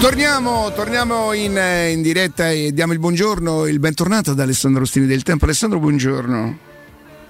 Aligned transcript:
Torniamo, 0.00 0.70
torniamo 0.72 1.32
in, 1.32 1.58
eh, 1.58 1.90
in, 1.90 2.02
diretta 2.02 2.52
e 2.52 2.70
diamo 2.72 2.92
il 2.92 3.00
buongiorno, 3.00 3.66
il 3.66 3.80
bentornato 3.80 4.30
ad 4.30 4.38
Alessandro 4.38 4.82
Ostini 4.82 5.06
del 5.06 5.24
Tempo. 5.24 5.44
Alessandro, 5.44 5.80
buongiorno. 5.80 6.58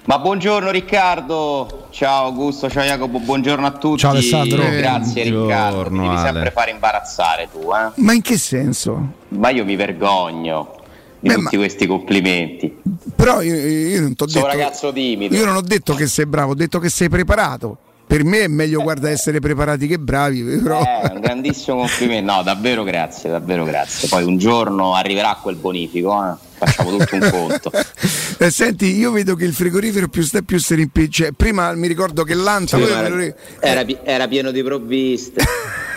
Ma 0.05 0.19
buongiorno 0.19 0.69
Riccardo, 0.69 1.87
ciao 1.89 2.25
Augusto, 2.25 2.69
ciao 2.69 2.83
Jacopo, 2.83 3.17
buongiorno 3.19 3.65
a 3.65 3.71
tutti. 3.71 3.97
Ciao 3.97 4.11
Alessandro. 4.11 4.61
Eh, 4.61 4.77
Grazie 4.77 5.23
Riccardo, 5.23 5.89
mi 5.89 6.07
devi 6.07 6.17
sempre 6.19 6.51
fare 6.51 6.69
imbarazzare 6.69 7.49
tu. 7.51 7.71
Eh? 7.71 8.01
Ma 8.01 8.13
in 8.13 8.21
che 8.21 8.37
senso? 8.37 9.13
Ma 9.29 9.49
io 9.49 9.65
mi 9.65 9.75
vergogno 9.75 10.75
di 11.19 11.29
Beh, 11.29 11.33
tutti 11.33 11.57
questi 11.57 11.87
complimenti. 11.87 12.77
Però 13.15 13.41
io, 13.41 13.55
io 13.55 14.01
non 14.01 14.13
ti 14.13 14.23
ho 14.23 14.25
detto... 14.27 14.39
Sono 14.39 14.51
ragazzo 14.51 14.93
timido. 14.93 15.35
Io 15.35 15.43
non 15.43 15.55
ho 15.55 15.61
detto 15.61 15.95
che 15.95 16.05
sei 16.05 16.27
bravo, 16.27 16.51
ho 16.51 16.55
detto 16.55 16.77
che 16.77 16.89
sei 16.89 17.09
preparato 17.09 17.77
per 18.09 18.23
me 18.23 18.39
è 18.39 18.47
meglio 18.47 18.81
guarda 18.81 19.07
essere 19.07 19.39
preparati 19.39 19.85
che 19.85 19.99
bravi 19.99 20.41
però. 20.41 20.81
eh, 20.81 21.13
un 21.13 21.19
grandissimo 21.19 21.77
complimento. 21.77 22.33
No 22.33 22.41
davvero 22.41 22.83
grazie 22.83 23.29
davvero 23.29 23.63
grazie. 23.63 24.07
Poi 24.07 24.23
un 24.23 24.39
giorno 24.39 24.95
arriverà 24.95 25.37
quel 25.39 25.57
bonifico 25.57 26.11
eh? 26.25 26.33
facciamo 26.57 26.97
tutto 26.97 27.15
un 27.15 27.29
conto. 27.29 27.71
Eh, 28.41 28.51
senti 28.51 28.95
io 28.95 29.11
vedo 29.11 29.35
che 29.35 29.43
il 29.43 29.53
frigorifero 29.53 30.07
più 30.07 30.21
sta 30.21 30.41
più 30.41 30.57
se 30.59 30.75
rimpiccia 30.75 31.27
prima 31.35 31.73
mi 31.73 31.87
ricordo 31.87 32.23
che 32.23 32.33
l'anta 32.33 32.77
sì, 32.77 33.33
era, 33.59 33.85
era 34.01 34.27
pieno 34.29 34.51
di 34.51 34.63
provviste 34.63 35.43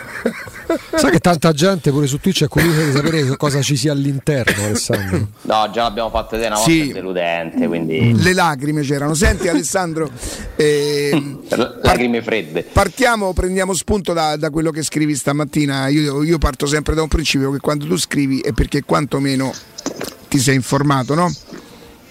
Sai 0.95 1.11
che 1.11 1.19
tanta 1.19 1.53
gente 1.53 1.91
pure 1.91 2.07
su 2.07 2.19
Twitch 2.19 2.45
è 2.45 2.49
curiosa 2.49 2.83
di 2.83 2.93
sapere 2.93 3.37
cosa 3.37 3.61
ci 3.63 3.77
sia 3.77 3.93
all'interno, 3.93 4.65
Alessandro. 4.65 5.29
No, 5.43 5.71
già 5.73 5.83
l'abbiamo 5.83 6.11
fatto 6.11 6.37
vedere 6.37 6.55
una 6.55 6.65
volta, 6.65 6.73
è 6.73 6.87
deludente, 6.89 7.67
quindi... 7.67 8.23
Le 8.23 8.33
lacrime 8.33 8.83
c'erano. 8.83 9.15
Senti 9.15 9.49
Alessandro, 9.49 10.11
eh, 10.57 11.39
lacrime 11.83 12.23
fredde. 12.23 12.63
Partiamo, 12.65 13.33
prendiamo 13.33 13.75
spunto 13.75 14.13
da, 14.13 14.37
da 14.37 14.51
quello 14.51 14.71
che 14.71 14.83
scrivi 14.83 15.15
stamattina. 15.15 15.89
Io, 15.89 16.23
io 16.23 16.39
parto 16.39 16.67
sempre 16.67 16.95
da 16.95 17.03
un 17.03 17.09
principio 17.09 17.51
che 17.51 17.59
quando 17.59 17.87
tu 17.87 17.97
scrivi 17.97 18.41
è 18.41 18.53
perché 18.53 18.83
quantomeno 18.83 19.53
ti 20.29 20.39
sei 20.39 20.55
informato, 20.55 21.15
no? 21.15 21.33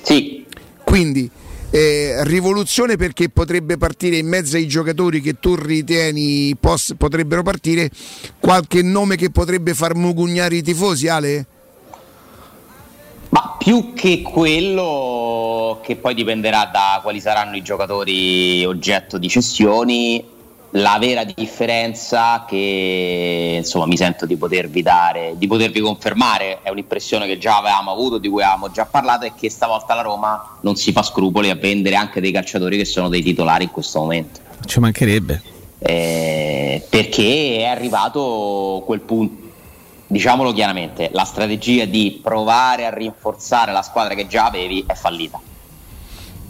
Sì. 0.01 0.45
Quindi 0.83 1.29
eh, 1.71 2.23
rivoluzione 2.25 2.97
perché 2.97 3.29
potrebbe 3.29 3.77
partire 3.77 4.17
in 4.17 4.27
mezzo 4.27 4.57
ai 4.57 4.67
giocatori 4.67 5.21
che 5.21 5.39
tu 5.39 5.55
ritieni 5.55 6.55
poss- 6.59 6.95
potrebbero 6.97 7.43
partire 7.43 7.89
qualche 8.39 8.81
nome 8.81 9.15
che 9.15 9.31
potrebbe 9.31 9.73
far 9.73 9.95
mugugnare 9.95 10.57
i 10.57 10.61
tifosi 10.61 11.07
Ale? 11.07 11.45
Ma 13.29 13.55
più 13.57 13.93
che 13.93 14.21
quello 14.21 15.79
che 15.81 15.95
poi 15.95 16.13
dipenderà 16.13 16.69
da 16.71 16.99
quali 17.01 17.21
saranno 17.21 17.55
i 17.55 17.61
giocatori 17.61 18.65
oggetto 18.65 19.17
di 19.17 19.29
cessioni, 19.29 20.21
la 20.71 20.97
vera 20.99 21.23
differenza 21.23 22.45
che 22.47 23.55
insomma 23.57 23.85
mi 23.85 23.97
sento 23.97 24.25
di 24.25 24.37
potervi 24.37 24.81
dare, 24.81 25.33
di 25.35 25.47
potervi 25.47 25.81
confermare, 25.81 26.59
è 26.61 26.69
un'impressione 26.69 27.27
che 27.27 27.37
già 27.37 27.57
avevamo 27.57 27.91
avuto, 27.91 28.17
di 28.17 28.29
cui 28.29 28.41
avevamo 28.41 28.71
già 28.71 28.85
parlato, 28.85 29.25
è 29.25 29.33
che 29.33 29.49
stavolta 29.49 29.93
la 29.95 30.01
Roma 30.01 30.57
non 30.61 30.75
si 30.75 30.91
fa 30.91 31.03
scrupoli 31.03 31.49
a 31.49 31.55
vendere 31.55 31.95
anche 31.95 32.21
dei 32.21 32.31
calciatori 32.31 32.77
che 32.77 32.85
sono 32.85 33.09
dei 33.09 33.21
titolari 33.21 33.65
in 33.65 33.71
questo 33.71 33.99
momento. 33.99 34.39
Ci 34.65 34.79
mancherebbe. 34.79 35.41
Eh, 35.79 36.85
perché 36.89 37.57
è 37.57 37.65
arrivato 37.65 38.83
quel 38.85 39.01
punto, 39.01 39.49
diciamolo 40.07 40.53
chiaramente, 40.53 41.09
la 41.11 41.25
strategia 41.25 41.85
di 41.85 42.19
provare 42.23 42.85
a 42.85 42.93
rinforzare 42.93 43.71
la 43.71 43.81
squadra 43.81 44.13
che 44.13 44.27
già 44.27 44.45
avevi 44.45 44.85
è 44.87 44.93
fallita. 44.93 45.39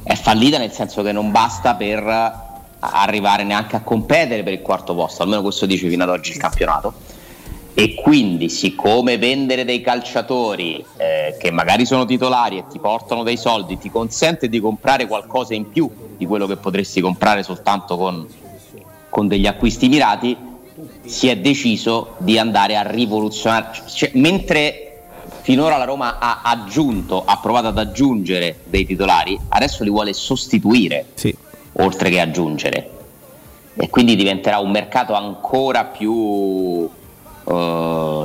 È 0.03 0.15
fallita 0.15 0.57
nel 0.57 0.71
senso 0.71 1.01
che 1.01 1.11
non 1.11 1.31
basta 1.31 1.75
per 1.75 2.49
arrivare 2.81 3.43
neanche 3.43 3.75
a 3.75 3.81
competere 3.81 4.43
per 4.43 4.53
il 4.53 4.61
quarto 4.61 4.95
posto, 4.95 5.23
almeno 5.23 5.41
questo 5.41 5.65
dice 5.65 5.87
fino 5.87 6.03
ad 6.03 6.09
oggi 6.09 6.31
il 6.31 6.37
campionato. 6.37 6.93
E 7.73 7.95
quindi, 7.95 8.49
siccome 8.49 9.17
vendere 9.17 9.63
dei 9.63 9.81
calciatori 9.81 10.83
eh, 10.97 11.37
che 11.39 11.51
magari 11.51 11.85
sono 11.85 12.05
titolari 12.05 12.57
e 12.57 12.63
ti 12.69 12.79
portano 12.79 13.23
dei 13.23 13.37
soldi 13.37 13.77
ti 13.77 13.89
consente 13.89 14.49
di 14.49 14.59
comprare 14.59 15.07
qualcosa 15.07 15.53
in 15.53 15.69
più 15.69 15.89
di 16.17 16.25
quello 16.25 16.47
che 16.47 16.57
potresti 16.57 16.99
comprare 16.99 17.43
soltanto 17.43 17.95
con, 17.95 18.27
con 19.09 19.27
degli 19.27 19.47
acquisti 19.47 19.87
mirati, 19.87 20.35
si 21.05 21.29
è 21.29 21.37
deciso 21.37 22.15
di 22.17 22.37
andare 22.37 22.75
a 22.75 22.81
rivoluzionare. 22.81 23.69
Cioè, 23.87 24.11
mentre 24.15 25.03
finora 25.41 25.77
la 25.77 25.85
Roma 25.85 26.19
ha 26.19 26.41
aggiunto, 26.43 27.23
ha 27.23 27.39
provato 27.39 27.67
ad 27.67 27.77
aggiungere 27.77 28.57
dei 28.65 28.85
titolari, 28.85 29.39
adesso 29.47 29.83
li 29.83 29.89
vuole 29.89 30.13
sostituire. 30.13 31.05
Sì 31.13 31.33
oltre 31.73 32.09
che 32.09 32.19
aggiungere. 32.19 32.89
E 33.75 33.89
quindi 33.89 34.15
diventerà 34.15 34.59
un 34.59 34.71
mercato 34.71 35.13
ancora 35.13 35.85
più 35.85 36.11
uh, 36.11 36.89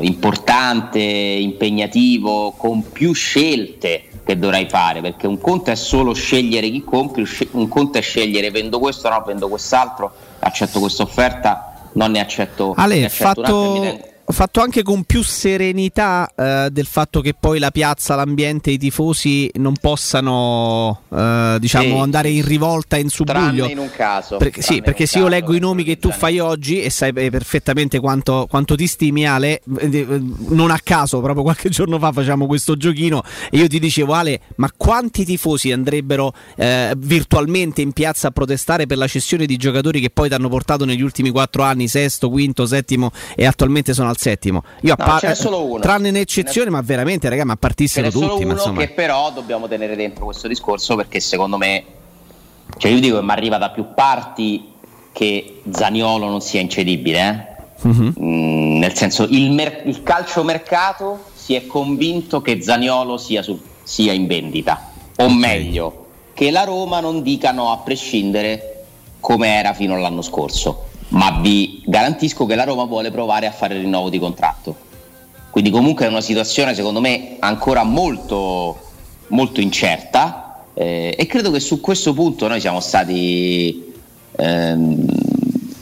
importante, 0.01 1.01
impegnativo, 1.01 2.53
con 2.57 2.91
più 2.91 3.13
scelte 3.13 4.05
che 4.25 4.37
dovrai 4.39 4.69
fare, 4.69 5.01
perché 5.01 5.29
un 5.29 5.41
conto 5.41 5.71
è 5.71 5.77
solo 5.77 6.13
scegliere 6.13 6.69
chi 6.69 6.83
compri, 6.83 7.25
un 7.53 7.69
conto 7.69 7.99
è 7.99 8.01
scegliere 8.01 8.51
vendo 8.51 8.81
questo, 8.81 9.09
no, 9.09 9.23
vendo 9.25 9.49
quest'altro, 9.49 10.13
accetto 10.41 10.81
questa 10.81 11.05
offerta, 11.05 11.89
non 11.93 12.11
ne 12.11 12.21
accetto. 12.21 12.75
Ale, 12.77 12.99
ne 12.99 13.05
accetto 13.07 13.43
fatto 13.43 14.06
fatto 14.33 14.61
anche 14.61 14.83
con 14.83 15.05
più 15.05 15.23
serenità 15.23 16.31
eh, 16.35 16.69
del 16.73 16.87
fatto 16.87 17.21
che 17.21 17.35
poi 17.39 17.59
la 17.59 17.71
piazza, 17.71 18.15
l'ambiente, 18.15 18.71
i 18.71 18.79
tifosi 18.79 19.51
non 19.55 19.75
possano 19.81 21.03
eh, 21.13 21.57
diciamo, 21.61 21.97
sì. 21.97 22.01
andare 22.01 22.31
in 22.31 22.45
rivolta 22.45 22.97
in 22.97 23.09
subbuglio. 23.09 23.69
in 23.69 23.79
un 23.79 23.91
caso. 23.91 24.37
Perché, 24.37 24.63
sì, 24.63 24.83
perché 24.83 25.07
se 25.07 25.19
io 25.19 25.29
leggo 25.29 25.55
i 25.55 25.61
nomi 25.61 25.85
che 25.85 25.99
tu 25.99 26.11
fai 26.11 26.39
oggi 26.41 26.81
e 26.81 26.91
sai 26.91 27.13
perfettamente 27.13 28.01
quanto, 28.01 28.47
quanto 28.49 28.75
ti 28.75 28.87
stimi 28.87 29.27
Ale, 29.27 29.63
eh, 29.79 30.07
non 30.49 30.71
a 30.71 30.81
caso, 30.83 31.21
proprio 31.21 31.43
qualche 31.43 31.69
giorno 31.69 31.99
fa 31.99 32.11
facciamo 32.13 32.47
questo 32.47 32.77
giochino 32.77 33.23
e 33.51 33.59
io 33.59 33.69
ti 33.69 33.79
dicevo 33.79 34.13
Ale, 34.13 34.41
ma 34.57 34.71
quanti 34.77 35.25
tifosi 35.25 35.71
andrebbero 35.71 36.33
eh, 36.57 36.95
virtualmente 36.97 37.81
in 37.81 37.93
piazza 37.93 38.29
a 38.29 38.31
protestare 38.31 38.87
per 38.87 38.99
la 38.99 39.07
cessione 39.07 39.47
di 39.47 39.57
giocatori 39.57 40.01
che 40.01 40.11
poi 40.11 40.29
ti 40.29 40.35
hanno 40.35 40.49
portato 40.49 40.85
negli 40.85 41.03
ultimi 41.03 41.31
quattro 41.31 41.63
anni, 41.63 41.89
sesto, 41.89 42.29
quinto, 42.29 42.67
settimo 42.67 43.13
e 43.35 43.45
attualmente 43.47 43.95
sono 43.95 44.09
al 44.09 44.16
al 44.17 44.19
settimo. 44.19 44.63
Io 44.81 44.95
no, 44.97 45.05
par- 45.05 45.37
solo 45.37 45.65
uno. 45.65 45.81
Tranne 45.81 46.09
un'eccezione, 46.09 46.71
ma 46.71 46.81
veramente, 46.81 47.29
raga, 47.29 47.45
ma 47.45 47.57
partissero 47.57 48.11
tutti. 48.11 48.25
Solo 48.25 48.39
uno 48.39 48.53
insomma. 48.53 48.81
che 48.81 48.89
però 48.89 49.31
dobbiamo 49.31 49.69
tenere 49.69 49.95
dentro 49.95 50.25
questo 50.25 50.49
discorso 50.49 50.97
perché 50.97 51.21
secondo 51.21 51.57
me, 51.59 51.85
cioè 52.79 52.91
io 52.91 53.01
dico 53.01 53.19
che 53.19 53.25
mi 53.25 53.31
arriva 53.31 53.59
da 53.59 53.71
più 53.71 53.93
parti 53.95 54.73
che 55.13 55.63
Zaniolo 55.71 56.29
non 56.29 56.41
sia 56.41 56.61
incedibile, 56.61 57.21
eh? 57.21 57.55
Uh-huh. 57.89 58.13
Mm, 58.19 58.79
nel 58.79 58.95
senso 58.95 59.25
il, 59.29 59.51
mer- 59.51 59.83
il 59.85 60.03
calcio 60.03 60.43
mercato 60.43 61.25
si 61.35 61.55
è 61.55 61.67
convinto 61.67 62.41
che 62.41 62.63
Zaniolo 62.63 63.19
sia, 63.19 63.43
su- 63.43 63.61
sia 63.83 64.13
in 64.13 64.27
vendita, 64.27 64.91
o 65.17 65.25
okay. 65.25 65.37
meglio, 65.37 66.07
che 66.33 66.51
la 66.51 66.65
Roma 66.65 67.01
non 67.01 67.23
dica 67.23 67.53
no 67.53 67.71
a 67.71 67.79
prescindere 67.79 68.73
come 69.21 69.59
era 69.59 69.73
fino 69.73 69.95
all'anno 69.95 70.23
scorso 70.23 70.87
ma 71.09 71.39
vi 71.41 71.83
garantisco 71.85 72.47
che 72.47 72.55
la 72.55 72.65
Roma 72.65 72.85
vuole 72.85 73.11
provare 73.11 73.47
a 73.47 73.53
fare 73.53 73.75
il 73.75 73.83
rinnovo 73.83 74.09
di 74.09 74.19
contratto. 74.19 74.85
Quindi 75.51 75.71
comunque 75.71 76.07
è 76.07 76.09
una 76.09 76.21
situazione 76.21 76.75
secondo 76.75 77.01
me 77.01 77.37
ancora 77.39 77.83
molto, 77.83 78.79
molto 79.29 79.61
incerta 79.61 80.65
eh, 80.75 81.15
e 81.17 81.27
credo 81.27 81.51
che 81.51 81.61
su 81.61 81.81
questo 81.81 82.13
punto 82.13 82.47
noi 82.49 82.61
siamo 82.61 82.81
stati, 82.81 83.95
ehm, 84.33 85.07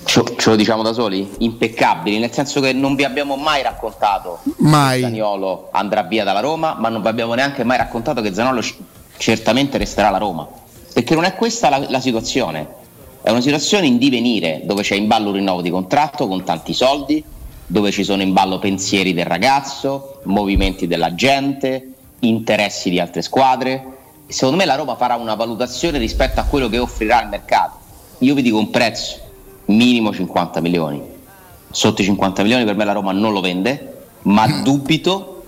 ce, 0.05 0.23
ce, 0.37 0.51
lo 0.51 0.55
diciamo 0.55 0.83
da 0.83 0.93
soli, 0.93 1.29
impeccabili, 1.39 2.21
nel 2.21 2.31
senso 2.31 2.61
che 2.61 2.73
non 2.73 2.95
vi 2.95 3.03
abbiamo 3.03 3.35
mai 3.35 3.63
raccontato 3.63 4.39
mai. 4.59 5.01
che 5.01 5.07
Zaniolo 5.07 5.71
andrà 5.73 6.03
via 6.05 6.23
dalla 6.23 6.39
Roma, 6.39 6.77
ma 6.79 6.89
non 6.89 7.03
vi 7.03 7.09
abbiamo 7.09 7.35
neanche 7.35 7.65
mai 7.65 7.79
raccontato 7.79 8.21
che 8.21 8.33
Zaniolo 8.33 8.63
certamente 9.17 9.79
resterà 9.79 10.07
alla 10.07 10.19
Roma, 10.19 10.47
perché 10.93 11.17
non 11.17 11.25
è 11.25 11.35
questa 11.35 11.69
la, 11.69 11.85
la 11.89 12.01
situazione 12.01 12.83
è 13.25 13.31
una 13.31 13.41
situazione 13.41 13.87
in 13.87 13.97
divenire 13.97 14.61
dove 14.65 14.83
c'è 14.83 14.97
in 14.97 15.07
ballo 15.07 15.29
un 15.29 15.37
rinnovo 15.37 15.63
di 15.63 15.71
contratto 15.71 16.29
con 16.29 16.45
tanti 16.45 16.75
soldi, 16.75 17.25
dove 17.67 17.91
ci 17.91 18.05
sono 18.05 18.21
in 18.21 18.35
ballo 18.35 18.59
pensieri 18.59 19.15
del 19.15 19.25
ragazzo, 19.25 20.21
movimenti 20.25 20.87
della 20.87 21.15
gente, 21.15 21.93
interessi 22.19 22.91
di 22.91 23.01
altre 23.01 23.23
squadre. 23.23 23.83
Secondo 24.27 24.59
me 24.59 24.67
la 24.67 24.75
Roma 24.75 24.95
farà 24.97 25.15
una 25.15 25.37
valutazione 25.37 25.97
rispetto 25.97 26.39
a 26.39 26.43
quello 26.43 26.69
che 26.69 26.77
offrirà 26.77 27.23
il 27.23 27.31
mercato. 27.31 27.79
Io 28.19 28.35
vi 28.35 28.43
dico 28.43 28.59
un 28.59 28.69
prezzo 28.69 29.19
minimo 29.67 30.13
50 30.13 30.61
milioni. 30.61 31.01
Sotto 31.71 32.03
i 32.03 32.05
50 32.05 32.43
milioni 32.43 32.67
per 32.67 32.77
me 32.77 32.85
la 32.85 32.93
Roma 32.93 33.13
non 33.13 33.33
lo 33.33 33.41
vende, 33.41 34.03
ma 34.25 34.47
dubito 34.63 35.47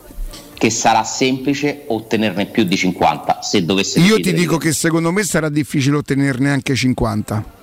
che 0.55 0.71
sarà 0.71 1.05
semplice 1.05 1.85
ottenerne 1.89 2.47
più 2.47 2.65
di 2.65 2.75
50 2.75 3.43
se 3.43 3.67
dovesse 3.67 4.01
Io 4.01 4.19
ti 4.19 4.33
dico 4.33 4.57
che 4.57 4.73
secondo 4.73 5.13
me 5.13 5.23
sarà 5.25 5.51
difficile 5.51 5.97
ottenerne 5.97 6.51
anche 6.51 6.75
50 6.75 7.56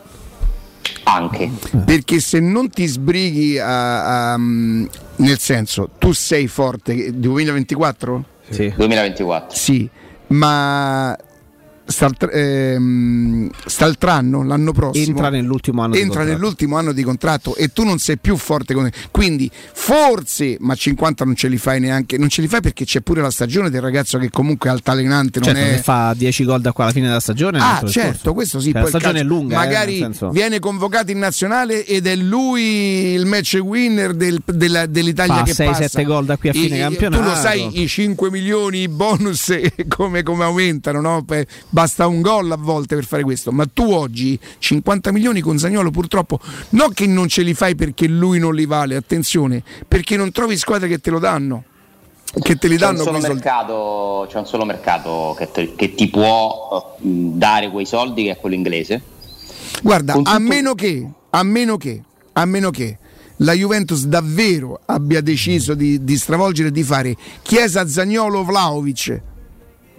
anche. 1.03 1.49
Perché 1.85 2.19
se 2.19 2.39
non 2.39 2.69
ti 2.69 2.85
sbrighi 2.85 3.59
a, 3.59 4.33
a, 4.33 4.37
nel 4.37 5.39
senso, 5.39 5.89
tu 5.97 6.11
sei 6.11 6.47
forte 6.47 7.17
2024? 7.17 8.23
Sì. 8.49 8.73
2024. 8.75 9.57
Sì, 9.57 9.89
ma 10.27 11.15
sta, 11.85 12.09
ehm, 12.31 13.49
sta 13.65 13.85
il 13.85 13.97
tranno 13.97 14.43
l'anno 14.43 14.71
prossimo. 14.71 15.05
Entra 15.05 15.29
nell'ultimo 15.29 15.81
anno 15.81 15.95
entra 15.95 16.23
nell'ultimo 16.23 16.77
anno 16.77 16.93
di 16.93 17.03
contratto 17.03 17.55
e 17.55 17.69
tu 17.73 17.83
non 17.83 17.99
sei 17.99 18.17
più 18.17 18.37
forte 18.37 18.73
con 18.73 18.89
quindi 19.11 19.49
forse 19.53 20.57
ma 20.59 20.75
50 20.75 21.25
non 21.25 21.35
ce 21.35 21.47
li 21.47 21.57
fai 21.57 21.79
neanche 21.79 22.17
non 22.17 22.29
ce 22.29 22.41
li 22.41 22.47
fai 22.47 22.61
perché 22.61 22.85
c'è 22.85 23.01
pure 23.01 23.21
la 23.21 23.31
stagione 23.31 23.69
del 23.69 23.81
ragazzo 23.81 24.17
che 24.17 24.29
comunque 24.29 24.69
è 24.69 24.73
altalenante 24.73 25.39
non 25.39 25.53
certo, 25.53 25.75
è... 25.75 25.81
fa 25.81 26.13
10 26.15 26.45
gol 26.45 26.61
da 26.61 26.71
qua 26.71 26.85
alla 26.85 26.93
fine 26.93 27.07
della 27.07 27.19
stagione 27.19 27.59
ah 27.59 27.83
certo 27.85 28.33
questo 28.33 28.59
sì 28.59 28.71
cioè, 28.71 28.81
la 28.81 28.87
stagione 28.87 29.19
è 29.19 29.23
lunga 29.23 29.57
magari 29.57 29.95
eh, 29.95 29.99
senso... 29.99 30.29
viene 30.29 30.59
convocato 30.59 31.11
in 31.11 31.19
nazionale 31.19 31.85
ed 31.85 32.07
è 32.07 32.15
lui 32.15 33.13
il 33.13 33.25
match 33.25 33.59
winner 33.61 34.13
del, 34.13 34.41
della, 34.45 34.85
dell'Italia 34.85 35.35
fa 35.35 35.43
che 35.43 35.53
6, 35.53 35.67
passa. 35.67 35.81
7 35.89 36.03
gol 36.03 36.25
da 36.25 36.37
qui 36.37 36.49
a 36.49 36.53
fine 36.53 36.77
I, 36.77 36.79
campionato 36.79 37.21
tu 37.21 37.29
lo 37.29 37.35
sai 37.35 37.81
i 37.81 37.87
5 37.87 38.31
milioni 38.31 38.81
i 38.81 38.87
bonus 38.87 39.53
come, 39.87 40.23
come 40.23 40.43
aumentano 40.43 41.01
no? 41.01 41.25
Basta 41.73 42.05
un 42.05 42.21
gol 42.21 42.51
a 42.51 42.55
volte 42.55 42.93
per 42.93 43.03
fare 43.03 43.23
questo, 43.23 43.51
ma 43.51 43.65
tu 43.65 43.91
oggi 43.91 44.39
50 44.59 45.11
milioni 45.11 45.41
con 45.41 45.57
Zagnolo 45.57 45.89
purtroppo 45.89 46.39
non 46.69 46.93
che 46.93 47.07
non 47.07 47.27
ce 47.27 47.41
li 47.41 47.55
fai 47.55 47.73
perché 47.73 48.07
lui 48.07 48.37
non 48.37 48.53
li 48.53 48.67
vale, 48.67 48.95
attenzione, 48.95 49.63
perché 49.87 50.15
non 50.15 50.31
trovi 50.31 50.55
squadre 50.55 50.87
che 50.87 50.99
te 50.99 51.09
lo 51.09 51.17
danno. 51.17 51.63
Che 52.33 52.55
te 52.57 52.67
li 52.67 52.75
c'è 52.75 52.79
danno 52.79 52.99
un 52.99 53.05
solo 53.05 53.19
mercato, 53.19 54.27
C'è 54.29 54.37
un 54.39 54.45
solo 54.47 54.65
mercato 54.65 55.35
che, 55.37 55.51
te, 55.51 55.75
che 55.75 55.93
ti 55.93 56.09
può 56.09 56.97
uh, 56.99 57.31
dare 57.35 57.69
quei 57.69 57.85
soldi 57.85 58.23
che 58.23 58.31
è 58.31 58.37
quello 58.37 58.55
inglese. 58.55 59.01
Guarda, 59.81 60.13
tutto... 60.13 60.29
a 60.29 60.39
meno 60.39 60.73
che, 60.73 61.07
a 61.29 61.43
meno 61.43 61.77
che, 61.77 62.01
a 62.33 62.45
meno 62.45 62.69
che 62.69 62.97
la 63.37 63.53
Juventus 63.53 64.05
davvero 64.05 64.79
abbia 64.85 65.21
deciso 65.21 65.73
di, 65.73 66.03
di 66.03 66.17
stravolgere 66.17 66.69
e 66.69 66.71
di 66.71 66.83
fare 66.83 67.15
Chiesa 67.41 67.87
Zagnolo 67.87 68.43
Vlaovic 68.43 69.21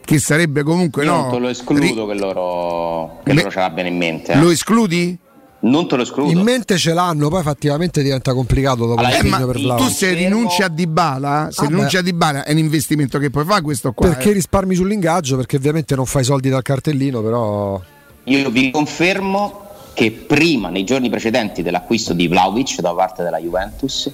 che 0.05 0.19
sarebbe 0.19 0.63
comunque 0.63 1.05
Io 1.05 1.11
no. 1.11 1.21
Non 1.23 1.31
te 1.31 1.39
lo 1.39 1.49
escludo 1.49 1.81
Ri- 1.81 1.95
che 1.95 2.21
loro, 2.21 3.21
che 3.25 3.33
Me- 3.33 3.39
loro 3.41 3.51
ce 3.51 3.59
l'abbiano 3.59 3.89
in 3.89 3.97
mente. 3.97 4.33
Eh. 4.33 4.39
Lo 4.39 4.51
escludi? 4.51 5.19
Non 5.61 5.89
te 5.89 5.97
lo 5.97 6.03
escludo. 6.03 6.31
In 6.31 6.41
mente 6.41 6.77
ce 6.77 6.93
l'hanno, 6.93 7.31
poi 7.31 7.41
effettivamente 7.41 8.03
diventa 8.03 8.35
complicato 8.35 8.85
dopo 8.85 9.01
allora, 9.01 9.17
il 9.17 9.27
eh, 9.27 9.47
per 9.47 9.77
Tu 9.77 9.89
se 9.89 10.13
rinunci 10.13 10.63
a 10.63 10.69
Dybala, 10.69 11.49
se 11.51 11.65
ah 11.65 11.69
rinunci 11.69 11.97
a 11.97 12.03
Dybala 12.03 12.45
è 12.45 12.53
un 12.53 12.59
investimento 12.59 13.19
che 13.19 13.31
puoi 13.31 13.47
fare 13.47 13.63
questo 13.63 13.93
qua. 13.93 14.09
Perché 14.09 14.31
eh. 14.31 14.33
risparmi 14.35 14.75
sull'ingaggio? 14.75 15.37
Perché 15.37 15.57
ovviamente 15.57 15.95
non 15.97 16.05
fai 16.05 16.23
soldi 16.23 16.51
dal 16.51 16.61
cartellino, 16.61 17.23
però 17.23 17.81
Io 18.25 18.51
vi 18.51 18.71
confermo 18.71 19.63
che 19.95 20.11
prima, 20.11 20.69
nei 20.69 20.85
giorni 20.85 21.09
precedenti 21.09 21.63
dell'acquisto 21.63 22.13
di 22.13 22.29
Vlaovic 22.29 22.81
da 22.81 22.93
parte 22.93 23.23
della 23.23 23.39
Juventus, 23.39 24.11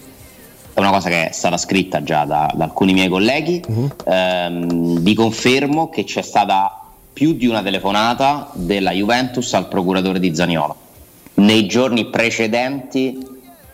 è 0.81 0.87
una 0.87 0.97
cosa 0.97 1.09
che 1.09 1.29
è 1.29 1.33
stata 1.33 1.57
scritta 1.57 2.03
già 2.03 2.25
da, 2.25 2.53
da 2.55 2.65
alcuni 2.65 2.93
miei 2.93 3.09
colleghi, 3.09 3.63
uh-huh. 3.67 3.91
ehm, 4.07 5.01
vi 5.01 5.15
confermo 5.15 5.89
che 5.89 6.05
c'è 6.05 6.23
stata 6.23 6.81
più 7.13 7.35
di 7.35 7.47
una 7.47 7.63
telefonata 7.63 8.51
della 8.55 8.93
Juventus 8.93 9.53
al 9.55 9.69
procuratore 9.69 10.21
di 10.21 10.35
Zaniolo 10.35 10.77
nei 11.35 11.67
giorni 11.67 12.07
precedenti 12.07 13.27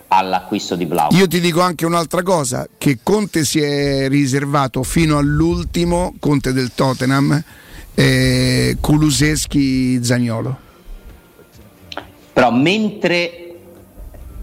all'acquisto 0.08 0.76
di 0.76 0.84
Vlaovic. 0.84 1.18
Io 1.18 1.26
ti 1.26 1.40
dico 1.40 1.60
anche 1.60 1.84
un'altra 1.84 2.22
cosa, 2.22 2.66
che 2.78 2.98
Conte 3.02 3.44
si 3.44 3.60
è 3.60 4.08
riservato 4.08 4.82
fino 4.82 5.18
all'ultimo, 5.18 6.14
Conte 6.20 6.52
del 6.52 6.72
Tottenham, 6.74 7.42
eh, 7.94 8.76
Kuluseschi 8.80 10.02
Zagnolo. 10.02 10.64
Però 12.32 12.50
mentre 12.52 13.45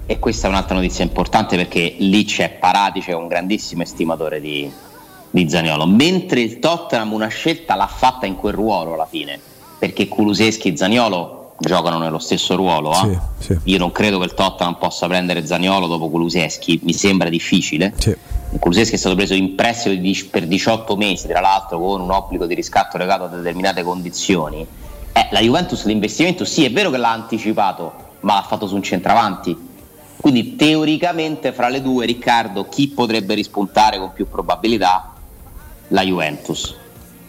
e 0.05 0.19
questa 0.19 0.47
è 0.47 0.49
un'altra 0.49 0.75
notizia 0.75 1.03
importante 1.03 1.55
perché 1.55 1.95
lì 1.99 2.25
c'è 2.25 2.49
Paratice, 2.49 3.11
è 3.11 3.15
un 3.15 3.27
grandissimo 3.27 3.83
estimatore 3.83 4.41
di, 4.41 4.69
di 5.29 5.49
Zaniolo, 5.49 5.85
mentre 5.85 6.41
il 6.41 6.59
Tottenham 6.59 7.13
una 7.13 7.27
scelta 7.27 7.75
l'ha 7.75 7.87
fatta 7.87 8.25
in 8.25 8.35
quel 8.35 8.53
ruolo 8.53 8.93
alla 8.93 9.05
fine, 9.05 9.39
perché 9.79 10.07
Kuluseschi 10.07 10.73
e 10.73 10.77
Zaniolo 10.77 11.53
giocano 11.57 11.99
nello 11.99 12.19
stesso 12.19 12.55
ruolo. 12.55 12.91
Eh? 12.91 13.19
Sì, 13.39 13.45
sì. 13.45 13.59
Io 13.63 13.77
non 13.77 13.91
credo 13.91 14.19
che 14.19 14.25
il 14.25 14.33
Tottenham 14.33 14.75
possa 14.75 15.07
prendere 15.07 15.45
Zaniolo 15.45 15.87
dopo 15.87 16.09
Kuluseschi, 16.09 16.81
mi 16.83 16.93
sembra 16.93 17.29
difficile. 17.29 17.93
Sì. 17.97 18.15
Kuluseschi 18.59 18.95
è 18.95 18.97
stato 18.97 19.15
preso 19.15 19.33
in 19.33 19.55
prestito 19.55 20.27
per 20.29 20.47
18 20.47 20.95
mesi, 20.97 21.27
tra 21.27 21.39
l'altro 21.39 21.79
con 21.79 22.01
un 22.01 22.11
obbligo 22.11 22.45
di 22.45 22.53
riscatto 22.53 22.97
legato 22.97 23.23
a 23.23 23.27
determinate 23.27 23.83
condizioni. 23.83 24.67
Eh, 25.13 25.27
la 25.31 25.39
Juventus 25.39 25.85
l'investimento 25.85 26.43
sì, 26.43 26.65
è 26.65 26.71
vero 26.71 26.89
che 26.89 26.97
l'ha 26.97 27.11
anticipato, 27.11 27.93
ma 28.21 28.35
l'ha 28.35 28.43
fatto 28.43 28.67
su 28.67 28.75
un 28.75 28.83
centravanti 28.83 29.71
quindi 30.23 30.55
teoricamente 30.55 31.51
fra 31.51 31.67
le 31.67 31.81
due, 31.81 32.05
Riccardo, 32.05 32.69
chi 32.69 32.87
potrebbe 32.87 33.33
rispuntare 33.33 33.99
con 33.99 34.13
più 34.13 34.29
probabilità? 34.29 35.11
La 35.89 36.01
Juventus. 36.01 36.73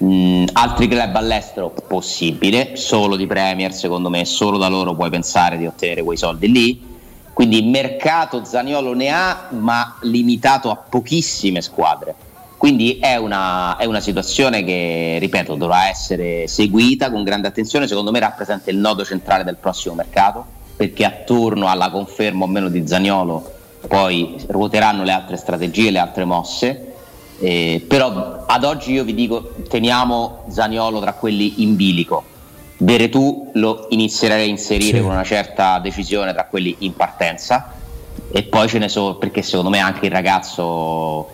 Mm, 0.04 0.44
altri 0.52 0.86
club 0.86 1.16
all'estero? 1.16 1.74
Possibile, 1.88 2.76
solo 2.76 3.16
di 3.16 3.26
Premier 3.26 3.72
secondo 3.72 4.10
me, 4.10 4.24
solo 4.24 4.58
da 4.58 4.68
loro 4.68 4.94
puoi 4.94 5.10
pensare 5.10 5.56
di 5.56 5.66
ottenere 5.66 6.04
quei 6.04 6.16
soldi 6.16 6.48
lì. 6.48 6.86
Quindi 7.32 7.62
mercato 7.62 8.44
Zaniolo 8.44 8.94
ne 8.94 9.08
ha, 9.08 9.48
ma 9.50 9.96
limitato 10.02 10.70
a 10.70 10.76
pochissime 10.76 11.62
squadre. 11.62 12.14
Quindi 12.56 13.00
è 13.00 13.16
una, 13.16 13.76
è 13.76 13.86
una, 13.86 13.98
situazione 13.98 14.62
che, 14.62 15.16
ripeto, 15.18 15.56
dovrà 15.56 15.88
essere 15.88 16.46
seguita 16.46 17.10
con 17.10 17.24
grande 17.24 17.48
attenzione. 17.48 17.88
Secondo 17.88 18.12
me 18.12 18.20
rappresenta 18.20 18.70
il 18.70 18.76
nodo 18.76 19.04
centrale 19.04 19.42
del 19.42 19.56
prossimo 19.56 19.96
mercato 19.96 20.53
perché 20.86 21.04
attorno 21.04 21.68
alla 21.68 21.90
conferma 21.90 22.44
o 22.44 22.46
meno 22.46 22.68
di 22.68 22.86
Zagnolo 22.86 23.52
poi 23.88 24.36
ruoteranno 24.46 25.02
le 25.02 25.12
altre 25.12 25.36
strategie, 25.36 25.90
le 25.90 25.98
altre 25.98 26.24
mosse. 26.24 26.92
Eh, 27.40 27.84
però 27.86 28.44
ad 28.46 28.64
oggi 28.64 28.92
io 28.92 29.04
vi 29.04 29.14
dico 29.14 29.54
teniamo 29.68 30.44
Zagnolo 30.48 31.00
tra 31.00 31.14
quelli 31.14 31.62
in 31.62 31.76
bilico. 31.76 32.22
Veretù 32.78 33.50
lo 33.54 33.86
inizierei 33.90 34.46
a 34.46 34.48
inserire 34.48 34.98
sì. 34.98 35.02
con 35.02 35.12
una 35.12 35.24
certa 35.24 35.78
decisione 35.78 36.32
tra 36.32 36.44
quelli 36.44 36.76
in 36.80 36.94
partenza 36.94 37.72
e 38.30 38.42
poi 38.42 38.68
ce 38.68 38.78
ne 38.78 38.88
sono 38.88 39.16
perché 39.16 39.42
secondo 39.42 39.70
me 39.70 39.78
anche 39.78 40.06
il 40.06 40.12
ragazzo 40.12 41.28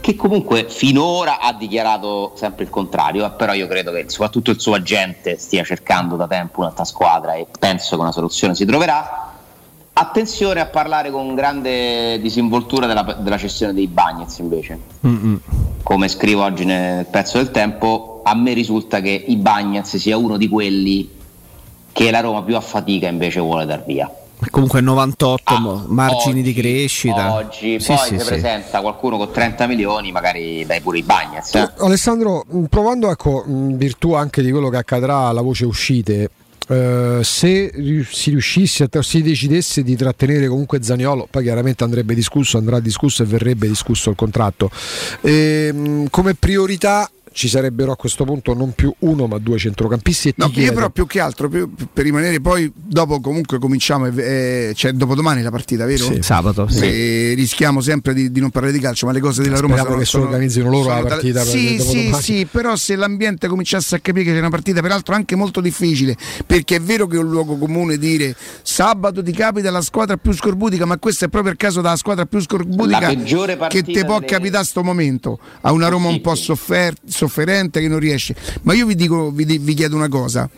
che 0.00 0.14
comunque 0.16 0.66
finora 0.68 1.40
ha 1.40 1.52
dichiarato 1.52 2.32
sempre 2.36 2.64
il 2.64 2.70
contrario, 2.70 3.26
eh, 3.26 3.30
però 3.30 3.52
io 3.52 3.66
credo 3.66 3.92
che 3.92 4.04
soprattutto 4.08 4.50
il 4.50 4.60
suo 4.60 4.74
agente 4.74 5.36
stia 5.38 5.64
cercando 5.64 6.16
da 6.16 6.26
tempo 6.26 6.60
un'altra 6.60 6.84
squadra 6.84 7.34
e 7.34 7.46
penso 7.58 7.96
che 7.96 8.02
una 8.02 8.12
soluzione 8.12 8.54
si 8.54 8.64
troverà. 8.64 9.34
Attenzione 9.92 10.60
a 10.60 10.66
parlare 10.66 11.10
con 11.10 11.34
grande 11.34 12.20
disinvoltura 12.20 12.86
della, 12.86 13.02
della 13.18 13.36
cessione 13.36 13.74
dei 13.74 13.88
Bagnets 13.88 14.38
invece. 14.38 14.78
Mm-mm. 15.04 15.40
Come 15.82 16.06
scrivo 16.06 16.44
oggi 16.44 16.64
nel 16.64 17.06
pezzo 17.06 17.38
del 17.38 17.50
tempo, 17.50 18.20
a 18.24 18.34
me 18.36 18.52
risulta 18.52 19.00
che 19.00 19.24
i 19.26 19.36
Bagnets 19.36 19.96
sia 19.96 20.16
uno 20.16 20.36
di 20.36 20.48
quelli 20.48 21.10
che 21.92 22.12
la 22.12 22.20
Roma 22.20 22.42
più 22.42 22.54
a 22.54 22.60
fatica 22.60 23.08
invece 23.08 23.40
vuole 23.40 23.66
dar 23.66 23.84
via. 23.84 24.08
Comunque 24.50 24.80
98 24.80 25.54
ah, 25.54 25.84
margini 25.88 26.40
oggi, 26.40 26.42
di 26.42 26.54
crescita. 26.54 27.34
Oggi 27.34 27.80
sì, 27.80 27.86
poi 27.86 27.98
sì, 27.98 28.08
si 28.14 28.18
sì. 28.18 28.26
presenta 28.26 28.80
qualcuno 28.80 29.16
con 29.16 29.32
30 29.32 29.66
milioni, 29.66 30.12
magari 30.12 30.64
dai 30.64 30.80
pure 30.80 30.98
i 30.98 31.02
Bagnets. 31.02 31.54
Eh? 31.54 31.72
Alessandro, 31.78 32.44
provando 32.68 33.10
ecco, 33.10 33.44
in 33.46 33.76
virtù 33.76 34.12
anche 34.12 34.42
di 34.42 34.50
quello 34.50 34.68
che 34.68 34.76
accadrà 34.76 35.26
alla 35.26 35.42
voce 35.42 35.64
uscite, 35.64 36.30
Uh, 36.68 37.22
se 37.22 37.72
si 38.10 38.28
riuscisse, 38.28 38.90
si 39.00 39.22
decidesse 39.22 39.82
di 39.82 39.96
trattenere 39.96 40.48
comunque 40.48 40.82
Zaniolo, 40.82 41.26
poi 41.30 41.42
chiaramente 41.42 41.82
andrebbe 41.82 42.14
discusso, 42.14 42.58
andrà 42.58 42.78
discusso 42.78 43.22
e 43.22 43.26
verrebbe 43.26 43.66
discusso 43.66 44.10
il 44.10 44.16
contratto. 44.16 44.70
E, 45.22 45.70
ehm, 45.72 46.10
come 46.10 46.34
priorità 46.34 47.10
ci 47.32 47.48
sarebbero 47.48 47.92
a 47.92 47.96
questo 47.96 48.24
punto 48.24 48.54
non 48.54 48.72
più 48.72 48.92
uno 49.00 49.26
ma 49.26 49.38
due 49.38 49.58
centrocampisti. 49.58 50.28
E 50.28 50.34
no, 50.36 50.50
io 50.54 50.72
però 50.72 50.90
più 50.90 51.06
che 51.06 51.20
altro 51.20 51.48
più, 51.48 51.72
per 51.92 52.04
rimanere 52.04 52.40
poi 52.40 52.70
dopo 52.74 53.20
comunque 53.20 53.58
cominciamo, 53.58 54.06
eh, 54.06 54.72
cioè 54.74 54.92
dopodomani 54.92 55.42
la 55.42 55.50
partita, 55.50 55.84
vero? 55.84 56.04
Sì, 56.04 56.22
sabato. 56.22 56.68
Sì. 56.68 56.84
E 56.84 57.32
rischiamo 57.34 57.80
sempre 57.80 58.14
di, 58.14 58.30
di, 58.30 58.40
non 58.40 58.50
parlare 58.50 58.72
di 58.72 58.80
calcio, 58.80 59.06
ma 59.06 59.12
le 59.12 59.20
cose 59.20 59.42
della 59.42 59.58
Roma 59.58 59.76
Speriamo 59.76 59.98
che 59.98 60.04
sono, 60.04 60.24
organizzino 60.24 60.70
loro 60.70 60.88
la 60.88 61.00
partita. 61.00 61.42
Sì, 61.42 61.78
sì, 61.78 62.12
sì, 62.20 62.46
però 62.50 62.76
se 62.76 62.96
l'ambiente 62.96 63.48
cominciasse 63.48 63.96
a 63.96 63.98
capire 63.98 64.24
che 64.24 64.32
c'è 64.32 64.38
una 64.38 64.50
partita, 64.50 64.80
peraltro 64.80 65.14
anche 65.14 65.36
molto 65.36 65.60
difficile, 65.60 66.16
perché 66.46 66.76
è 66.76 66.80
vero 66.80 67.06
che 67.06 67.16
è 67.16 67.18
un 67.18 67.28
luogo 67.28 67.56
comune 67.56 67.98
dire 67.98 68.34
sabato 68.62 69.22
ti 69.22 69.32
capita 69.32 69.70
la 69.70 69.80
squadra 69.80 70.16
più 70.16 70.32
scorbutica, 70.32 70.84
ma 70.84 70.98
questo 70.98 71.24
è 71.26 71.28
proprio 71.28 71.52
il 71.52 71.58
caso 71.58 71.80
della 71.80 71.96
squadra 71.96 72.26
più 72.26 72.40
scorbutica 72.40 73.08
che 73.68 73.82
ti 73.82 74.04
può 74.04 74.18
delle... 74.18 74.26
capitare 74.26 74.62
a 74.62 74.64
sto 74.64 74.82
momento. 74.82 75.38
A 75.62 75.72
una 75.72 75.88
Roma 75.88 76.08
un 76.08 76.20
po' 76.20 76.34
soffer- 76.34 76.96
sofferente 77.18 77.80
che 77.80 77.88
non 77.88 77.98
riesce. 77.98 78.34
Ma 78.62 78.74
io 78.74 78.86
vi 78.86 78.94
dico, 78.94 79.30
vi, 79.30 79.44
vi 79.58 79.74
chiedo 79.74 79.96
una 79.96 80.08
cosa. 80.08 80.48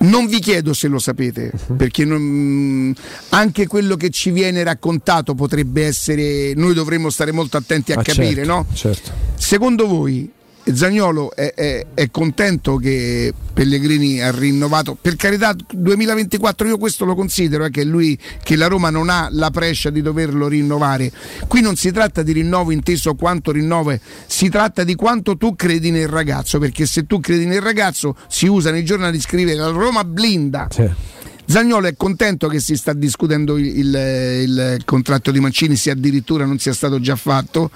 Non 0.00 0.26
vi 0.26 0.40
chiedo 0.40 0.72
se 0.72 0.88
lo 0.88 0.98
sapete, 0.98 1.52
uh-huh. 1.52 1.76
perché 1.76 2.04
non, 2.04 2.92
anche 3.28 3.66
quello 3.68 3.96
che 3.96 4.10
ci 4.10 4.30
viene 4.30 4.64
raccontato 4.64 5.34
potrebbe 5.34 5.84
essere. 5.84 6.54
Noi 6.54 6.74
dovremmo 6.74 7.08
stare 7.08 7.30
molto 7.30 7.56
attenti 7.56 7.92
a 7.92 8.00
ah, 8.00 8.02
capire, 8.02 8.44
certo, 8.44 8.52
no? 8.52 8.66
Certo. 8.72 9.10
Secondo 9.36 9.86
voi 9.86 10.28
Zagnolo 10.64 11.34
è, 11.34 11.54
è, 11.54 11.86
è, 11.94 12.10
contento 12.10 12.76
che 12.76 13.32
Pellegrini 13.52 14.20
ha 14.20 14.30
rinnovato. 14.30 14.96
Per 15.00 15.16
carità, 15.16 15.54
2024 15.72 16.68
io 16.68 16.78
questo 16.78 17.04
lo 17.04 17.14
considero, 17.14 17.64
è 17.64 17.70
che, 17.70 17.84
lui, 17.84 18.18
che 18.42 18.56
la 18.56 18.68
Roma 18.68 18.90
non 18.90 19.08
ha 19.08 19.28
la 19.30 19.50
prescia 19.50 19.90
di 19.90 20.02
doverlo 20.02 20.46
rinnovare. 20.46 21.10
Qui 21.48 21.60
non 21.60 21.74
si 21.76 21.90
tratta 21.90 22.22
di 22.22 22.32
rinnovo 22.32 22.70
inteso 22.70 23.14
quanto 23.14 23.50
rinnovo, 23.50 23.98
si 24.26 24.48
tratta 24.48 24.84
di 24.84 24.94
quanto 24.94 25.36
tu 25.36 25.56
credi 25.56 25.90
nel 25.90 26.08
ragazzo, 26.08 26.58
perché 26.58 26.86
se 26.86 27.06
tu 27.06 27.18
credi 27.18 27.46
nel 27.46 27.60
ragazzo 27.60 28.16
si 28.28 28.46
usa 28.46 28.70
nei 28.70 28.84
giornali 28.84 29.20
scrivere 29.20 29.58
la 29.58 29.68
Roma 29.68 30.04
blinda. 30.04 30.68
Sì 30.70 31.20
Zagnolo 31.44 31.86
è 31.86 31.94
contento 31.96 32.48
che 32.48 32.60
si 32.60 32.76
sta 32.76 32.92
discutendo 32.92 33.58
il, 33.58 33.66
il, 33.66 34.74
il, 34.76 34.82
contratto 34.84 35.30
di 35.30 35.40
Mancini, 35.40 35.76
se 35.76 35.90
addirittura 35.90 36.44
non 36.44 36.58
sia 36.58 36.72
stato 36.72 37.00
già 37.00 37.16
fatto, 37.16 37.70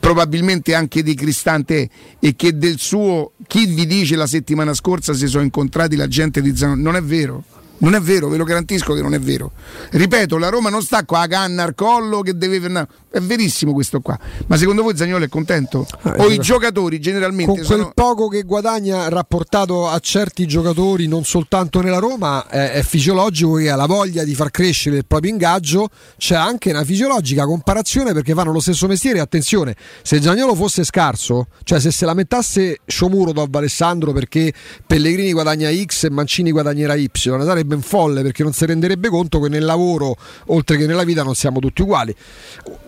probabilmente 0.00 0.74
anche 0.74 1.02
di 1.02 1.14
Cristante 1.14 1.88
e 2.18 2.34
che 2.34 2.56
del 2.56 2.78
suo, 2.78 3.32
chi 3.46 3.66
vi 3.66 3.86
dice 3.86 4.16
la 4.16 4.26
settimana 4.26 4.74
scorsa 4.74 5.12
si 5.12 5.26
sono 5.26 5.44
incontrati 5.44 5.94
la 5.96 6.08
gente 6.08 6.40
di 6.40 6.56
Zagnolo, 6.56 6.80
non 6.80 6.96
è 6.96 7.02
vero. 7.02 7.44
Non 7.82 7.94
è 7.94 8.00
vero, 8.00 8.28
ve 8.28 8.36
lo 8.36 8.44
garantisco 8.44 8.94
che 8.94 9.02
non 9.02 9.12
è 9.12 9.18
vero. 9.18 9.52
Ripeto, 9.90 10.38
la 10.38 10.48
Roma 10.48 10.70
non 10.70 10.82
sta 10.82 11.04
qua 11.04 11.20
a 11.20 11.26
canna 11.26 11.64
al 11.64 11.74
collo 11.74 12.20
che 12.20 12.36
deve. 12.36 12.88
È 13.10 13.20
verissimo 13.20 13.72
questo 13.72 14.00
qua. 14.00 14.16
Ma 14.46 14.56
secondo 14.56 14.82
voi 14.82 14.96
Zagnolo 14.96 15.24
è 15.24 15.28
contento? 15.28 15.86
Ah, 16.02 16.14
o 16.18 16.30
i 16.30 16.38
giocatori 16.38 17.00
generalmente. 17.00 17.52
Con 17.52 17.64
quel 17.64 17.90
poco 17.92 18.28
che 18.28 18.42
guadagna 18.42 19.08
rapportato 19.08 19.88
a 19.88 19.98
certi 19.98 20.46
giocatori, 20.46 21.08
non 21.08 21.24
soltanto 21.24 21.80
nella 21.80 21.98
Roma, 21.98 22.46
è, 22.48 22.70
è 22.70 22.82
fisiologico 22.82 23.54
che 23.54 23.70
ha 23.70 23.76
la 23.76 23.86
voglia 23.86 24.22
di 24.22 24.34
far 24.34 24.50
crescere 24.50 24.98
il 24.98 25.06
proprio 25.06 25.32
ingaggio. 25.32 25.88
C'è 26.16 26.36
anche 26.36 26.70
una 26.70 26.84
fisiologica 26.84 27.44
comparazione 27.44 28.12
perché 28.12 28.32
fanno 28.32 28.52
lo 28.52 28.60
stesso 28.60 28.86
mestiere. 28.86 29.18
Attenzione, 29.18 29.74
se 30.02 30.22
Zagnolo 30.22 30.54
fosse 30.54 30.84
scarso, 30.84 31.48
cioè 31.64 31.80
se 31.80 31.90
se 31.90 32.04
lamentasse 32.06 32.78
Sciomuro 32.86 33.32
dopo 33.32 33.58
Alessandro 33.58 34.12
perché 34.12 34.52
Pellegrini 34.86 35.32
guadagna 35.32 35.70
X 35.70 36.04
e 36.04 36.10
Mancini 36.10 36.52
guadagnerà 36.52 36.94
Y, 36.94 37.10
sarebbe 37.12 37.71
ben 37.72 37.80
folle 37.80 38.22
perché 38.22 38.42
non 38.42 38.52
si 38.52 38.66
renderebbe 38.66 39.08
conto 39.08 39.40
che 39.40 39.48
nel 39.48 39.64
lavoro, 39.64 40.16
oltre 40.46 40.76
che 40.76 40.86
nella 40.86 41.04
vita, 41.04 41.22
non 41.22 41.34
siamo 41.34 41.58
tutti 41.58 41.82
uguali. 41.82 42.14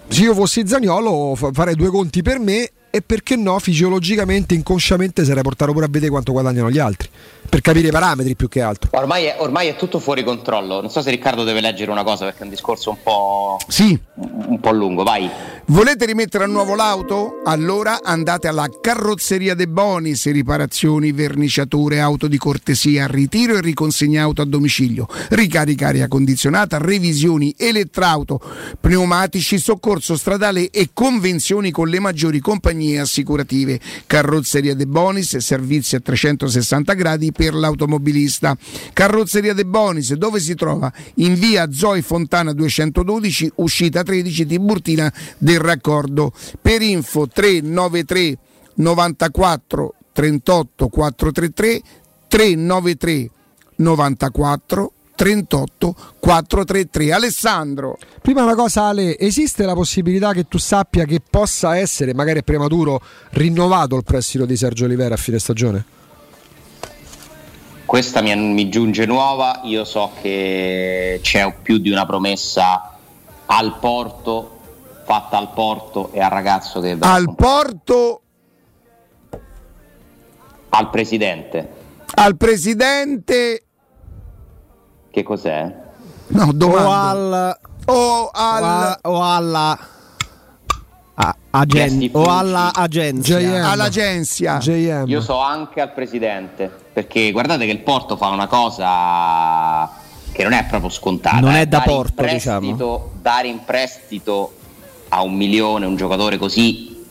Se 0.09 0.23
io 0.23 0.35
fossi 0.35 0.67
Zagnolo 0.67 1.35
farei 1.35 1.75
due 1.75 1.89
conti 1.89 2.21
per 2.23 2.39
me 2.39 2.71
e 2.95 3.03
perché 3.03 3.35
no, 3.35 3.59
fisiologicamente, 3.59 4.55
inconsciamente 4.55 5.25
sarei 5.25 5.43
portato 5.43 5.73
pure 5.73 5.87
a 5.87 5.89
vedere 5.91 6.13
quanto 6.13 6.31
guadagnano 6.31 6.71
gli 6.71 6.79
altri, 6.79 7.09
per 7.49 7.61
capire 7.61 7.89
i 7.89 7.91
parametri 7.91 8.37
più 8.37 8.47
che 8.47 8.61
altro. 8.61 8.91
Ormai 8.93 9.25
è, 9.25 9.35
ormai 9.39 9.67
è 9.67 9.75
tutto 9.75 9.99
fuori 9.99 10.23
controllo, 10.23 10.81
non 10.81 10.89
so 10.91 11.03
se 11.03 11.11
Riccardo 11.11 11.43
deve 11.43 11.61
leggere 11.61 11.91
una 11.91 12.05
cosa 12.05 12.27
perché 12.27 12.43
è 12.43 12.45
un 12.45 12.51
discorso 12.51 12.91
un 12.91 12.99
po', 13.03 13.59
sì. 13.67 13.99
un 14.15 14.61
po 14.61 14.71
lungo, 14.71 15.03
vai. 15.03 15.29
Volete 15.67 16.05
rimettere 16.05 16.45
a 16.45 16.47
nuovo 16.47 16.77
l'auto? 16.77 17.41
Allora 17.43 18.01
andate 18.01 18.47
alla 18.47 18.69
carrozzeria 18.81 19.55
De 19.55 19.67
Bonis, 19.67 20.31
riparazioni, 20.31 21.11
verniciature, 21.11 21.99
auto 21.99 22.29
di 22.29 22.39
cortesia, 22.39 23.09
ritiro 23.09 23.57
e 23.57 23.61
riconsegna 23.61 24.23
auto 24.23 24.43
a 24.43 24.45
domicilio, 24.45 25.09
ricarica 25.31 25.89
aria 25.89 26.07
condizionata, 26.07 26.79
revisioni, 26.79 27.55
elettrauto, 27.59 28.41
pneumatici, 28.79 29.59
soccorso 29.59 30.17
stradale 30.17 30.71
e 30.71 30.91
convenzioni 30.93 31.73
con 31.73 31.89
le 31.89 31.99
maggiori 31.99 32.39
compagnie 32.39 32.83
compagnie 32.85 32.99
assicurative, 32.99 33.81
carrozzeria 34.07 34.75
De 34.75 34.87
Bonis, 34.87 35.37
servizi 35.39 35.97
a 35.97 36.01
360 36.01 36.93
gradi 36.95 37.33
per 37.33 37.55
l'automobilista. 37.55 38.57
Carrozzeria 38.93 39.55
De 39.55 39.65
Bonis, 39.65 40.13
dove 40.15 40.41
si 40.41 40.55
trova? 40.55 40.93
In 41.17 41.35
via 41.35 41.71
Zoe 41.73 42.03
Fontana 42.03 42.53
212, 42.53 43.53
uscita 43.57 44.03
13 44.03 44.47
Tiburtina 44.47 45.13
del 45.39 45.59
raccordo. 45.59 46.33
Per 46.61 46.83
info 46.83 47.27
393 47.27 48.39
94 48.75 49.95
38 50.13 50.89
433 50.89 51.83
393 52.29 53.31
94 53.77 54.93
38 55.15 55.95
433. 56.19 57.13
Alessandro. 57.13 57.99
Prima 58.21 58.43
una 58.43 58.55
cosa 58.55 58.85
Ale, 58.85 59.19
esiste 59.19 59.65
la 59.65 59.75
possibilità 59.75 60.33
che 60.33 60.49
tu 60.49 60.59
sappia 60.59 61.05
che 61.05 61.21
possa 61.29 61.77
essere, 61.77 62.15
magari 62.15 62.43
prematuro, 62.43 63.01
rinnovato 63.31 63.97
il 63.97 64.05
prestito 64.05 64.45
di 64.45 64.57
Sergio 64.57 64.85
Olivera 64.85 65.15
a 65.15 65.19
fine 65.19 65.39
stagione? 65.39 65.85
Questa 67.85 68.23
mi, 68.23 68.35
mi 68.35 68.69
giunge 68.71 69.05
nuova, 69.05 69.61
io 69.65 69.85
so 69.85 70.13
che 70.21 71.21
c'è 71.23 71.55
più 71.63 71.79
di 71.79 71.91
una 71.91 72.07
promessa 72.07 72.97
al 73.47 73.79
porto, 73.79 74.59
fatta 75.05 75.37
al 75.37 75.53
porto 75.53 76.11
e 76.13 76.21
al 76.21 76.31
ragazzo 76.31 76.81
che... 76.81 76.97
Al 76.99 77.35
porto... 77.35 78.21
Al 80.71 80.91
presidente. 80.91 81.69
Al 82.15 82.37
presidente 82.37 83.65
che 85.15 85.23
cos'è? 85.23 85.73
No, 86.27 86.51
domando. 86.53 86.89
O 86.89 86.93
al... 86.93 87.59
O, 87.87 88.31
al... 88.33 88.99
o 89.03 89.23
alla... 89.23 89.79
A, 91.17 91.37
agen- 91.51 92.11
o 92.11 92.25
alla 92.25 92.73
agenzia 92.75 93.39
JM. 93.39 93.65
all'agenzia 93.65 94.59
JM. 94.59 95.05
io 95.07 95.21
so 95.21 95.39
anche 95.39 95.81
al 95.81 95.93
presidente 95.93 96.69
perché 96.93 97.31
guardate 97.31 97.67
che 97.67 97.71
il 97.71 97.83
Porto 97.83 98.17
fa 98.17 98.31
una 98.31 98.49
cosa 98.49 99.89
che 100.33 100.43
non 100.43 100.55
è 100.55 100.65
proprio 100.65 100.91
scontata 100.91 101.39
non 101.39 101.53
è 101.53 101.61
eh. 101.61 101.67
da 101.67 101.79
dare 101.79 101.89
Porto 101.89 102.25
diciamo 102.25 103.11
dare 103.23 103.47
in 103.47 103.61
prestito 103.65 104.55
a 105.11 105.23
un 105.23 105.35
milione 105.37 105.87
un 105.87 105.95
giocatore 105.95 106.37
così 106.37 107.07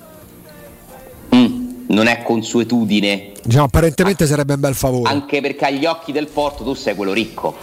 mm, 1.34 1.86
non 1.88 2.08
è 2.08 2.24
consuetudine 2.24 3.32
diciamo 3.42 3.64
apparentemente 3.64 4.26
ah, 4.26 4.28
sarebbe 4.28 4.56
un 4.56 4.60
bel 4.60 4.76
favore 4.76 5.10
anche 5.10 5.40
perché 5.40 5.64
agli 5.64 5.86
occhi 5.86 6.12
del 6.12 6.28
Porto 6.28 6.66
tu 6.66 6.74
sei 6.74 6.94
quello 6.94 7.14
ricco 7.14 7.56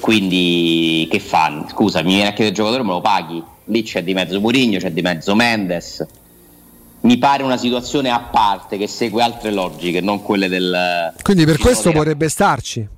quindi 0.00 1.06
che 1.10 1.20
fanno? 1.20 1.66
Scusa, 1.68 2.02
mi 2.02 2.14
viene 2.14 2.28
a 2.28 2.32
chiedere 2.32 2.48
il 2.48 2.54
giocatore, 2.54 2.82
me 2.82 2.90
lo 2.90 3.00
paghi. 3.00 3.42
Lì 3.64 3.82
c'è 3.82 4.02
di 4.02 4.14
mezzo 4.14 4.40
Murigno, 4.40 4.78
c'è 4.78 4.90
di 4.90 5.02
mezzo 5.02 5.34
Mendes. 5.34 6.06
Mi 7.02 7.16
pare 7.18 7.42
una 7.42 7.56
situazione 7.56 8.10
a 8.10 8.18
parte 8.20 8.76
che 8.76 8.86
segue 8.86 9.22
altre 9.22 9.52
logiche, 9.52 10.00
non 10.00 10.22
quelle 10.22 10.48
del. 10.48 11.14
Quindi 11.22 11.44
per 11.44 11.58
questo 11.58 11.92
vorrebbe 11.92 12.28
starci. 12.28 12.88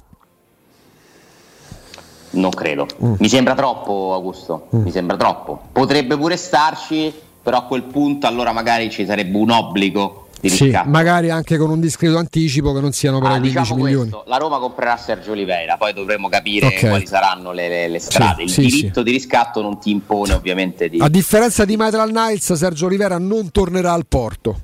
Non 2.31 2.51
credo. 2.51 2.87
Mm. 3.05 3.15
Mi 3.19 3.29
sembra 3.29 3.55
troppo, 3.55 4.15
Augusto. 4.15 4.69
Mm. 4.75 4.83
Mi 4.83 4.91
sembra 4.91 5.17
troppo. 5.17 5.61
Potrebbe 5.71 6.17
pure 6.17 6.37
starci, 6.37 7.13
però 7.43 7.59
a 7.59 7.63
quel 7.65 7.83
punto 7.83 8.27
allora 8.27 8.53
magari 8.53 8.91
ci 8.91 9.05
sarebbe 9.05 9.37
un 9.37 9.51
obbligo 9.51 10.22
sì, 10.49 10.77
magari 10.87 11.31
anche 11.31 11.57
con 11.57 11.71
un 11.71 11.81
discreto 11.81 12.19
anticipo 12.19 12.73
che 12.73 12.81
non 12.81 12.93
siano 12.93 13.21
per 13.21 13.31
ah, 13.31 13.39
15 13.39 13.59
diciamo 13.59 13.83
milioni. 13.83 14.11
Questo, 14.11 14.29
la 14.29 14.37
Roma 14.39 14.59
comprerà 14.59 14.97
Sergio 14.97 15.33
Oliveira, 15.33 15.77
poi 15.77 15.93
dovremo 15.93 16.29
capire 16.29 16.67
okay. 16.67 16.89
quali 16.89 17.07
saranno 17.07 17.53
le, 17.53 17.69
le, 17.69 17.89
le 17.89 17.99
strade. 17.99 18.49
Sì, 18.49 18.63
Il 18.63 18.71
sì, 18.71 18.77
diritto 18.77 19.03
di 19.03 19.13
riscatto 19.13 19.63
non 19.63 19.79
ti 19.79 19.91
impone 19.91 20.33
ovviamente 20.33 20.89
di... 20.89 20.99
A 20.99 21.09
differenza 21.09 21.65
di 21.65 21.77
Maitland 21.77 22.13
Niles, 22.13 22.53
Sergio 22.53 22.87
Oliveira 22.87 23.19
non 23.19 23.51
tornerà 23.51 23.93
al 23.93 24.07
porto. 24.07 24.61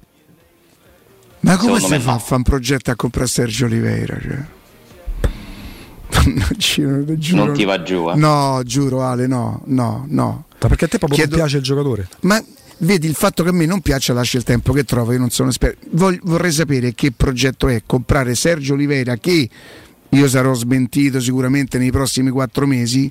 Ma 1.41 1.57
come 1.57 1.79
si 1.79 1.99
fa 1.99 2.15
a 2.15 2.19
fare 2.19 2.35
un 2.35 2.43
progetto 2.43 2.91
a 2.91 2.97
comprare 2.97 3.29
Sergio 3.29 3.67
Oliveira? 3.67 4.19
Cioè? 4.21 4.57
giuro, 6.57 7.19
giuro. 7.19 7.45
Non 7.45 7.55
ti 7.55 7.65
va 7.65 7.83
giù. 7.83 8.11
Eh? 8.11 8.17
No, 8.17 8.61
giuro 8.65 9.03
Ale, 9.03 9.27
no, 9.27 9.63
no, 9.67 10.05
no. 10.09 10.45
Ma 10.61 10.69
perché 10.69 10.87
a 10.87 10.89
te 10.89 10.99
proprio 10.99 11.19
Chiedo... 11.19 11.37
non 11.37 11.45
piace 11.45 11.59
il 11.59 11.63
giocatore? 11.63 12.09
Ma 12.21 12.43
vedi 12.79 13.07
il 13.07 13.15
fatto 13.15 13.43
che 13.43 13.49
a 13.49 13.53
me 13.53 13.67
non 13.67 13.81
piaccia 13.81 14.13
lascia 14.13 14.39
il 14.39 14.45
tempo 14.45 14.73
che 14.73 14.85
trovo 14.85 15.13
io 15.13 15.19
non 15.19 15.31
sono 15.31 15.51
esperto 15.51 15.87
vorrei 16.23 16.53
sapere 16.53 16.95
che 16.95 17.13
progetto 17.13 17.69
è. 17.69 17.83
Comprare 17.85 18.35
Sergio 18.35 18.75
Oliveira 18.75 19.17
che 19.17 19.49
io 20.11 20.29
sarò 20.29 20.55
smentito 20.55 21.21
sicuramente 21.21 21.79
nei 21.79 21.91
prossimi 21.91 22.31
quattro 22.31 22.67
mesi 22.67 23.11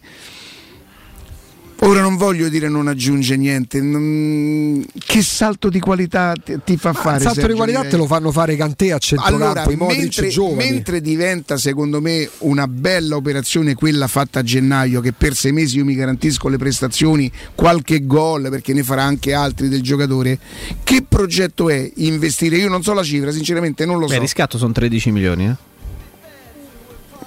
Ora 1.81 2.01
non 2.01 2.17
voglio 2.17 2.50
dire 2.50 2.69
non 2.69 2.88
aggiunge 2.88 3.38
niente, 3.38 3.79
non... 3.81 4.84
che 4.98 5.22
salto 5.22 5.69
di 5.69 5.79
qualità 5.79 6.34
ti, 6.34 6.57
ti 6.63 6.75
fa 6.75 6.91
fare? 6.91 7.17
Il 7.17 7.22
salto 7.22 7.41
Sergio 7.41 7.51
di 7.51 7.57
qualità 7.57 7.84
te 7.86 7.98
lo 7.98 8.07
fanno 8.07 8.31
fare 8.31 8.55
Cantè 8.55 8.91
a 8.91 8.98
centrocampo, 8.98 9.60
allora, 9.60 9.93
mentre, 9.93 10.31
mentre 10.55 11.01
diventa 11.01 11.55
secondo 11.57 12.01
me 12.01 12.27
una 12.39 12.67
bella 12.67 13.15
operazione 13.15 13.75
quella 13.75 14.07
fatta 14.07 14.39
a 14.39 14.43
gennaio, 14.43 15.01
che 15.01 15.13
per 15.13 15.36
sei 15.36 15.51
mesi 15.51 15.77
io 15.77 15.86
mi 15.86 15.93
garantisco 15.93 16.48
le 16.48 16.57
prestazioni, 16.57 17.31
qualche 17.53 18.07
gol, 18.07 18.50
perché 18.50 18.74
ne 18.74 18.81
farà 18.81 19.03
anche 19.03 19.34
altri 19.34 19.69
del 19.69 19.84
giocatore, 19.84 20.39
che 20.84 21.05
progetto 21.07 21.69
è 21.69 21.91
investire? 21.98 22.57
Io 22.57 22.69
non 22.69 22.81
so 22.81 22.93
la 22.93 23.03
cifra, 23.03 23.31
sinceramente 23.31 23.86
non 23.86 24.00
lo 24.00 24.05
Beh, 24.05 24.10
so. 24.10 24.15
Il 24.15 24.22
riscatto 24.22 24.57
sono 24.57 24.72
13 24.72 25.12
milioni, 25.12 25.46
eh? 25.46 25.55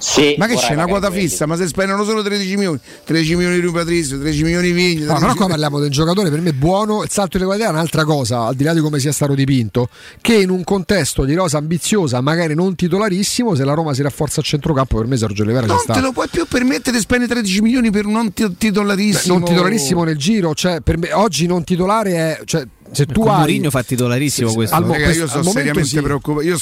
Sì, 0.00 0.34
ma 0.38 0.46
che 0.46 0.56
c'è 0.56 0.72
una 0.72 0.86
quota 0.86 1.10
fissa? 1.10 1.44
Ma 1.46 1.56
se 1.56 1.66
spendono 1.66 2.04
solo 2.04 2.22
13 2.22 2.56
milioni, 2.56 2.80
13 3.04 3.36
milioni 3.36 3.60
di 3.60 3.70
Patrizio, 3.70 4.18
13 4.18 4.42
milioni 4.42 4.66
di 4.68 4.72
Vigni. 4.72 5.04
No, 5.04 5.18
però 5.18 5.34
qua 5.34 5.46
parliamo 5.46 5.78
del 5.78 5.90
giocatore 5.90 6.30
per 6.30 6.40
me 6.40 6.54
buono. 6.54 7.02
Il 7.02 7.10
salto 7.10 7.36
di 7.36 7.44
qualità 7.44 7.68
è 7.68 7.70
un'altra 7.70 8.04
cosa, 8.04 8.46
al 8.46 8.54
di 8.54 8.64
là 8.64 8.72
di 8.72 8.80
come 8.80 8.98
sia 8.98 9.12
stato 9.12 9.34
dipinto. 9.34 9.88
Che 10.20 10.34
in 10.34 10.48
un 10.48 10.64
contesto 10.64 11.24
di 11.24 11.34
rosa 11.34 11.58
ambiziosa, 11.58 12.22
magari 12.22 12.54
non 12.54 12.74
titolarissimo, 12.74 13.54
se 13.54 13.62
la 13.64 13.74
Roma 13.74 13.92
si 13.92 14.00
rafforza 14.00 14.40
a 14.40 14.42
centrocampo, 14.42 14.96
per 14.96 15.06
me 15.06 15.18
Sergio 15.18 15.42
Olivera 15.42 15.66
non 15.66 15.78
sta. 15.78 15.92
te 15.92 16.00
lo 16.00 16.12
puoi 16.12 16.28
più 16.28 16.46
permettere 16.46 16.96
di 16.96 17.02
spendere 17.02 17.32
13 17.32 17.60
milioni 17.60 17.90
per 17.90 18.06
un 18.06 18.12
non 18.12 18.32
titolarissimo. 18.32 19.34
Beh, 19.34 19.40
non 19.40 19.48
titolarissimo 19.48 20.04
nel 20.04 20.16
giro, 20.16 20.54
cioè 20.54 20.80
per 20.80 20.96
me 20.96 21.12
oggi 21.12 21.46
non 21.46 21.62
titolare 21.62 22.12
è. 22.14 22.40
Cioè, 22.44 22.66
se 22.92 23.06
tu 23.06 23.20
Con 23.20 23.30
hai 23.30 23.36
Mourinho 23.38 23.70
fa 23.70 23.82
titolarissimo 23.82 24.48
Sì, 24.48 24.54
questo. 24.54 24.74
al 24.76 24.82
Raga, 24.84 24.94
questo- 25.04 25.22
io 25.22 25.26
sono 25.28 25.42
momento 25.44 25.58
seriamente 25.58 25.88
sì. 25.88 26.00
preoccupato. 26.02 26.46
Io, 26.46 26.58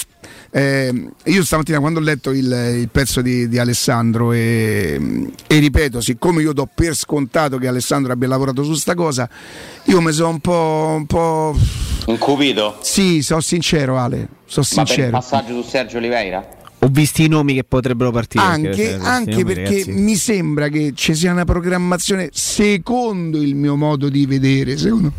eh, 0.51 1.09
io 1.25 1.43
stamattina 1.43 1.79
quando 1.79 1.99
ho 1.99 2.03
letto 2.03 2.31
il, 2.31 2.75
il 2.79 2.89
pezzo 2.91 3.21
di, 3.21 3.47
di 3.47 3.57
Alessandro 3.59 4.31
e, 4.31 5.27
e 5.47 5.57
ripeto, 5.59 6.01
siccome 6.01 6.41
io 6.41 6.53
do 6.53 6.67
per 6.73 6.95
scontato 6.95 7.57
che 7.57 7.67
Alessandro 7.67 8.11
abbia 8.11 8.27
lavorato 8.27 8.63
su 8.63 8.73
sta 8.75 8.95
cosa, 8.95 9.29
io 9.85 10.01
mi 10.01 10.11
sono 10.11 10.29
un 10.29 10.39
po', 10.39 10.93
un 10.97 11.05
po'... 11.05 11.57
Incupito? 12.07 12.77
Sì, 12.81 13.21
sono 13.21 13.41
sincero 13.41 13.97
Ale, 13.97 14.27
sono 14.45 14.65
Ma 14.71 14.83
per 14.83 14.83
il 14.83 14.87
sincero. 14.87 15.09
passaggio 15.11 15.61
su 15.61 15.67
Sergio 15.69 15.97
Oliveira? 15.97 16.47
Ho 16.81 16.87
visto 16.89 17.21
i 17.21 17.27
nomi 17.27 17.53
che 17.55 17.65
potrebbero 17.65 18.09
partire. 18.09 18.41
Anche, 18.43 18.69
perché, 18.69 18.97
anche 19.01 19.31
nomi, 19.31 19.43
perché 19.43 19.69
ragazzi. 19.79 19.91
mi 19.91 20.15
sembra 20.15 20.69
che 20.69 20.93
ci 20.95 21.13
sia 21.13 21.31
una 21.33 21.43
programmazione, 21.43 22.29
secondo 22.31 23.41
il 23.41 23.53
mio 23.55 23.75
modo 23.75 24.07
di 24.07 24.25
vedere, 24.25 24.77
secondo, 24.77 25.11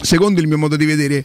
secondo 0.00 0.40
il 0.40 0.46
mio 0.46 0.58
modo 0.58 0.76
di 0.76 0.84
vedere, 0.84 1.24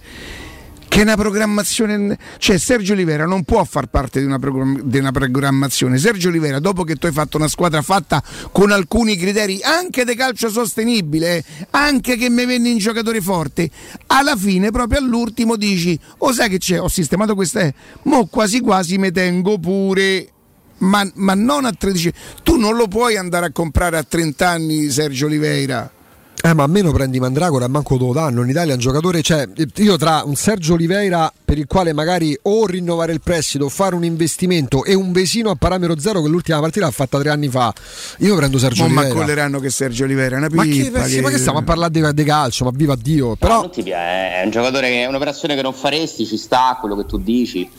che 0.88 1.02
una 1.02 1.16
programmazione. 1.16 2.18
Cioè, 2.38 2.58
Sergio 2.58 2.94
Olivera 2.94 3.26
non 3.26 3.44
può 3.44 3.64
far 3.64 3.88
parte 3.88 4.20
di 4.20 4.26
una, 4.26 4.40
program- 4.40 4.82
di 4.82 4.98
una 4.98 5.12
programmazione. 5.12 5.98
Sergio 5.98 6.30
Olivera, 6.30 6.60
dopo 6.60 6.84
che 6.84 6.96
tu 6.96 7.06
hai 7.06 7.12
fatto 7.12 7.38
una 7.38 7.48
squadra 7.48 7.82
fatta 7.82 8.24
con 8.52 8.72
alcuni 8.72 9.16
criteri 9.16 9.60
anche 9.62 10.06
di 10.06 10.16
calcio 10.16 10.50
sostenibile, 10.50 11.38
eh, 11.38 11.44
anche 11.72 12.18
che 12.18 12.30
mi 12.30 12.46
venne 12.46 12.70
in 12.70 12.78
giocatore 12.78 13.22
forte, 13.22 13.70
alla 14.08 14.36
fine, 14.36 14.72
proprio 14.72 15.00
all'ultimo, 15.00 15.56
dici: 15.56 16.00
Oh, 16.20 16.32
sai 16.32 16.50
che 16.50 16.58
c'è? 16.58 16.80
Ho 16.80 16.90
sistemato 16.90 17.36
queste. 17.36 17.74
Mo 18.04 18.26
quasi 18.26 18.60
quasi 18.62 18.98
mi 18.98 19.12
tengo 19.12 19.60
pure. 19.60 20.30
Ma, 20.80 21.10
ma 21.16 21.34
non 21.34 21.66
a 21.66 21.74
13 21.74 22.14
tu 22.44 22.56
non 22.56 22.76
lo 22.76 22.88
puoi 22.88 23.18
andare 23.18 23.48
a 23.48 23.52
comprare 23.52 23.98
a 23.98 24.04
30 24.04 24.48
anni 24.48 24.92
Sergio 24.92 25.26
Oliveira 25.26 25.92
Eh, 26.40 26.54
ma 26.54 26.64
almeno 26.64 26.92
prendi 26.92 27.20
Mandragora 27.20 27.66
e 27.66 27.68
manco 27.68 27.98
te 27.98 28.06
lo 28.06 28.14
danno. 28.14 28.44
In 28.44 28.50
Italia 28.50 28.74
un 28.74 28.80
giocatore, 28.80 29.22
cioè, 29.22 29.48
io 29.78 29.98
tra 29.98 30.22
un 30.24 30.36
Sergio 30.36 30.76
Oliveira 30.76 31.32
per 31.44 31.58
il 31.58 31.66
quale 31.66 31.94
magari 31.94 32.38
o 32.44 32.66
rinnovare 32.68 33.12
il 33.12 33.22
prestito 33.22 33.66
o 33.66 33.70
fare 33.70 33.96
un 33.96 34.04
investimento 34.04 34.86
e 34.86 34.94
un 34.94 35.12
Vesino 35.12 35.50
a 35.50 35.56
parametro 35.56 36.00
zero 36.00 36.22
che 36.22 36.30
l'ultima 36.30 36.60
partita 36.60 36.86
l'ha 36.86 36.92
fatta 36.92 37.20
tre 37.20 37.32
anni 37.32 37.50
fa, 37.50 37.74
io 38.20 38.36
prendo 38.36 38.60
Sergio 38.60 38.84
ma 38.84 39.02
Oliveira. 39.02 39.14
colleranno 39.16 39.60
che 39.60 39.70
Sergio 39.72 40.04
Oliveira 40.04 40.36
è 40.36 40.38
una 40.38 40.48
Ma 40.52 40.64
che, 40.64 40.70
pippa 40.70 41.06
sì, 41.06 41.22
ma 41.22 41.30
che 41.30 41.38
stiamo 41.38 41.58
a 41.58 41.64
parlare 41.64 41.92
di, 41.92 42.14
di 42.14 42.24
calcio? 42.24 42.66
Ma 42.66 42.72
viva 42.74 42.96
Dio! 42.96 43.28
No, 43.30 43.36
Però 43.36 43.62
non 43.62 43.72
ti 43.72 43.84
piace, 43.84 44.36
è 44.36 44.42
un 44.44 44.52
giocatore 44.52 44.90
che 44.90 45.04
è 45.04 45.06
un'operazione 45.08 45.56
che 45.56 45.62
non 45.62 45.74
faresti, 45.74 46.26
ci 46.26 46.38
sta 46.38 46.78
quello 46.80 46.96
che 46.96 47.06
tu 47.06 47.18
dici. 47.18 47.70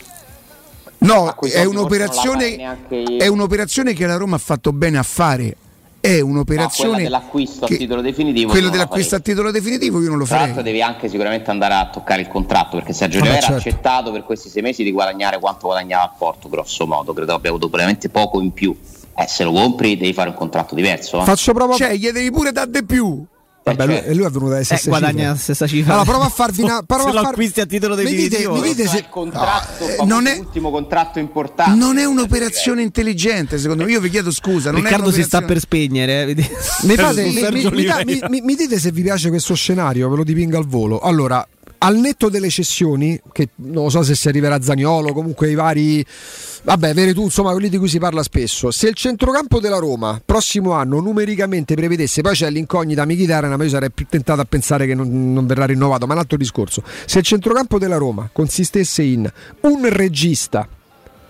No, 0.98 1.32
è 1.40 1.64
un'operazione, 1.64 2.78
è 3.18 3.26
un'operazione 3.28 3.92
che 3.94 4.04
la 4.04 4.16
Roma 4.16 4.34
ha 4.34 4.40
fatto 4.40 4.72
bene 4.72 4.98
a 4.98 5.04
fare. 5.04 5.56
È 6.00 6.18
No, 6.20 6.26
un'operazione. 6.26 6.90
quella 6.90 7.02
dell'acquisto 7.18 7.64
a 7.64 7.68
che- 7.68 7.76
titolo 7.76 8.00
definitivo 8.02 8.50
Quello 8.50 8.68
dell'acquisto 8.68 9.16
a 9.16 9.18
farei. 9.18 9.34
titolo 9.34 9.50
definitivo 9.50 10.00
io 10.00 10.08
non 10.10 10.18
lo 10.18 10.24
Tra 10.24 10.36
l'altro 10.36 10.54
farei. 10.56 10.70
devi 10.72 10.82
anche 10.82 11.08
sicuramente 11.08 11.50
andare 11.50 11.74
a 11.74 11.88
toccare 11.90 12.20
il 12.20 12.28
contratto 12.28 12.76
perché 12.76 12.92
Sergio 12.92 13.18
Vabbè, 13.18 13.30
Oliveira 13.30 13.46
ha 13.56 13.60
certo. 13.60 13.68
accettato 13.68 14.12
per 14.12 14.22
questi 14.24 14.48
sei 14.48 14.62
mesi 14.62 14.84
di 14.84 14.92
guadagnare 14.92 15.40
quanto 15.40 15.66
guadagnava 15.66 16.04
a 16.04 16.12
Porto, 16.16 16.48
grosso 16.48 16.86
modo, 16.86 17.12
credo 17.12 17.34
abbia 17.34 17.50
avuto 17.50 17.68
veramente 17.68 18.08
poco 18.10 18.40
in 18.40 18.52
più. 18.52 18.74
Eh, 19.16 19.26
se 19.26 19.42
lo 19.42 19.50
compri 19.50 19.96
devi 19.96 20.12
fare 20.12 20.28
un 20.28 20.36
contratto 20.36 20.76
diverso. 20.76 21.20
eh. 21.20 21.24
faccio 21.24 21.52
proprio. 21.52 21.76
Cioè, 21.76 21.94
gli 21.94 22.08
devi 22.10 22.30
pure 22.30 22.52
dare 22.52 22.70
di 22.70 22.84
più. 22.84 23.24
Vabbè, 23.74 23.82
Eh, 23.82 23.86
lui, 23.86 23.96
cioè, 23.96 24.08
e 24.10 24.14
lui 24.14 24.24
è 24.24 24.28
venuto 24.30 24.48
dalle 24.50 24.60
Eh, 24.60 24.64
stesse 24.64 24.88
guadagna 24.88 25.10
cifre. 25.12 25.28
la 25.28 25.34
stessa 25.36 25.66
cifra. 25.66 25.92
Allora, 25.94 26.10
prova 26.10 26.24
a 26.26 26.28
farvi 26.28 26.62
una. 26.62 26.82
Prova 26.86 27.02
se 27.02 27.08
a 27.08 27.12
lo 27.12 27.18
far- 27.20 27.30
acquisti 27.30 27.60
a 27.60 27.66
titolo 27.66 27.94
Mi 27.96 28.04
dite- 28.04 28.16
definitivo. 28.16 28.54
mi 28.54 28.62
dite 28.62 28.86
se- 28.88 29.04
contratto, 29.08 29.88
eh, 29.88 29.92
fa 29.94 30.04
non 30.04 30.26
è- 30.26 30.36
l'ultimo 30.36 30.70
contratto 30.70 31.18
importante. 31.18 31.76
Non 31.78 31.98
è 31.98 32.04
un'operazione 32.04 32.82
intelligente, 32.82 33.58
secondo 33.58 33.84
me. 33.84 33.90
Io 33.92 34.00
vi 34.00 34.10
chiedo 34.10 34.30
scusa. 34.30 34.70
Non 34.70 34.82
Riccardo 34.82 35.10
si 35.10 35.22
sta 35.22 35.42
per 35.42 35.58
spegnere. 35.60 36.22
eh? 36.30 36.34
Mi, 36.82 36.94
fate- 36.94 37.22
mi- 38.04 38.20
mi- 38.28 38.40
mi 38.40 38.54
dite 38.54 38.78
se 38.78 38.90
vi 38.90 39.02
piace 39.02 39.28
questo 39.28 39.54
scenario, 39.54 40.08
ve 40.08 40.16
lo 40.16 40.24
dipingo 40.24 40.56
al 40.58 40.66
volo. 40.66 41.00
Allora, 41.00 41.46
al 41.78 41.96
netto 41.96 42.28
delle 42.28 42.48
cessioni, 42.50 43.20
che 43.32 43.50
non 43.56 43.90
so 43.90 44.02
se 44.02 44.14
si 44.14 44.28
arriverà 44.28 44.56
a 44.56 44.62
Zaniolo, 44.62 45.12
comunque 45.12 45.50
i 45.50 45.54
vari. 45.54 46.04
Vabbè, 46.62 46.92
Veretù, 46.92 47.22
insomma, 47.22 47.52
quelli 47.52 47.68
di 47.68 47.78
cui 47.78 47.88
si 47.88 47.98
parla 47.98 48.22
spesso. 48.22 48.70
Se 48.70 48.88
il 48.88 48.94
centrocampo 48.94 49.60
della 49.60 49.78
Roma 49.78 50.20
prossimo 50.24 50.72
anno 50.72 51.00
numericamente 51.00 51.74
prevedesse, 51.74 52.20
poi 52.20 52.34
c'è 52.34 52.50
l'incognita 52.50 53.04
Mkhitaryan, 53.04 53.54
ma 53.54 53.64
io 53.64 53.70
sarei 53.70 53.90
più 53.90 54.06
tentato 54.08 54.40
a 54.40 54.44
pensare 54.44 54.86
che 54.86 54.94
non, 54.94 55.32
non 55.32 55.46
verrà 55.46 55.66
rinnovato, 55.66 56.06
ma 56.06 56.14
un 56.14 56.20
altro 56.20 56.36
discorso. 56.36 56.82
Se 57.06 57.18
il 57.18 57.24
centrocampo 57.24 57.78
della 57.78 57.96
Roma 57.96 58.28
consistesse 58.32 59.02
in 59.02 59.30
un 59.60 59.88
regista, 59.88 60.68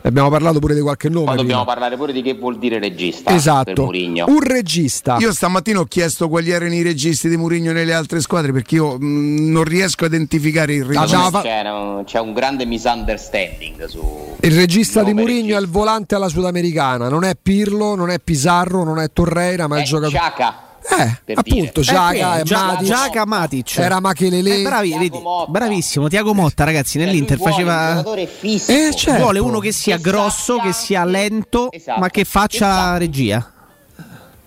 abbiamo 0.08 0.28
parlato 0.30 0.58
pure 0.58 0.74
di 0.74 0.80
qualche 0.80 1.08
nome. 1.08 1.26
Poi 1.26 1.36
dobbiamo 1.36 1.62
prima. 1.62 1.72
parlare 1.74 1.96
pure 1.96 2.12
di 2.12 2.22
che 2.22 2.34
vuol 2.34 2.58
dire 2.58 2.78
regista 2.78 3.24
per 3.30 3.34
Esatto, 3.36 3.84
un 3.88 4.40
regista. 4.40 5.16
Io 5.20 5.32
stamattina 5.32 5.80
ho 5.80 5.84
chiesto 5.84 6.28
quali 6.28 6.50
erano 6.50 6.74
i 6.74 6.82
registi 6.82 7.28
di 7.28 7.36
Mourinho 7.36 7.72
nelle 7.72 7.92
altre 7.94 8.20
squadre 8.20 8.52
perché 8.52 8.76
io 8.76 8.96
mh, 8.98 9.50
non 9.50 9.64
riesco 9.64 10.04
a 10.04 10.06
identificare 10.08 10.74
il 10.74 10.84
regista. 10.84 11.02
Abbiamo 11.04 11.30
fa- 11.30 11.42
C'è, 11.42 11.60
un, 11.70 12.02
c'è 12.04 12.20
un 12.20 12.32
grande 12.32 12.64
misunderstanding 12.66 13.84
su 13.86 14.36
Il 14.40 14.54
regista 14.56 15.02
di 15.02 15.14
Mourinho 15.14 15.48
è 15.48 15.48
il 15.50 15.54
regista. 15.60 15.78
volante 15.78 16.14
alla 16.14 16.28
sudamericana, 16.28 17.08
non 17.08 17.24
è 17.24 17.36
Pirlo, 17.40 17.94
non 17.94 18.10
è 18.10 18.18
Pizarro, 18.18 18.84
non 18.84 18.98
è 18.98 19.10
Torreira, 19.12 19.66
ma 19.66 19.76
è 19.76 19.78
È 19.78 19.82
il 19.82 19.88
giocatore. 19.88 20.18
Xhaka, 20.18 20.54
Eh, 20.90 21.18
per 21.24 21.38
appunto. 21.38 21.80
Giaca 21.82 22.38
Eh, 22.38 22.40
e 22.40 22.42
Gia- 22.44 23.24
Matic. 23.26 23.76
Era 23.78 24.00
Machelele. 24.00 24.56
Eh, 24.58 24.62
bravi, 24.62 24.88
Tiago 24.88 25.02
vedi, 25.04 25.18
Motta. 25.22 25.50
bravissimo. 25.50 26.08
Tiago 26.08 26.34
Motta, 26.34 26.64
ragazzi, 26.64 26.98
Cioè, 26.98 27.04
nell'Inter 27.06 27.38
un 27.38 27.44
faceva. 27.44 27.88
giocatore 27.90 28.26
fisico. 28.26 28.72
Eh, 28.72 28.94
certo. 28.94 29.22
Vuole 29.22 29.38
uno 29.38 29.58
che 29.58 29.72
sia 29.72 29.96
Che 29.96 30.02
grosso, 30.02 30.54
sappia- 30.56 30.62
che 30.62 30.72
sia 30.72 31.04
lento, 31.04 31.70
Esatto. 31.72 32.00
ma 32.00 32.08
che 32.08 32.24
faccia 32.24 32.46
Che 32.66 32.72
sappia- 32.72 32.96
regia. 32.98 33.52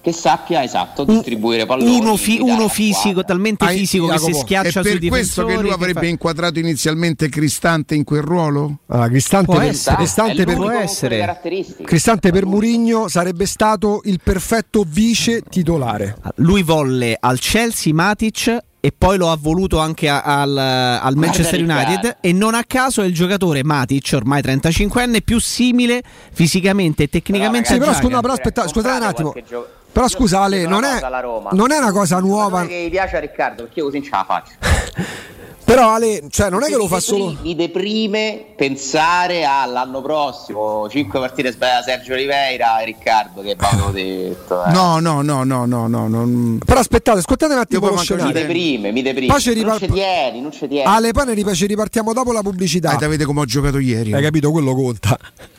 Che 0.01 0.11
sappia 0.13 0.63
esatto 0.63 1.03
distribuire 1.03 1.65
palloni 1.67 1.99
uno, 1.99 2.15
fi- 2.17 2.39
uno 2.41 2.67
fisico, 2.67 3.23
talmente 3.23 3.65
Ah, 3.65 3.69
fisico 3.69 4.07
che 4.07 4.17
si 4.17 4.25
Jacopo, 4.25 4.37
È 4.37 4.45
schiaccia 4.45 4.81
sui 4.83 4.99
per 4.99 5.09
questo 5.09 5.45
che 5.45 5.57
lui 5.57 5.69
avrebbe 5.71 5.99
fa- 5.99 6.05
inquadrato 6.07 6.57
inizialmente 6.59 7.29
Cristante 7.29 7.93
in 7.95 8.03
quel 8.03 8.21
ruolo? 8.23 8.79
Ah, 8.87 9.07
Cristante 9.07 9.45
Può 9.45 9.59
per, 9.59 9.67
essere. 9.69 9.95
Cristante 9.97 10.41
è 10.41 10.45
per- 10.45 10.55
può 10.55 10.69
essere. 10.71 11.39
Cristante 11.83 12.31
per 12.31 12.45
Murigno 12.45 13.07
sarebbe 13.09 13.45
stato 13.45 14.01
il 14.05 14.19
perfetto 14.23 14.83
vice 14.87 15.41
titolare. 15.47 16.17
Lui 16.37 16.63
volle 16.63 17.15
al 17.19 17.37
Chelsea 17.39 17.93
Matic 17.93 18.57
e 18.83 18.91
poi 18.97 19.15
lo 19.17 19.29
ha 19.29 19.37
voluto 19.39 19.77
anche 19.77 20.09
al, 20.09 20.57
al 20.57 21.15
Manchester. 21.15 21.61
United 21.61 22.17
e 22.21 22.33
non 22.33 22.55
a 22.55 22.63
caso 22.65 23.03
è 23.03 23.05
il 23.05 23.13
giocatore 23.13 23.63
Matic, 23.63 24.09
ormai 24.15 24.41
35enne, 24.41 25.21
più 25.23 25.39
simile 25.39 26.01
fisicamente 26.33 27.03
e 27.03 27.07
tecnicamente 27.07 27.67
Sì, 27.67 27.73
a 27.75 27.77
però, 27.77 27.93
scusa, 27.93 28.19
però 28.21 28.33
aspetta, 28.33 28.67
scusate 28.67 28.97
un 28.97 29.03
attimo. 29.03 29.31
qualche 29.31 29.47
gio- 29.47 29.67
Però 29.91 30.05
Io 30.05 30.11
scusa 30.11 30.39
Ale, 30.41 30.63
non 30.65 30.83
una 30.83 30.97
è, 30.97 31.53
non 31.53 31.71
è 31.71 31.77
una 31.77 31.91
cosa 31.91 32.19
nuova. 32.19 32.61
Giocatore 32.61 32.67
che 32.67 32.85
gli 32.85 32.89
piace 32.91 33.17
a 33.17 33.19
Riccardo 33.19 33.63
perché 33.63 33.79
io 33.79 33.85
così 33.85 33.97
non 33.99 34.05
ce 34.05 34.11
la 34.13 34.25
faccio 34.25 34.51
Però 35.63 35.89
Ale, 35.93 36.23
cioè 36.29 36.49
non 36.49 36.63
è 36.63 36.67
che 36.67 36.75
lo 36.75 36.87
fa 36.87 36.99
solo. 36.99 37.37
mi 37.41 37.55
deprime 37.55 38.43
pensare 38.57 39.45
all'anno 39.45 40.01
prossimo 40.01 40.89
5 40.89 41.17
partite 41.19 41.51
sbagliate 41.53 41.83
Sergio 41.91 42.11
Oliveira 42.13 42.81
e 42.81 42.85
Riccardo 42.85 43.41
che 43.41 43.55
avevo 43.57 43.89
detto 43.91 44.65
eh. 44.65 44.71
No, 44.71 44.99
no, 44.99 45.21
no, 45.21 45.43
no, 45.45 45.65
no, 45.65 45.87
no. 45.87 46.07
non- 46.09 46.59
Però 46.65 46.79
aspettate, 46.79 47.19
ascoltate 47.19 47.53
un 47.53 47.59
attimo 47.59 47.87
lo 47.87 48.23
mi 48.23 48.31
deprime 48.33 48.91
mi 48.91 49.01
deprime 49.01 49.27
Poi 49.31 49.39
ci 49.39 49.49
non 49.49 49.57
ripar- 49.59 49.79
ci 49.79 49.87
tieni 49.87 50.41
non 50.41 50.51
ci 50.51 50.67
tieni 50.67 50.83
Ale, 50.85 51.11
poi 51.11 51.25
ne 51.27 51.33
ripartiamo 51.33 52.11
dopo 52.11 52.33
la 52.33 52.41
pubblicità. 52.41 52.89
Dai, 52.95 53.07
vedete 53.07 53.23
come 53.25 53.39
ho 53.41 53.45
giocato 53.45 53.77
ieri. 53.77 54.13
Hai 54.13 54.21
capito? 54.23 54.51
Quello 54.51 54.73
conta. 54.73 55.17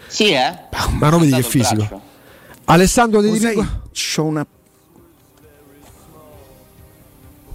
sì 0.09 0.33
eh 0.33 0.53
Ma 0.99 1.09
non 1.09 1.21
vedi 1.21 1.33
che 1.33 1.43
fisico. 1.43 1.75
braccio. 1.77 2.01
Alessandro 2.73 3.21
Di 3.21 3.31
Dico. 3.39 3.67
c'ho 3.93 4.25
una 4.25 4.47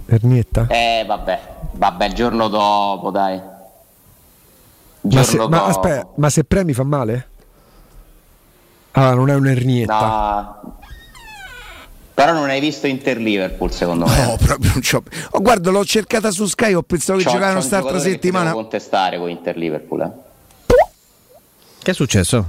Ernietta. 0.06 0.66
eh 0.68 1.04
vabbè 1.06 1.40
vabbè 1.72 2.06
il 2.06 2.14
giorno 2.14 2.48
dopo 2.48 3.10
dai 3.10 3.34
il 3.34 5.14
Ma, 5.14 5.22
se, 5.22 5.32
giorno 5.36 5.48
ma 5.48 5.56
dopo 5.58 5.68
aspetta, 5.70 6.08
ma 6.16 6.30
se 6.30 6.44
premi 6.44 6.72
fa 6.72 6.82
male? 6.84 7.28
Ah, 8.92 9.12
non 9.14 9.28
è 9.28 9.34
un'ernietta. 9.34 10.60
no 10.62 10.76
però 12.14 12.32
non 12.32 12.48
hai 12.48 12.58
visto 12.60 12.86
Inter 12.86 13.18
Liverpool 13.18 13.70
secondo 13.72 14.06
me 14.06 14.24
No, 14.24 14.36
proprio 14.44 14.70
non 14.72 14.80
c'ho. 14.80 15.02
Oh, 15.30 15.40
guarda, 15.40 15.70
l'ho 15.70 15.84
cercata 15.84 16.32
su 16.32 16.46
Sky, 16.46 16.72
ho 16.74 16.82
pensato 16.82 17.18
che 17.18 17.24
C'ho- 17.24 17.30
c'ho 17.30 17.36
giocavano 17.36 17.58
un 17.60 17.64
st'altra 17.64 17.90
giocatore 17.92 18.10
che 18.10 18.18
ti 18.18 18.26
settimana. 18.26 18.48
devo 18.50 18.60
contestare 18.62 19.18
con 19.18 19.28
Inter 19.30 19.56
Liverpool 19.56 20.00
eh. 20.00 20.10
Che 21.80 21.90
è 21.90 21.94
successo? 21.94 22.46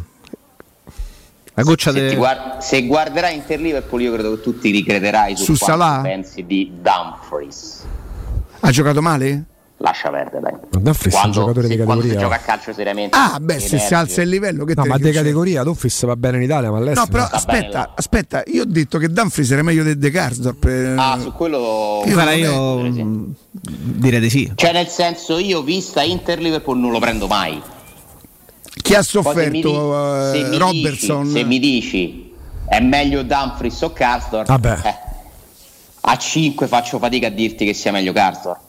La 1.59 1.65
goccia 1.65 1.91
se, 1.91 1.99
de- 2.01 2.09
ti 2.09 2.15
guard- 2.15 2.57
se 2.59 2.85
guarderai 2.85 3.35
Inter 3.35 3.59
Liverpool 3.59 4.01
io 4.01 4.13
credo 4.13 4.35
che 4.35 4.41
tu 4.41 4.57
ti 4.59 4.71
ricrederai 4.71 5.35
su, 5.35 5.43
Su 5.43 5.55
Salah? 5.55 5.99
pensi 6.01 6.45
di 6.45 6.71
Dumfries 6.81 7.83
Ha 8.61 8.71
giocato 8.71 9.01
male? 9.01 9.43
lascia 9.81 10.09
perdere 10.09 10.41
dai 10.41 10.81
Dumfries 10.81 11.13
è 11.13 11.15
un 11.15 11.21
quando, 11.21 11.39
giocatore 11.39 11.67
se, 11.67 11.75
di 11.77 11.83
quando 11.83 12.01
si 12.03 12.07
categoria. 12.09 12.37
gioca 12.37 12.41
a 12.41 12.45
calcio 12.53 12.73
seriamente 12.73 13.17
Ah, 13.17 13.37
beh, 13.39 13.59
se 13.59 13.77
si 13.79 13.93
alza 13.93 14.21
il 14.21 14.27
livello 14.29 14.65
che 14.65 14.73
No, 14.75 14.83
ma 14.85 14.97
dice? 14.97 15.11
categoria 15.13 15.63
Dumfries 15.63 16.05
va 16.05 16.15
bene 16.17 16.35
in 16.37 16.43
Italia, 16.43 16.69
ma 16.69 16.77
all'estero. 16.79 17.05
No, 17.05 17.11
però 17.11 17.23
Va 17.23 17.43
bene, 17.45 17.57
aspetta, 17.59 17.91
aspetta, 17.95 18.43
io 18.47 18.63
ho 18.63 18.65
detto 18.65 18.97
che 18.97 19.07
Dumfries 19.07 19.51
era 19.51 19.61
meglio 19.63 19.83
di 19.83 19.97
De 19.97 20.09
Karsdorp. 20.11 20.65
eh. 20.65 20.95
ah 20.97 21.17
su 21.21 21.31
quello 21.31 22.03
Guarda, 22.05 22.31
Io- 22.33 22.85
io 22.85 22.93
sì. 22.93 23.03
mh, 23.03 23.35
direi 23.61 24.19
di 24.19 24.29
sì. 24.29 24.51
cioè 24.55 24.73
nel 24.73 24.87
senso 24.87 25.37
io 25.37 25.61
vista 25.61 26.01
Inter 26.03 26.39
Liverpool 26.39 26.77
non 26.77 26.91
lo 26.91 26.99
prendo 26.99 27.27
mai 27.27 27.61
Chi 28.81 28.93
ha 28.95 28.97
mi 28.97 29.03
di- 29.03 29.09
sofferto? 29.09 30.31
se 30.31 30.39
eh, 30.39 30.49
mi 30.49 30.57
Robertson. 30.57 31.23
dici, 31.23 31.33
se 31.37 31.43
mi 31.43 31.59
dici 31.59 32.33
è 32.67 32.79
meglio 32.79 33.23
Dumfries 33.23 33.81
o 33.81 33.91
Karsdorp 33.93 34.47
Vabbè. 34.47 34.79
eh, 34.83 34.95
a 36.01 36.17
5 36.17 36.67
faccio 36.67 36.97
fatica 36.99 37.27
a 37.27 37.31
dirti 37.31 37.65
che 37.65 37.73
sia 37.73 37.91
meglio 37.91 38.13
Karsdorp 38.13 38.67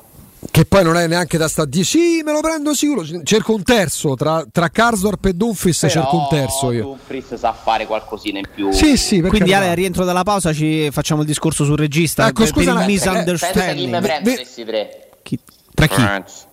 che 0.50 0.64
poi 0.64 0.82
non 0.82 0.96
è 0.96 1.06
neanche 1.06 1.36
da 1.36 1.48
sta 1.48 1.66
dire 1.66 1.84
sì 1.84 2.22
me 2.24 2.32
lo 2.32 2.40
prendo 2.40 2.72
sicuro 2.74 3.04
cerco 3.24 3.54
un 3.54 3.62
terzo 3.62 4.14
tra, 4.14 4.42
tra 4.50 4.70
Karsdorp 4.70 5.26
e 5.26 5.32
Dumfries 5.34 5.78
Però 5.80 5.92
cerco 5.92 6.16
un 6.16 6.26
terzo 6.30 6.72
io 6.72 6.82
Dumfries 6.82 7.34
sa 7.34 7.52
fare 7.52 7.86
qualcosina 7.86 8.38
in 8.38 8.48
più. 8.52 8.72
sì 8.72 8.96
sì 8.96 9.20
Quindi. 9.20 9.52
Ale, 9.52 9.68
al 9.68 9.76
rientro 9.76 10.04
dalla 10.06 10.22
pausa 10.22 10.52
ci 10.54 10.88
facciamo 10.90 11.20
il 11.20 11.26
discorso 11.26 11.64
sul 11.64 11.76
regista 11.76 12.26
Ecco, 12.26 12.42
per, 12.44 12.52
scusa, 12.52 12.72
per 12.72 12.80
il 12.80 12.86
Pensa- 12.86 13.10
Pensa 13.10 13.10
chi 13.10 13.16
misunderstanding. 13.26 13.94
mi 13.94 14.00
prende 14.00 14.30
Ve- 14.30 14.36
questi 14.36 14.64
tre. 14.64 15.08
Chi- 15.22 15.38
Tra 15.74 15.86
chi? 15.86 15.94
Franz, 15.94 16.46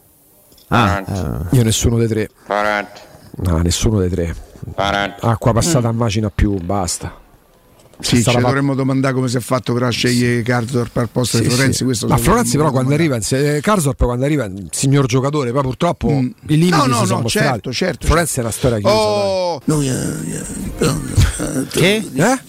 Ah, 0.69 1.01
Franz, 1.05 1.49
eh, 1.51 1.55
io 1.55 1.63
nessuno 1.63 1.97
dei 1.97 2.07
tre 2.09 2.29
Franz, 2.43 2.89
no 3.37 3.57
nessuno 3.59 3.99
dei 3.99 4.09
tre. 4.09 4.35
Acqua 5.21 5.53
passata 5.53 5.87
a 5.87 5.91
macina 5.91 6.29
più 6.29 6.53
basta 6.57 7.25
Sì, 7.99 8.23
ci 8.23 8.37
dovremmo 8.39 8.75
domandare 8.75 9.13
come 9.13 9.27
si 9.27 9.37
è 9.37 9.39
fatto 9.39 9.73
per 9.73 9.91
scegliere 9.91 10.41
Karsdorp 10.43 10.95
al 10.97 11.09
posto 11.09 11.37
Sì, 11.37 11.43
di 11.43 11.49
Florenzi. 11.49 11.77
sì. 11.77 11.83
questo 11.83 12.07
ma 12.07 12.15
se 12.15 12.19
lo 12.19 12.25
Florenzi 12.25 12.57
però 12.57 12.69
dobbiamo 12.69 12.87
quando 12.87 13.03
arriva 13.03 13.55
eh, 13.55 13.59
Karsdorp 13.61 14.03
quando 14.03 14.25
arriva 14.25 14.45
è 14.45 14.51
signor 14.71 15.05
giocatore 15.07 15.51
poi 15.51 15.61
purtroppo 15.63 16.09
i 16.09 16.33
limiti 16.45 16.69
No, 16.69 16.85
no, 16.85 16.99
si 16.99 17.05
sono 17.05 17.15
no, 17.15 17.21
mostrati 17.23 17.47
certo, 17.49 17.73
certo. 17.73 18.05
Florenzi 18.07 18.37
è 18.37 18.41
una 18.41 18.51
storia 18.51 18.77
chiusa. 18.77 18.93
Oh, 18.95 19.61
no. 19.65 19.79
Che? 21.71 21.95
Eh? 22.13 22.39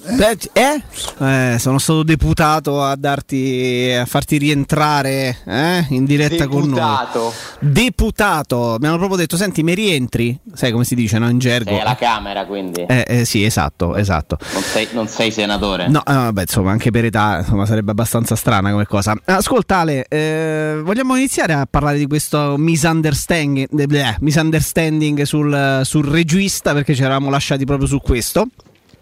Eh? 0.52 0.82
Eh, 1.18 1.56
sono 1.58 1.78
stato 1.78 2.02
deputato 2.02 2.82
a 2.82 2.96
darti 2.96 3.94
a 3.98 4.04
farti 4.06 4.38
rientrare 4.38 5.38
eh, 5.46 5.86
in 5.90 6.04
diretta 6.04 6.46
con 6.46 6.68
noi. 6.68 6.78
Deputato. 6.78 7.32
Deputato, 7.60 8.76
mi 8.80 8.86
hanno 8.86 8.96
proprio 8.98 9.18
detto: 9.18 9.36
Senti, 9.36 9.62
mi 9.62 9.74
rientri? 9.74 10.38
Sai 10.54 10.72
come 10.72 10.84
si 10.84 10.94
dice, 10.94 11.18
no? 11.18 11.28
In 11.28 11.38
gergo. 11.38 11.70
Sei 11.70 11.80
alla 11.80 11.96
Camera, 11.96 12.44
quindi. 12.46 12.82
Eh, 12.82 13.04
eh, 13.06 13.24
sì, 13.24 13.44
esatto, 13.44 13.96
esatto. 13.96 14.38
Non, 14.52 14.62
sei, 14.62 14.88
non 14.92 15.08
sei 15.08 15.30
senatore. 15.38 15.88
No, 15.88 16.00
eh, 16.00 16.12
vabbè, 16.12 16.40
insomma, 16.42 16.70
anche 16.70 16.90
per 16.90 17.04
età 17.04 17.38
insomma, 17.38 17.64
sarebbe 17.66 17.90
abbastanza 17.92 18.34
strana 18.36 18.70
come 18.70 18.86
cosa. 18.86 19.14
Ascolta, 19.24 19.78
Ale, 19.78 20.06
eh, 20.08 20.80
vogliamo 20.82 21.16
iniziare 21.16 21.52
a 21.52 21.66
parlare 21.68 21.98
di 21.98 22.06
questo 22.06 22.56
misunderstanding, 22.58 23.68
eh, 23.78 23.86
bleh, 23.86 24.16
misunderstanding 24.20 25.22
sul, 25.22 25.80
sul 25.84 26.04
regista 26.06 26.72
perché 26.72 26.94
ci 26.94 27.02
eravamo 27.02 27.30
lasciati 27.30 27.64
proprio 27.64 27.86
su 27.86 28.00
questo. 28.00 28.46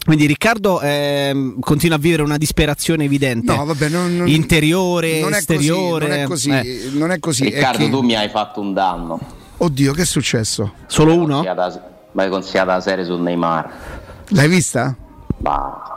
Quindi 0.04 0.26
Riccardo 0.26 0.80
ehm, 0.80 1.58
continua 1.58 1.96
a 1.96 1.98
vivere 1.98 2.22
una 2.22 2.36
disperazione 2.36 3.04
evidente, 3.04 3.52
No, 3.52 3.64
vabbè, 3.64 3.88
non- 3.88 4.16
non- 4.16 4.28
interiore, 4.28 5.20
non 5.20 5.32
è 5.34 5.38
esteriore. 5.38 6.22
Così, 6.24 6.48
non 6.50 6.58
è 6.58 6.62
così, 6.62 6.86
eh. 6.86 6.90
non 6.98 7.10
è 7.10 7.18
così. 7.18 7.42
è 7.46 7.54
Riccardo, 7.54 7.78
che- 7.78 7.90
tu 7.90 8.00
mi 8.02 8.14
hai 8.14 8.28
fatto 8.28 8.60
un 8.60 8.72
danno. 8.72 9.18
Oddio, 9.56 9.92
che 9.94 10.02
è 10.02 10.04
successo? 10.04 10.74
Solo 10.86 11.14
uno? 11.14 11.42
Consigliata- 11.42 11.90
Mi 12.12 12.22
hai 12.22 12.28
consigliato 12.30 12.68
la 12.70 12.80
serie 12.80 13.04
su 13.04 13.16
Neymar. 13.16 13.70
L'hai 14.28 14.48
vista? 14.48 14.94
Ma 15.38 15.95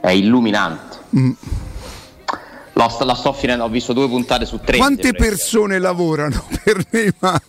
è 0.00 0.10
illuminante. 0.10 0.96
Mm. 1.16 1.30
L'ho- 2.72 2.96
la 3.04 3.14
sto 3.14 3.32
finendo, 3.32 3.64
ho 3.64 3.68
visto 3.68 3.92
due 3.92 4.08
puntate 4.08 4.46
su 4.46 4.58
tre. 4.60 4.78
Quante 4.78 5.12
persone 5.12 5.78
lavorano 5.78 6.44
per 6.64 6.84
Neymar? 6.90 7.42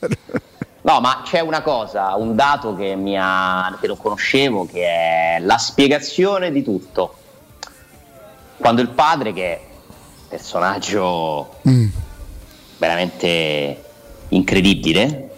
No, 0.83 0.99
ma 0.99 1.21
c'è 1.23 1.39
una 1.41 1.61
cosa, 1.61 2.15
un 2.15 2.35
dato 2.35 2.75
che, 2.75 2.95
mi 2.95 3.15
ha, 3.17 3.77
che 3.79 3.87
non 3.87 3.97
conoscevo, 3.97 4.65
che 4.65 4.83
è 4.83 5.37
la 5.39 5.57
spiegazione 5.57 6.51
di 6.51 6.63
tutto. 6.63 7.15
Quando 8.57 8.81
il 8.81 8.89
padre, 8.89 9.31
che 9.31 9.53
è 9.53 9.61
un 9.63 10.27
personaggio 10.27 11.55
Mm. 11.67 11.87
veramente 12.79 13.83
incredibile, 14.29 15.29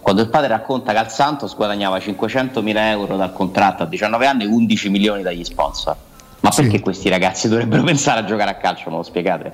quando 0.00 0.20
il 0.22 0.28
padre 0.28 0.48
racconta 0.48 0.92
che 0.92 0.98
al 0.98 1.10
Santos 1.10 1.54
guadagnava 1.56 1.96
500.000 1.96 2.76
euro 2.90 3.16
dal 3.16 3.32
contratto 3.32 3.84
a 3.84 3.86
19 3.86 4.26
anni 4.26 4.44
e 4.44 4.46
11 4.46 4.88
milioni 4.90 5.22
dagli 5.22 5.44
sponsor. 5.44 5.96
Ma 6.42 6.50
Sì. 6.50 6.62
perché 6.62 6.80
questi 6.80 7.08
ragazzi 7.08 7.48
dovrebbero 7.48 7.82
pensare 7.84 8.20
a 8.20 8.24
giocare 8.24 8.50
a 8.50 8.54
calcio? 8.56 8.90
Me 8.90 8.96
lo 8.96 9.02
spiegate? 9.02 9.52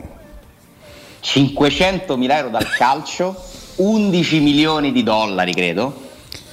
500.000 1.23 2.31
euro 2.33 2.49
dal 2.49 2.69
calcio, 2.71 3.35
11 3.77 4.41
milioni 4.41 4.93
di 4.93 5.03
dollari, 5.03 5.53
credo. 5.53 6.07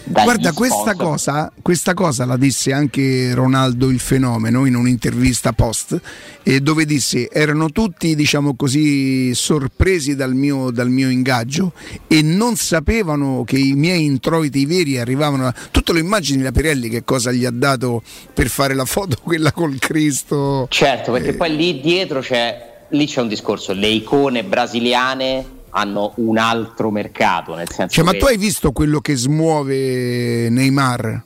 Guarda, 0.08 0.52
questa 0.52 0.94
cosa, 0.94 1.52
questa 1.64 1.96
cosa 1.96 2.26
la 2.26 2.38
disse 2.38 2.72
anche 2.72 3.34
Ronaldo 3.34 3.90
il 3.90 4.00
fenomeno 4.00 4.68
in 4.68 4.76
un'intervista 4.76 5.52
post, 5.52 6.00
eh, 6.44 6.60
dove 6.60 6.86
disse 6.86 7.28
erano 7.32 7.72
tutti, 7.72 8.14
diciamo 8.14 8.56
così, 8.56 9.34
sorpresi 9.34 10.16
dal 10.16 10.36
mio, 10.36 10.70
dal 10.70 10.90
mio 10.90 11.10
ingaggio 11.10 11.74
e 12.08 12.22
non 12.22 12.56
sapevano 12.56 13.44
che 13.46 13.58
i 13.58 13.74
miei 13.74 14.06
introiti 14.06 14.68
veri 14.68 15.00
arrivavano. 15.00 15.48
A... 15.48 15.54
Tu 15.72 15.82
te 15.82 15.92
lo 15.94 15.98
immagini 15.98 16.44
la 16.44 16.52
Pirelli 16.52 16.88
che 16.88 17.04
cosa 17.04 17.32
gli 17.32 17.44
ha 17.44 17.52
dato 17.52 18.04
per 18.32 18.48
fare 18.48 18.76
la 18.76 18.86
foto 18.86 19.18
quella 19.24 19.52
col 19.52 19.80
Cristo? 19.80 20.68
Certo, 20.70 21.14
perché 21.14 21.30
Eh. 21.30 21.34
poi 21.34 21.56
lì 21.56 21.82
dietro 21.82 22.20
c'è, 22.20 22.86
lì 22.90 23.08
c'è 23.08 23.22
un 23.22 23.28
discorso, 23.28 23.74
le 23.74 23.88
icone 23.88 24.44
brasiliane 24.44 25.55
hanno 25.78 26.14
un 26.16 26.38
altro 26.38 26.90
mercato, 26.90 27.54
nel 27.54 27.70
senso 27.70 27.94
Cioè, 27.94 28.04
ma 28.06 28.14
tu 28.14 28.26
hai 28.26 28.38
visto 28.38 28.72
quello 28.72 29.00
che 29.00 29.16
smuove 29.16 30.50
Neymar? 30.50 31.24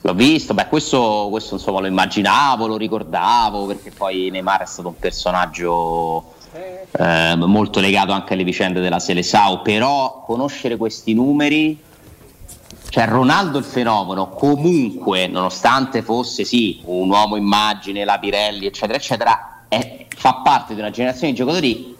l'ho 0.00 0.14
visto, 0.14 0.54
beh 0.54 0.68
questo, 0.68 1.26
questo 1.28 1.56
insomma 1.56 1.80
lo 1.80 1.86
immaginavo, 1.86 2.66
lo 2.66 2.76
ricordavo, 2.76 3.66
perché 3.66 3.90
poi 3.90 4.30
Neymar 4.30 4.62
è 4.62 4.66
stato 4.66 4.88
un 4.88 4.98
personaggio 4.98 6.32
eh, 6.92 7.34
molto 7.36 7.80
legato 7.80 8.12
anche 8.12 8.32
alle 8.32 8.44
vicende 8.44 8.80
della 8.80 9.00
Selesao, 9.00 9.60
però 9.60 10.22
conoscere 10.24 10.76
questi 10.76 11.12
numeri, 11.12 11.78
cioè 12.88 13.06
Ronaldo 13.06 13.58
il 13.58 13.64
fenomeno, 13.64 14.30
comunque, 14.30 15.26
nonostante 15.26 16.00
fosse 16.00 16.44
sì 16.44 16.80
un 16.84 17.10
uomo 17.10 17.36
immagine, 17.36 18.04
la 18.04 18.18
Pirelli, 18.18 18.64
eccetera, 18.64 18.96
eccetera, 18.96 19.64
è- 19.68 20.06
fa 20.16 20.40
parte 20.42 20.74
di 20.74 20.80
una 20.80 20.90
generazione 20.90 21.32
di 21.32 21.38
giocatori 21.38 21.96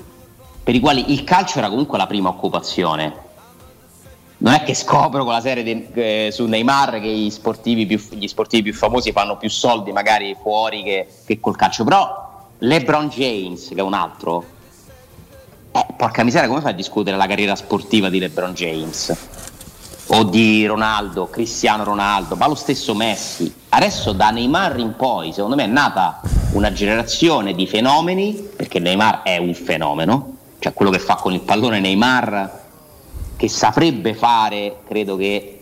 per 0.68 0.76
i 0.76 0.80
quali 0.80 1.14
il 1.14 1.24
calcio 1.24 1.56
era 1.56 1.70
comunque 1.70 1.96
la 1.96 2.06
prima 2.06 2.28
occupazione. 2.28 3.14
Non 4.36 4.52
è 4.52 4.64
che 4.64 4.74
scopro 4.74 5.24
con 5.24 5.32
la 5.32 5.40
serie 5.40 5.62
di- 5.62 5.88
eh, 5.94 6.28
su 6.30 6.44
Neymar 6.44 7.00
che 7.00 7.08
gli 7.08 7.30
sportivi, 7.30 7.86
più, 7.86 7.98
gli 8.10 8.28
sportivi 8.28 8.64
più 8.64 8.74
famosi 8.74 9.10
fanno 9.10 9.38
più 9.38 9.48
soldi 9.48 9.92
magari 9.92 10.36
fuori 10.38 10.82
che, 10.82 11.08
che 11.24 11.40
col 11.40 11.56
calcio, 11.56 11.84
però 11.84 12.48
LeBron 12.58 13.08
James, 13.08 13.68
che 13.68 13.76
è 13.76 13.80
un 13.80 13.94
altro, 13.94 14.44
eh, 15.72 15.86
porca 15.96 16.22
miseria, 16.22 16.48
come 16.48 16.60
fai 16.60 16.72
a 16.72 16.74
discutere 16.74 17.16
la 17.16 17.26
carriera 17.26 17.56
sportiva 17.56 18.10
di 18.10 18.18
LeBron 18.18 18.52
James? 18.52 19.16
O 20.08 20.22
di 20.24 20.66
Ronaldo, 20.66 21.30
Cristiano 21.30 21.84
Ronaldo, 21.84 22.36
ma 22.36 22.46
lo 22.46 22.54
stesso 22.54 22.94
Messi. 22.94 23.50
Adesso 23.70 24.12
da 24.12 24.28
Neymar 24.28 24.78
in 24.78 24.96
poi, 24.96 25.32
secondo 25.32 25.56
me 25.56 25.64
è 25.64 25.66
nata 25.66 26.20
una 26.52 26.70
generazione 26.72 27.54
di 27.54 27.66
fenomeni, 27.66 28.34
perché 28.54 28.78
Neymar 28.80 29.22
è 29.22 29.38
un 29.38 29.54
fenomeno, 29.54 30.36
cioè 30.58 30.72
quello 30.72 30.90
che 30.90 30.98
fa 30.98 31.14
con 31.14 31.32
il 31.32 31.40
pallone 31.40 31.80
Neymar, 31.80 32.66
che 33.36 33.48
saprebbe 33.48 34.14
fare, 34.14 34.78
credo 34.86 35.16
che 35.16 35.58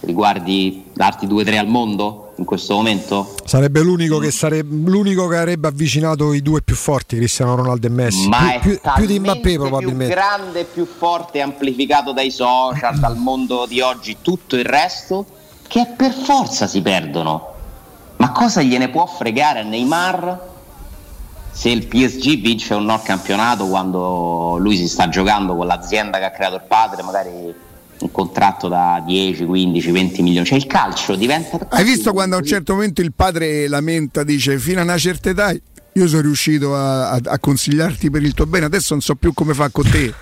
riguardi 0.00 0.84
darti 0.92 1.26
2-3 1.26 1.58
al 1.58 1.68
mondo 1.68 2.32
in 2.36 2.44
questo 2.44 2.74
momento. 2.74 3.34
Sarebbe 3.44 3.80
l'unico 3.82 4.18
che, 4.18 4.30
sarebbe, 4.30 4.90
l'unico 4.90 5.26
che 5.26 5.36
avrebbe 5.36 5.68
avvicinato 5.68 6.32
i 6.32 6.40
due 6.42 6.62
più 6.62 6.74
forti, 6.74 7.16
Cristiano 7.16 7.56
Ronaldo 7.56 7.86
e 7.86 7.90
Messi. 7.90 8.28
Ma 8.28 8.58
più, 8.60 8.72
è 8.74 8.80
più- 8.80 8.92
più 8.94 9.06
di 9.06 9.18
Mbappé 9.18 9.54
probabilmente. 9.54 10.06
più 10.06 10.14
grande, 10.14 10.64
più 10.64 10.86
forte, 10.86 11.40
amplificato 11.40 12.12
dai 12.12 12.30
social, 12.30 12.98
dal 12.98 13.16
mondo 13.16 13.66
di 13.66 13.80
oggi, 13.80 14.18
tutto 14.22 14.56
il 14.56 14.64
resto, 14.64 15.26
che 15.66 15.86
per 15.96 16.12
forza 16.12 16.66
si 16.66 16.80
perdono. 16.80 17.54
Ma 18.16 18.32
cosa 18.32 18.62
gliene 18.62 18.88
può 18.88 19.06
fregare 19.06 19.60
a 19.60 19.62
Neymar 19.62 20.56
se 21.50 21.70
il 21.70 21.86
PSG 21.86 22.40
vince 22.40 22.74
un 22.74 22.84
no 22.84 23.00
campionato 23.02 23.66
quando 23.66 24.56
lui 24.58 24.76
si 24.76 24.86
sta 24.88 25.08
giocando 25.08 25.56
con 25.56 25.66
l'azienda 25.66 26.18
che 26.18 26.24
ha 26.24 26.30
creato 26.30 26.54
il 26.56 26.62
padre, 26.68 27.02
magari 27.02 27.30
un 28.00 28.10
contratto 28.12 28.68
da 28.68 29.02
10, 29.04 29.44
15, 29.44 29.90
20 29.90 30.22
milioni. 30.22 30.46
Cioè 30.46 30.58
il 30.58 30.66
calcio 30.66 31.16
diventa... 31.16 31.58
Hai 31.70 31.82
visto 31.84 32.12
quando 32.12 32.36
a 32.36 32.38
un 32.38 32.44
certo 32.44 32.74
momento 32.74 33.00
il 33.00 33.12
padre 33.12 33.66
lamenta, 33.68 34.22
dice 34.22 34.58
fino 34.58 34.80
a 34.80 34.84
una 34.84 34.98
certa 34.98 35.30
età 35.30 35.52
io 35.94 36.06
sono 36.06 36.20
riuscito 36.22 36.76
a, 36.76 37.10
a- 37.10 37.20
a 37.24 37.38
consigliarti 37.40 38.08
per 38.08 38.22
il 38.22 38.34
tuo 38.34 38.46
bene, 38.46 38.66
adesso 38.66 38.94
non 38.94 39.02
so 39.02 39.16
più 39.16 39.32
come 39.34 39.52
fa 39.52 39.68
con 39.70 39.84
te. 39.90 40.14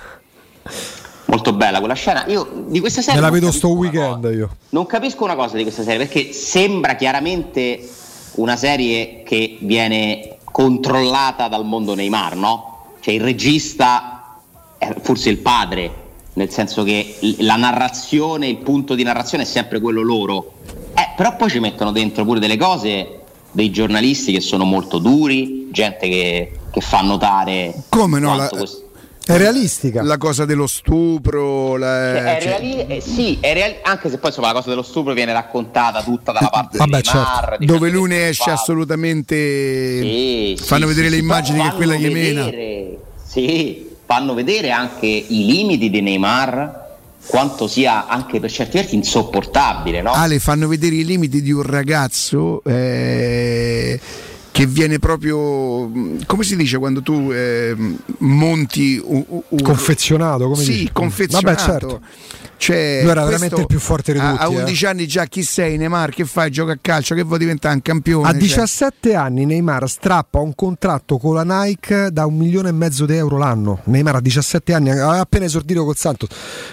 Molto 1.26 1.52
bella 1.52 1.80
quella 1.80 1.94
scena. 1.94 2.24
Io 2.28 2.64
di 2.68 2.80
questa 2.80 3.02
serie 3.02 3.20
Me 3.20 3.26
la 3.26 3.32
vedo 3.32 3.50
sto 3.52 3.68
weekend 3.74 4.22
cosa. 4.22 4.32
io. 4.32 4.56
Non 4.70 4.86
capisco 4.86 5.24
una 5.24 5.34
cosa 5.34 5.56
di 5.56 5.62
questa 5.64 5.82
serie 5.82 5.98
perché 6.06 6.32
sembra 6.32 6.94
chiaramente 6.94 7.86
una 8.36 8.56
serie 8.56 9.22
che 9.24 9.58
viene 9.60 10.35
controllata 10.56 11.48
dal 11.48 11.66
mondo 11.66 11.94
Neymar, 11.94 12.34
no? 12.34 12.94
Cioè 13.00 13.12
il 13.12 13.20
regista 13.20 14.38
è 14.78 14.94
forse 15.02 15.28
il 15.28 15.36
padre, 15.36 16.04
nel 16.32 16.48
senso 16.48 16.82
che 16.82 17.18
la 17.40 17.56
narrazione, 17.56 18.48
il 18.48 18.56
punto 18.56 18.94
di 18.94 19.02
narrazione 19.02 19.42
è 19.42 19.46
sempre 19.46 19.80
quello 19.80 20.00
loro. 20.00 20.52
Eh, 20.94 21.10
però 21.14 21.36
poi 21.36 21.50
ci 21.50 21.58
mettono 21.58 21.92
dentro 21.92 22.24
pure 22.24 22.40
delle 22.40 22.56
cose 22.56 23.20
dei 23.50 23.70
giornalisti 23.70 24.32
che 24.32 24.40
sono 24.40 24.64
molto 24.64 24.96
duri, 24.96 25.68
gente 25.72 26.08
che, 26.08 26.58
che 26.70 26.80
fa 26.80 27.02
notare 27.02 27.74
Come 27.90 28.18
no, 28.18 28.36
la- 28.36 28.48
questo- 28.48 28.85
È 29.28 29.36
realistica. 29.36 30.02
La 30.04 30.18
cosa 30.18 30.44
dello 30.44 30.68
stupro, 30.68 31.76
la- 31.76 32.12
Cioè, 32.14 32.36
è 32.36 32.40
cioè, 32.42 32.58
reali- 32.60 32.86
eh, 32.86 33.00
sì, 33.00 33.38
è 33.40 33.54
reali- 33.54 33.76
anche 33.82 34.08
se 34.08 34.18
poi 34.18 34.28
insomma, 34.28 34.46
la 34.48 34.52
cosa 34.52 34.68
dello 34.68 34.82
stupro 34.82 35.12
viene 35.14 35.32
raccontata 35.32 36.00
tutta 36.04 36.30
dalla 36.30 36.48
parte 36.48 36.78
Vabbè, 36.78 37.00
di 37.00 37.08
Neymar, 37.12 37.44
certo. 37.48 37.64
dove 37.64 37.90
lui 37.90 38.08
ne 38.08 38.28
esce 38.28 38.50
assolutamente... 38.50 39.34
Sì, 39.34 40.56
fanno 40.62 40.86
sì, 40.86 40.94
vedere 40.94 41.06
sì, 41.08 41.12
le 41.12 41.18
sì, 41.18 41.22
immagini 41.24 41.62
che 41.62 41.74
quella 41.74 41.94
gli 41.96 42.08
mena. 42.10 42.48
Sì, 43.24 43.90
fanno 44.06 44.34
vedere 44.34 44.70
anche 44.70 45.06
i 45.06 45.44
limiti 45.44 45.90
di 45.90 46.00
Neymar 46.00 46.84
quanto 47.26 47.66
sia 47.66 48.06
anche 48.06 48.38
per 48.38 48.50
certi 48.52 48.76
versi 48.76 48.94
insopportabile. 48.94 50.02
No? 50.02 50.12
Ale 50.12 50.38
fanno 50.38 50.68
vedere 50.68 50.94
i 50.94 51.04
limiti 51.04 51.42
di 51.42 51.50
un 51.50 51.62
ragazzo 51.62 52.62
eh, 52.62 53.98
che 54.56 54.64
viene 54.64 54.98
proprio, 54.98 55.90
come 56.24 56.42
si 56.42 56.56
dice 56.56 56.78
quando 56.78 57.02
tu 57.02 57.30
eh, 57.30 57.76
monti 58.20 58.98
un, 59.04 59.22
un, 59.28 59.60
confezionato, 59.60 60.48
come 60.48 60.62
sì, 60.62 60.72
dici? 60.72 60.90
confezionato. 60.94 61.62
Vabbè, 61.62 61.78
certo. 61.78 62.00
Cioè, 62.56 63.00
Lui 63.02 63.10
era 63.10 63.24
veramente 63.24 63.60
il 63.60 63.66
più 63.66 63.78
forte 63.78 64.12
di 64.12 64.18
tutti. 64.18 64.42
A, 64.42 64.48
11 64.48 64.84
eh. 64.84 64.88
anni 64.88 65.06
già 65.06 65.24
chi 65.24 65.42
sei 65.42 65.76
Neymar, 65.76 66.10
che 66.10 66.24
fai? 66.24 66.50
Gioca 66.50 66.72
a 66.72 66.78
calcio, 66.80 67.14
che 67.14 67.22
vuoi 67.22 67.38
diventare 67.38 67.74
un 67.74 67.82
campione? 67.82 68.28
A 68.28 68.32
cioè. 68.32 68.40
17 68.40 69.14
anni 69.14 69.44
Neymar 69.44 69.88
strappa 69.88 70.40
un 70.40 70.54
contratto 70.54 71.18
con 71.18 71.34
la 71.34 71.44
Nike 71.44 72.10
da 72.10 72.26
un 72.26 72.36
milione 72.36 72.70
e 72.70 72.72
mezzo 72.72 73.06
di 73.06 73.14
euro 73.14 73.36
l'anno. 73.38 73.80
Neymar 73.84 74.16
a 74.16 74.20
17 74.20 74.72
anni 74.72 74.90
aveva 74.90 75.20
appena 75.20 75.44
esordito 75.44 75.84
col 75.84 75.96
Santos. 75.96 76.28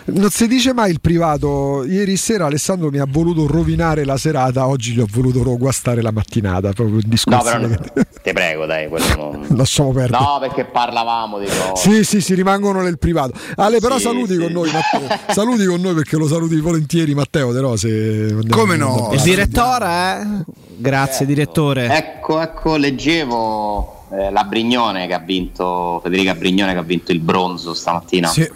Non 0.06 0.30
si 0.30 0.48
dice 0.48 0.74
mai 0.74 0.92
il 0.92 1.02
privato. 1.02 1.84
Ieri 1.86 2.18
sera 2.18 2.46
Alessandro 2.46 2.90
mi 2.90 3.00
ha 3.00 3.06
voluto 3.08 3.48
rovinare 3.48 4.06
la 4.06 4.18
serata, 4.18 4.68
oggi 4.68 4.94
gli 4.94 5.00
ho 5.00 5.08
voluto 5.12 5.58
guastare 5.58 6.02
la 6.02 6.12
mattinata. 6.12 6.72
Proprio 6.72 6.96
un 6.96 7.04
discorso. 7.06 7.58
No, 7.58 7.68
però 7.68 8.04
te 8.24 8.32
prego, 8.32 8.66
dai, 8.66 8.88
quello 8.88 9.06
non... 9.18 9.46
lasciamo 9.58 9.92
perdere. 9.92 10.24
No, 10.24 10.38
perché 10.40 10.64
parlavamo 10.64 11.40
di 11.40 11.46
cose. 11.46 11.76
Sì, 11.76 12.04
sì, 12.06 12.22
sì, 12.22 12.34
rimangono 12.36 12.82
nel 12.82 12.98
privato. 12.98 13.34
Ale, 13.56 13.80
però 13.80 13.98
Sì, 13.98 14.04
saluti 14.04 14.34
sì. 14.34 14.40
con 14.40 14.52
noi, 14.54 14.72
Matteo. 14.72 15.20
saluti 15.34 15.66
con 15.66 15.82
noi 15.82 15.94
perché 15.94 16.16
lo 16.16 16.28
saluti 16.28 16.58
volentieri, 16.62 17.14
Matteo 17.14 17.52
De 17.52 17.60
Rose. 17.60 18.38
Come 18.50 18.78
no? 18.78 19.10
Il 19.12 19.22
direttore, 19.22 19.86
eh? 19.86 20.54
Grazie, 20.78 21.26
direttore. 21.26 21.94
Ecco, 21.94 22.40
ecco, 22.40 22.78
leggevo 22.78 24.06
eh, 24.12 24.32
la 24.32 24.46
Brignone 24.46 25.06
che 25.06 25.14
ha 25.14 25.20
vinto, 25.20 26.00
Federica 26.02 26.34
Brignone 26.34 26.72
che 26.72 26.80
ha 26.80 26.84
vinto 26.84 27.12
il 27.12 27.20
bronzo 27.20 27.74
stamattina. 27.74 28.30
Sì. 28.30 28.50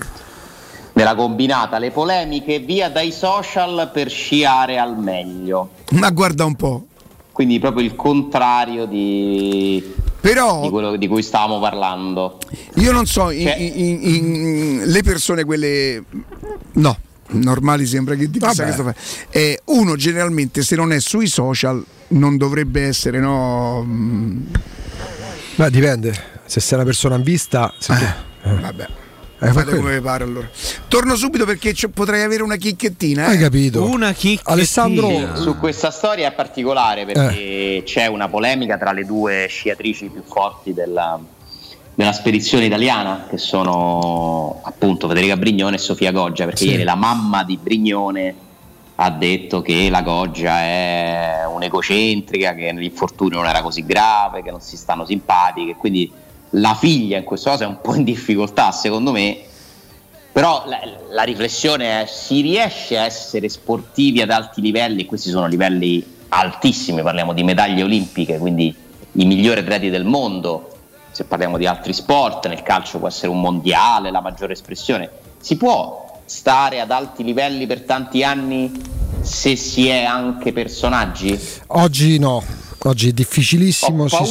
Nella 0.94 1.14
combinata, 1.14 1.78
le 1.78 1.92
polemiche 1.92 2.60
via 2.60 2.90
dai 2.90 3.12
social 3.12 3.90
per 3.94 4.10
sciare 4.10 4.80
al 4.80 4.98
meglio. 4.98 5.72
Ma 5.92 6.10
guarda 6.10 6.46
un 6.46 6.56
po'. 6.56 6.86
Quindi 7.38 7.60
proprio 7.60 7.86
il 7.86 7.96
contrario 7.96 8.88
di, 8.88 9.80
di 9.80 9.94
Però 10.22 10.68
quello 10.72 10.96
di 10.96 11.08
cui 11.08 11.22
stavamo 11.22 11.60
parlando. 11.60 12.40
io 12.78 12.92
non 12.92 13.06
so, 13.06 13.30
in- 13.30 13.44
Cioè- 13.46 13.58
in- 13.60 14.00
in- 14.02 14.82
le 14.86 15.04
persone 15.04 15.44
quelle... 15.44 16.04
No, 16.74 16.98
normali 17.34 17.86
sembra 17.86 18.16
che 18.16 18.28
di 18.28 18.40
facendo. 18.40 18.92
Eh, 19.30 19.62
uno 19.66 19.96
generalmente 19.98 20.64
se 20.64 20.76
non 20.76 20.92
è 20.92 21.00
sui 21.00 21.28
social 21.28 21.86
non 22.08 22.38
dovrebbe 22.38 22.82
essere, 22.88 23.20
no... 23.20 23.84
mm, 23.86 24.40
Beh, 25.58 25.70
dipende. 25.70 26.20
Se 26.46 26.60
sei 26.60 26.80
una 26.80 26.88
persona 26.88 27.18
in 27.18 27.22
vista, 27.22 27.72
se 27.78 27.94
tu- 27.94 28.50
Vabbè. 28.62 28.88
Eh, 29.40 29.46
fa 29.48 29.54
Fate 29.54 29.66
quello. 29.66 29.82
come 29.82 29.94
vi 29.96 30.02
pare 30.02 30.24
allora. 30.24 30.50
Torno 30.88 31.16
subito 31.16 31.46
perché 31.46 31.72
c- 31.74 31.90
potrei 31.90 32.24
avere 32.24 32.42
una 32.42 32.56
chicchettina. 32.56 33.28
Hai 33.28 33.36
Eh? 33.36 33.40
capito? 33.40 33.84
Una 33.86 34.12
chicca. 34.12 34.52
Alessandro- 34.52 35.36
Su 35.36 35.58
questa 35.58 35.92
storia 35.92 36.28
è 36.30 36.32
particolare 36.34 37.06
perché 37.06 37.84
c'è 37.86 38.08
una 38.08 38.28
polemica 38.30 38.78
tra 38.78 38.92
le 38.94 39.06
due 39.06 39.46
sciatrici 39.48 40.08
più 40.08 40.24
forti 40.26 40.74
della, 40.74 41.20
della 41.94 42.14
spedizione 42.14 42.66
italiana, 42.66 43.28
che 43.30 43.38
sono 43.38 44.60
appunto 44.64 45.08
Federica 45.08 45.38
Brignone 45.38 45.76
e 45.76 45.80
Sofia 45.80 46.12
Goggia, 46.12 46.46
perché 46.46 46.64
Sì. 46.64 46.70
ieri 46.70 46.84
la 46.84 46.96
mamma 46.96 47.44
di 47.44 47.58
Brignone 47.62 48.34
ha 48.96 49.12
detto 49.12 49.62
che 49.62 49.90
la 49.92 50.02
Goggia 50.02 50.58
è 50.62 51.42
un'egocentrica, 51.48 52.56
che 52.56 52.72
l'infortunio 52.74 53.38
non 53.38 53.48
era 53.48 53.62
così 53.62 53.86
grave, 53.86 54.42
che 54.42 54.50
non 54.50 54.62
si 54.62 54.76
stanno 54.78 55.06
simpatiche, 55.06 55.76
quindi 55.76 56.12
la 56.52 56.76
figlia 56.76 57.18
in 57.18 57.24
questo 57.24 57.50
caso 57.50 57.64
è 57.64 57.68
un 57.68 57.82
po' 57.82 57.96
in 57.96 58.04
difficoltà 58.04 58.72
secondo 58.72 59.12
me 59.12 59.42
però 60.38 60.66
la, 60.68 60.80
la 61.10 61.24
riflessione 61.24 62.04
è: 62.04 62.06
si 62.06 62.42
riesce 62.42 62.96
a 62.96 63.06
essere 63.06 63.50
sportivi 63.50 64.22
ad 64.22 64.30
alti 64.30 64.62
livelli? 64.62 65.06
Questi 65.06 65.32
sono 65.32 65.48
livelli 65.48 66.06
altissimi, 66.28 67.02
parliamo 67.02 67.34
di 67.34 67.42
medaglie 67.42 67.82
olimpiche, 67.82 68.38
quindi 68.38 68.72
i 69.14 69.26
migliori 69.26 69.62
atleti 69.62 69.90
del 69.90 70.06
mondo. 70.06 70.74
Se 71.10 71.24
parliamo 71.24 71.58
di 71.58 71.66
altri 71.66 71.92
sport, 71.92 72.46
nel 72.46 72.62
calcio 72.62 73.00
può 73.00 73.08
essere 73.08 73.30
un 73.30 73.42
mondiale, 73.42 74.12
la 74.12 74.22
maggiore 74.22 74.54
espressione. 74.54 75.10
Si 75.40 75.58
può 75.58 76.22
stare 76.26 76.82
ad 76.82 76.92
alti 76.92 77.24
livelli 77.24 77.66
per 77.66 77.82
tanti 77.82 78.24
anni 78.24 78.72
se 79.22 79.56
si 79.56 79.88
è 79.88 80.04
anche 80.04 80.54
personaggi? 80.54 81.36
Oggi 81.70 82.20
no. 82.20 82.44
Oggi 82.88 83.10
è 83.10 83.12
difficilissimo. 83.12 84.08
Ci 84.08 84.16
so- 84.16 84.24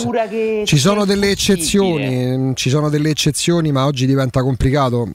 Ci 0.64 0.78
sono 0.78 1.04
delle 1.04 1.30
eccezioni, 1.30 2.36
mm, 2.36 2.52
ci 2.54 2.70
sono 2.70 2.88
delle 2.88 3.10
eccezioni, 3.10 3.70
ma 3.70 3.84
oggi 3.84 4.06
diventa 4.06 4.42
complicato. 4.42 5.08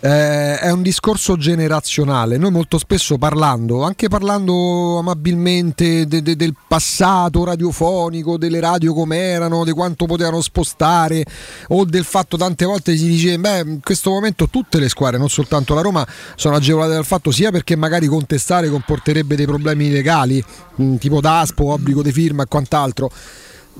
Eh, 0.00 0.60
è 0.60 0.70
un 0.70 0.82
discorso 0.82 1.36
generazionale. 1.36 2.36
Noi 2.36 2.52
molto 2.52 2.78
spesso 2.78 3.18
parlando, 3.18 3.82
anche 3.82 4.06
parlando 4.06 4.98
amabilmente 4.98 6.06
de- 6.06 6.22
de- 6.22 6.36
del 6.36 6.54
passato 6.68 7.42
radiofonico, 7.44 8.38
delle 8.38 8.60
radio 8.60 8.94
come 8.94 9.16
erano, 9.16 9.64
di 9.64 9.72
quanto 9.72 10.06
potevano 10.06 10.40
spostare, 10.40 11.24
o 11.68 11.84
del 11.84 12.04
fatto 12.04 12.36
tante 12.36 12.64
volte 12.64 12.96
si 12.96 13.08
dice, 13.08 13.38
beh, 13.38 13.58
in 13.66 13.80
questo 13.82 14.10
momento 14.10 14.48
tutte 14.48 14.78
le 14.78 14.88
squadre, 14.88 15.18
non 15.18 15.30
soltanto 15.30 15.74
la 15.74 15.80
Roma, 15.80 16.06
sono 16.36 16.54
agevolate 16.54 16.92
dal 16.92 17.04
fatto 17.04 17.32
sia 17.32 17.50
perché 17.50 17.74
magari 17.74 18.06
contestare 18.06 18.68
comporterebbe 18.68 19.34
dei 19.34 19.46
problemi 19.46 19.90
legali, 19.90 20.42
mh, 20.76 20.94
tipo 20.96 21.20
DASPO, 21.20 21.72
obbligo 21.72 22.02
di 22.02 22.12
firma 22.12 22.44
e 22.44 22.46
quant'altro 22.46 23.10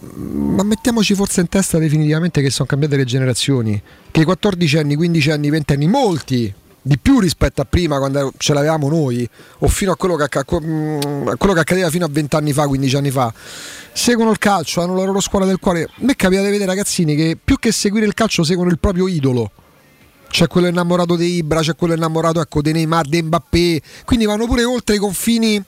ma 0.00 0.62
mettiamoci 0.62 1.14
forse 1.14 1.40
in 1.40 1.48
testa 1.48 1.78
definitivamente 1.78 2.40
che 2.40 2.50
sono 2.50 2.68
cambiate 2.68 2.96
le 2.96 3.04
generazioni, 3.04 3.80
che 4.10 4.20
i 4.20 4.24
14 4.24 4.78
anni, 4.78 4.96
15 4.96 5.30
anni, 5.30 5.50
20 5.50 5.72
anni, 5.72 5.86
molti 5.88 6.54
di 6.80 6.98
più 6.98 7.18
rispetto 7.18 7.60
a 7.60 7.64
prima 7.64 7.98
quando 7.98 8.32
ce 8.38 8.54
l'avevamo 8.54 8.88
noi 8.88 9.28
o 9.58 9.68
fino 9.68 9.92
a 9.92 9.96
quello 9.96 10.16
che, 10.16 10.26
mm, 10.64 11.28
a 11.28 11.36
quello 11.36 11.52
che 11.52 11.60
accadeva 11.60 11.90
fino 11.90 12.06
a 12.06 12.08
20 12.10 12.36
anni 12.36 12.52
fa, 12.52 12.66
15 12.66 12.96
anni 12.96 13.10
fa. 13.10 13.32
Seguono 13.92 14.30
il 14.30 14.38
calcio, 14.38 14.80
hanno 14.80 14.94
la 14.94 15.04
loro 15.04 15.20
scuola 15.20 15.44
del 15.44 15.58
cuore. 15.58 15.82
A 15.82 15.90
me 15.98 16.14
capita 16.16 16.40
di 16.40 16.46
vedere 16.46 16.66
ragazzini 16.66 17.14
che 17.14 17.36
più 17.42 17.58
che 17.58 17.72
seguire 17.72 18.06
il 18.06 18.14
calcio 18.14 18.44
seguono 18.44 18.70
il 18.70 18.78
proprio 18.78 19.08
idolo. 19.08 19.50
C'è 20.30 20.46
quello 20.46 20.66
innamorato 20.66 21.16
di 21.16 21.36
Ibra, 21.36 21.60
c'è 21.60 21.74
quello 21.74 21.94
innamorato 21.94 22.40
ecco, 22.40 22.62
di 22.62 22.72
Neymar, 22.72 23.06
di 23.06 23.22
Mbappé. 23.22 23.82
Quindi 24.04 24.26
vanno 24.26 24.46
pure 24.46 24.64
oltre 24.64 24.94
i 24.96 24.98
confini 24.98 25.62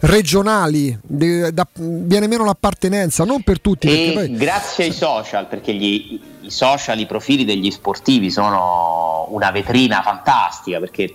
regionali 0.00 0.96
de- 1.02 1.52
da- 1.52 1.66
viene 1.74 2.26
meno 2.26 2.44
l'appartenenza 2.44 3.24
non 3.24 3.42
per 3.42 3.60
tutti 3.60 3.88
poi 4.12 4.32
grazie 4.36 4.84
ai 4.84 4.92
social, 4.92 5.46
perché 5.46 5.72
gli- 5.74 6.20
i 6.42 6.50
social, 6.50 6.98
i 6.98 7.06
profili 7.06 7.44
degli 7.44 7.70
sportivi 7.70 8.30
sono 8.30 9.26
una 9.30 9.50
vetrina 9.50 10.02
fantastica, 10.02 10.78
perché 10.78 11.14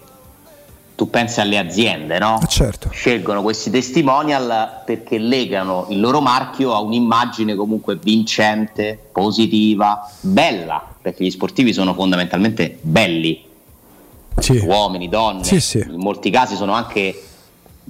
tu 0.95 1.09
pensi 1.09 1.39
alle 1.39 1.57
aziende, 1.57 2.19
no? 2.19 2.39
Eh, 2.43 2.47
certo 2.47 2.89
Scelgono 2.91 3.41
questi 3.41 3.69
testimonial 3.69 4.81
perché 4.85 5.17
legano 5.17 5.85
il 5.89 5.99
loro 5.99 6.19
marchio 6.19 6.73
a 6.73 6.81
un'immagine 6.81 7.55
comunque 7.55 7.95
vincente, 7.95 8.99
positiva, 9.11 10.09
bella, 10.19 10.83
perché 11.01 11.23
gli 11.23 11.31
sportivi 11.31 11.71
sono 11.71 11.93
fondamentalmente 11.93 12.77
belli, 12.81 13.45
sì, 14.39 14.57
uomini, 14.57 15.07
donne, 15.09 15.43
Sì, 15.45 15.61
sì. 15.61 15.77
in 15.77 15.99
molti 15.99 16.29
casi 16.31 16.55
sono 16.55 16.73
anche 16.73 17.23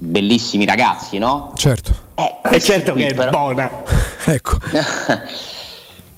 bellissimi 0.02 0.64
ragazzi, 0.64 1.18
no? 1.18 1.52
certo 1.56 1.94
Eh, 2.14 2.60
certo 2.60 2.94
che 2.94 3.08
è 3.08 3.28
buona. 3.30 3.70
ecco 4.24 4.58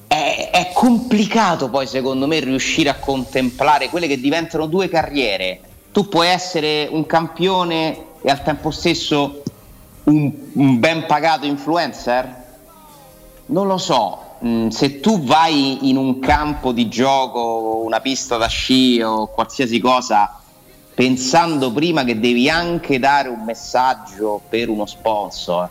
È, 0.06 0.50
è 0.52 0.70
complicato 0.74 1.70
poi 1.70 1.86
secondo 1.86 2.26
me 2.26 2.38
riuscire 2.40 2.90
a 2.90 2.96
contemplare 2.96 3.88
quelle 3.88 4.06
che 4.06 4.20
diventano 4.20 4.66
due 4.66 4.90
carriere. 4.90 5.60
Tu 5.90 6.06
puoi 6.06 6.28
essere 6.28 6.86
un 6.90 7.06
campione 7.06 8.04
e 8.20 8.30
al 8.30 8.42
tempo 8.42 8.70
stesso 8.70 9.42
un, 10.04 10.30
un 10.52 10.78
ben 10.78 11.06
pagato 11.06 11.46
influencer? 11.46 12.44
Non 13.46 13.66
lo 13.66 13.78
so. 13.78 14.36
Mm, 14.44 14.68
se 14.68 15.00
tu 15.00 15.22
vai 15.22 15.88
in 15.88 15.96
un 15.96 16.18
campo 16.18 16.72
di 16.72 16.88
gioco, 16.88 17.80
una 17.82 18.00
pista 18.00 18.36
da 18.36 18.48
sci 18.48 19.00
o 19.00 19.28
qualsiasi 19.28 19.80
cosa, 19.80 20.41
pensando 20.94 21.72
prima 21.72 22.04
che 22.04 22.18
devi 22.18 22.48
anche 22.48 22.98
dare 22.98 23.28
un 23.28 23.44
messaggio 23.44 24.40
per 24.48 24.68
uno 24.68 24.86
sponsor, 24.86 25.68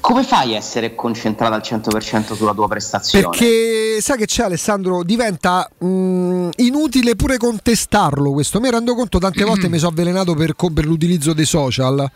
come 0.00 0.24
fai 0.24 0.54
a 0.54 0.56
essere 0.56 0.94
concentrato 0.94 1.52
al 1.52 1.60
100% 1.62 2.34
sulla 2.34 2.54
tua 2.54 2.66
prestazione? 2.66 3.28
Perché 3.28 4.00
sai 4.00 4.16
che 4.16 4.24
c'è 4.24 4.44
Alessandro, 4.44 5.04
diventa 5.04 5.68
mh, 5.76 6.48
inutile 6.56 7.16
pure 7.16 7.36
contestarlo 7.36 8.32
questo. 8.32 8.60
Mi 8.60 8.70
rendo 8.70 8.94
conto 8.94 9.18
tante 9.18 9.44
volte 9.44 9.68
mi 9.68 9.76
sono 9.78 9.90
avvelenato 9.90 10.34
per, 10.34 10.54
per 10.54 10.86
l'utilizzo 10.86 11.34
dei 11.34 11.44
social, 11.44 12.10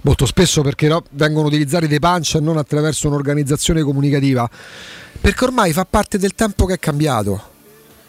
molto 0.00 0.24
spesso 0.24 0.62
perché 0.62 0.88
no, 0.88 1.02
vengono 1.10 1.48
utilizzati 1.48 1.86
dei 1.86 2.00
punch 2.00 2.36
e 2.36 2.40
non 2.40 2.56
attraverso 2.56 3.06
un'organizzazione 3.08 3.82
comunicativa. 3.82 4.48
Perché 5.20 5.44
ormai 5.44 5.72
fa 5.72 5.84
parte 5.84 6.18
del 6.18 6.34
tempo 6.34 6.64
che 6.64 6.74
è 6.74 6.78
cambiato. 6.78 7.54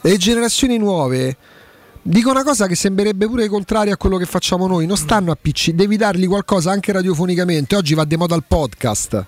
Le 0.02 0.18
generazioni 0.18 0.78
nuove 0.78 1.36
dicono 2.08 2.40
una 2.40 2.44
cosa 2.44 2.68
che 2.68 2.76
sembrerebbe 2.76 3.28
pure 3.28 3.48
contraria 3.48 3.94
a 3.94 3.98
quello 3.98 4.18
che 4.18 4.26
facciamo 4.26 4.66
noi. 4.68 4.86
Non 4.86 4.98
stanno 4.98 5.32
a 5.32 5.38
PC, 5.40 5.72
devi 5.72 5.98
dargli 5.98 6.28
qualcosa 6.28 6.72
anche 6.72 6.92
radiofonicamente. 6.92 7.76
Oggi 7.76 7.94
va 7.94 8.06
di 8.06 8.16
moda 8.16 8.36
il 8.36 8.44
podcast 8.48 9.26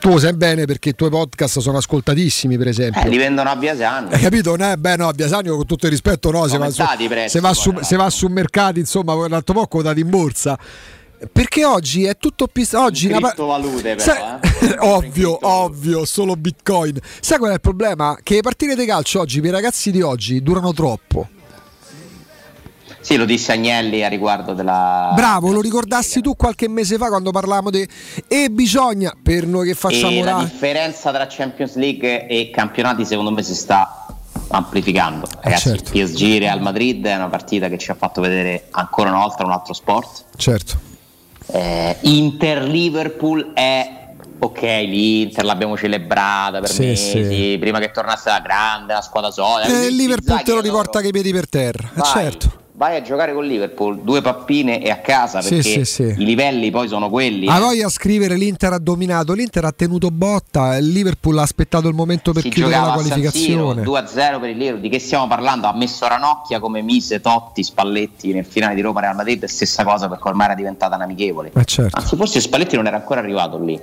Tu 0.00 0.18
sai 0.18 0.34
bene 0.34 0.64
perché 0.64 0.90
i 0.90 0.94
tuoi 0.94 1.10
podcast 1.10 1.60
sono 1.60 1.78
ascoltatissimi, 1.78 2.58
per 2.58 2.68
esempio. 2.68 3.00
Eh, 3.02 3.08
li 3.08 3.16
vendono 3.16 3.50
a 3.50 3.56
Biasani. 3.56 4.12
Hai 4.12 4.20
capito? 4.20 4.56
No, 4.56 4.74
beh, 4.76 4.96
no, 4.96 5.08
a 5.08 5.12
Biasani 5.12 5.48
con 5.48 5.64
tutto 5.64 5.86
il 5.86 5.92
rispetto, 5.92 6.30
no, 6.30 6.48
se 6.48 6.58
va, 6.58 6.70
su, 6.70 6.84
prezzi, 7.06 7.28
se, 7.28 7.40
va 7.40 7.52
su, 7.54 7.72
se 7.80 7.96
va 7.96 8.10
su 8.10 8.26
mercati, 8.26 8.80
insomma, 8.80 9.14
l'altro 9.28 9.54
poco 9.54 9.82
dati 9.82 10.00
in 10.00 10.10
borsa. 10.10 10.58
Perché 11.30 11.66
oggi 11.66 12.04
è 12.04 12.16
tutto 12.16 12.46
pis- 12.46 12.72
oggi 12.72 13.10
in 13.10 13.18
criptovalute 13.18 13.94
però, 13.94 14.14
Sai, 14.14 14.40
eh? 14.40 14.76
ovvio, 14.80 15.38
ovvio, 15.42 16.06
solo 16.06 16.34
Bitcoin. 16.34 16.98
Sai 17.20 17.36
qual 17.36 17.50
è 17.50 17.54
il 17.54 17.60
problema? 17.60 18.18
Che 18.22 18.36
le 18.36 18.40
partite 18.40 18.74
di 18.74 18.86
calcio 18.86 19.20
oggi 19.20 19.40
per 19.40 19.50
i 19.50 19.52
ragazzi 19.52 19.90
di 19.90 20.00
oggi 20.00 20.42
durano 20.42 20.72
troppo. 20.72 21.28
Sì, 23.10 23.16
lo 23.16 23.24
disse 23.24 23.50
Agnelli 23.50 24.04
a 24.04 24.08
riguardo 24.08 24.54
della. 24.54 25.10
Bravo, 25.16 25.50
lo 25.50 25.60
ricordassi 25.60 26.20
tu 26.20 26.36
qualche 26.36 26.68
mese 26.68 26.96
fa 26.96 27.08
quando 27.08 27.32
parlavamo 27.32 27.68
di. 27.68 27.84
E 28.28 28.50
bisogna, 28.50 29.12
per 29.20 29.48
noi 29.48 29.66
che 29.66 29.74
facciamo 29.74 30.12
e 30.12 30.22
la 30.22 30.38
differenza 30.38 31.10
tra 31.10 31.26
Champions 31.28 31.74
League 31.74 32.28
e 32.28 32.50
campionati, 32.54 33.04
secondo 33.04 33.32
me, 33.32 33.42
si 33.42 33.56
sta 33.56 34.06
amplificando. 34.50 35.26
Ragazzi, 35.40 35.70
certo. 35.70 35.90
PSG 35.90 36.38
Real 36.38 36.60
Madrid 36.62 37.04
è 37.04 37.16
una 37.16 37.26
partita 37.28 37.68
che 37.68 37.78
ci 37.78 37.90
ha 37.90 37.94
fatto 37.96 38.20
vedere 38.20 38.68
ancora 38.70 39.08
una 39.10 39.18
volta 39.22 39.44
un 39.44 39.50
altro 39.50 39.74
sport. 39.74 40.26
Certo. 40.36 40.78
Eh, 41.46 41.96
Inter 42.02 42.62
Liverpool 42.62 43.50
è. 43.54 43.98
Ok, 44.38 44.60
l'Inter 44.62 45.44
l'abbiamo 45.44 45.76
celebrata 45.76 46.60
per 46.60 46.70
Sì, 46.70 46.80
mesi, 46.82 47.24
sì. 47.28 47.56
prima 47.58 47.80
che 47.80 47.90
tornasse 47.90 48.30
la 48.30 48.38
grande, 48.38 48.92
la 48.92 49.02
squadra 49.02 49.32
solida. 49.32 49.66
E 49.66 49.70
quindi 49.70 49.86
il 49.88 49.96
Liverpool 49.96 50.38
te 50.42 50.50
lo 50.50 50.56
loro- 50.58 50.66
riporta 50.68 51.00
che 51.00 51.08
i 51.08 51.12
piedi 51.12 51.32
per 51.32 51.48
terra. 51.48 51.88
Eh, 51.88 51.98
Vai, 51.98 52.10
certo. 52.12 52.58
Vai 52.80 52.96
a 52.96 53.02
giocare 53.02 53.34
con 53.34 53.44
Liverpool, 53.44 54.00
due 54.00 54.22
pappine 54.22 54.82
e 54.82 54.88
a 54.88 55.00
casa 55.00 55.42
Sì, 55.42 55.56
perché 55.56 55.84
sì, 55.84 55.84
sì. 55.84 56.02
i 56.02 56.24
livelli 56.24 56.70
poi 56.70 56.88
sono 56.88 57.10
quelli. 57.10 57.46
Ha 57.46 57.58
eh. 57.58 57.60
voglia 57.60 57.86
a 57.88 57.90
scrivere 57.90 58.36
l'Inter 58.36 58.72
ha 58.72 58.78
dominato, 58.78 59.34
l'Inter 59.34 59.66
ha 59.66 59.72
tenuto 59.72 60.10
botta, 60.10 60.78
il 60.78 60.88
Liverpool 60.88 61.36
ha 61.36 61.42
aspettato 61.42 61.88
il 61.88 61.94
momento 61.94 62.32
per 62.32 62.40
si 62.40 62.48
chiudere 62.48 62.80
la 62.80 62.92
qualificazione. 62.92 63.82
2-0 63.82 64.40
per 64.40 64.48
il 64.48 64.56
Liverpool. 64.56 64.80
Di 64.80 64.88
che 64.88 64.98
stiamo 64.98 65.26
parlando? 65.28 65.66
Ha 65.66 65.76
messo 65.76 66.08
Ranocchia 66.08 66.58
come 66.58 66.80
mise 66.80 67.20
Totti, 67.20 67.62
Spalletti 67.62 68.32
nel 68.32 68.46
finale 68.46 68.74
di 68.74 68.80
Roma 68.80 69.00
Real 69.00 69.14
Madrid, 69.14 69.44
stessa 69.44 69.84
cosa 69.84 70.08
perché 70.08 70.28
ormai 70.28 70.46
era 70.46 70.54
diventata 70.54 70.96
un'amichevole. 70.96 71.52
Eh, 71.54 71.64
certo. 71.66 71.98
Anzi, 71.98 72.16
forse 72.16 72.40
Spalletti 72.40 72.76
non 72.76 72.86
era 72.86 72.96
ancora 72.96 73.20
arrivato 73.20 73.62
lì. 73.62 73.78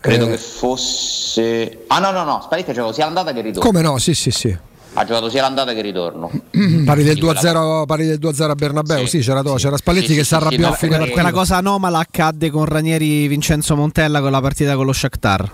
Credo 0.00 0.26
Eh. 0.26 0.30
che 0.30 0.38
fosse. 0.38 1.84
Ah, 1.86 2.00
no, 2.00 2.10
no, 2.10 2.24
no. 2.24 2.40
Spalletti 2.42 2.70
ha 2.70 2.74
giocato 2.74 2.94
sia 2.94 3.04
l'andata 3.04 3.32
che 3.32 3.42
ritorno. 3.42 3.70
Come 3.70 3.80
no? 3.80 3.98
Sì, 3.98 4.12
sì, 4.12 4.32
sì. 4.32 4.70
Ha 4.94 5.04
giocato 5.06 5.30
sia 5.30 5.40
l'andata 5.40 5.72
che 5.72 5.78
il 5.78 5.84
ritorno. 5.84 6.30
Parli 6.84 7.02
del 7.02 7.14
Di 7.14 7.20
quella- 7.20 7.40
2-0, 7.40 7.86
parli 7.86 8.06
del 8.06 8.18
2-0 8.18 8.50
a 8.50 8.54
Bernabeu, 8.54 9.06
sì, 9.06 9.20
Sì, 9.22 9.26
c'era, 9.30 9.42
sì. 9.42 9.54
c'era 9.54 9.76
Spalletti 9.78 10.06
Sì, 10.08 10.14
che 10.14 10.20
sì, 10.22 10.26
si 10.26 10.34
arrabbiò 10.34 10.56
sì, 10.58 10.64
a 10.64 10.68
no, 10.68 10.74
fine 10.74 10.88
quella- 10.88 10.98
partita. 11.04 11.20
Quella 11.22 11.36
cosa 11.38 11.56
anomala 11.56 11.98
accadde 11.98 12.50
con 12.50 12.64
Ranieri 12.66 13.26
Vincenzo 13.26 13.74
Montella 13.74 14.20
con 14.20 14.30
la 14.30 14.40
partita 14.40 14.74
con 14.76 14.84
lo 14.86 14.92
Shakhtar. 14.92 15.50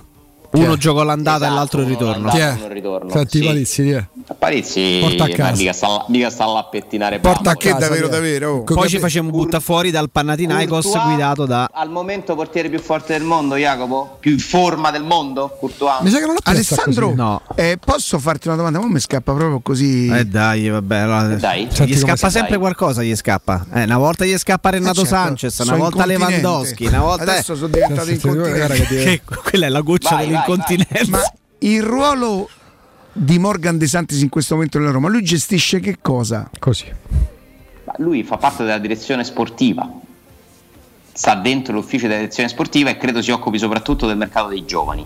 Uno 0.51 0.75
è? 0.75 0.77
giocò 0.77 1.03
l'andata 1.03 1.37
Esatto, 1.37 1.53
e 1.53 1.55
l'altro 1.57 1.81
il 1.83 1.87
ritorno. 1.87 2.29
Chi 2.31 2.39
è? 2.39 2.57
ritorno, 2.69 3.11
Senti 3.11 3.39
sì. 3.41 3.45
Palizzi, 3.45 3.83
chi 3.83 3.91
è? 3.91 4.05
Parizzi 4.39 4.99
Porta 5.01 5.25
a 5.25 5.29
casa. 5.29 5.57
mica 5.57 5.73
sta, 5.73 6.05
mica 6.09 6.31
sta 6.31 6.47
là 6.47 6.59
a 6.59 6.65
pettinare 6.65 7.19
Porta 7.19 7.51
a 7.51 7.55
casa. 7.57 7.79
davvero, 7.79 8.09
davvero, 8.09 8.51
oh. 8.57 8.63
Poi 8.65 8.77
capi- 8.77 8.89
ci 8.89 8.99
facciamo 8.99 9.31
buttare 9.31 9.63
fuori 9.63 9.91
dal 9.91 10.11
Panathinaikos 10.11 10.85
Courtois, 10.85 11.05
guidato 11.07 11.47
da 11.47 11.69
al 11.73 11.91
momento 11.91 12.35
portiere 12.35 12.69
più 12.69 12.79
forte 12.81 13.13
del 13.15 13.23
mondo, 13.25 13.57
Jacopo? 13.57 14.17
Più 14.21 14.33
in 14.33 14.39
forma 14.39 14.91
del 14.91 15.03
mondo? 15.03 15.57
Courtois? 15.59 16.01
Mi 16.03 16.11
sa 16.11 16.19
che 16.19 16.25
non 16.27 16.35
l'ho 16.35 16.41
Alessandro. 16.43 17.15
No. 17.15 17.43
eh, 17.55 17.79
posso 17.83 18.19
farti 18.19 18.49
una 18.49 18.57
domanda? 18.57 18.81
Ma 18.81 18.87
mi 18.87 19.01
scappa 19.01 19.33
proprio 19.33 19.61
così. 19.61 20.09
Eh 20.09 20.25
dai, 20.27 20.69
vabbè. 20.69 20.97
allora- 20.99 21.35
Dai. 21.37 21.67
Gli 21.67 21.97
scappa 21.97 22.31
sempre 22.31 22.51
dai. 22.53 22.59
qualcosa, 22.59 23.03
gli 23.03 23.15
scappa. 23.17 23.65
Eh, 23.75 23.83
una 23.85 23.99
volta 23.99 24.25
gli 24.25 24.37
scappa 24.37 24.71
Renato 24.71 25.03
Eh, 25.03 25.05
certo, 25.07 25.15
Sanchez, 25.15 25.59
una 25.61 25.77
volta. 25.77 26.07
Lewandowski, 26.07 26.87
una 26.87 27.01
volta 27.01 27.23
Adesso 27.23 27.55
sono 27.55 27.69
diventato 27.69 28.11
incontinente. 28.11 28.87
che 28.87 28.97
che 28.97 29.23
quella 29.45 29.67
è 29.67 29.69
la 29.69 29.81
goccia 29.81 30.15
Vai, 30.17 30.27
vai, 30.47 30.57
dell'incontinenza. 30.57 31.11
Ma 31.11 31.33
il 31.59 31.83
ruolo 31.83 32.49
di 33.13 33.39
Morgan 33.39 33.79
De 33.79 33.87
Santis 33.87 34.21
in 34.21 34.29
questo 34.29 34.55
momento 34.55 34.79
nella 34.79 34.93
Roma, 34.93 35.09
lui 35.09 35.23
gestisce 35.23 35.81
che 35.81 35.99
cosa? 36.01 36.49
Così. 36.59 36.87
Ma 37.85 37.95
Lui 37.99 38.23
fa 38.23 38.37
parte 38.37 38.65
della 38.65 38.79
direzione 38.79 39.25
sportiva, 39.25 39.91
sta 41.13 41.35
dentro 41.35 41.73
l'ufficio 41.73 42.07
della 42.07 42.21
direzione 42.21 42.49
sportiva 42.49 42.91
e 42.91 42.97
credo 42.97 43.21
si 43.23 43.31
occupi 43.31 43.59
soprattutto 43.59 44.07
del 44.07 44.17
mercato 44.17 44.49
dei 44.49 44.65
giovani. 44.65 45.05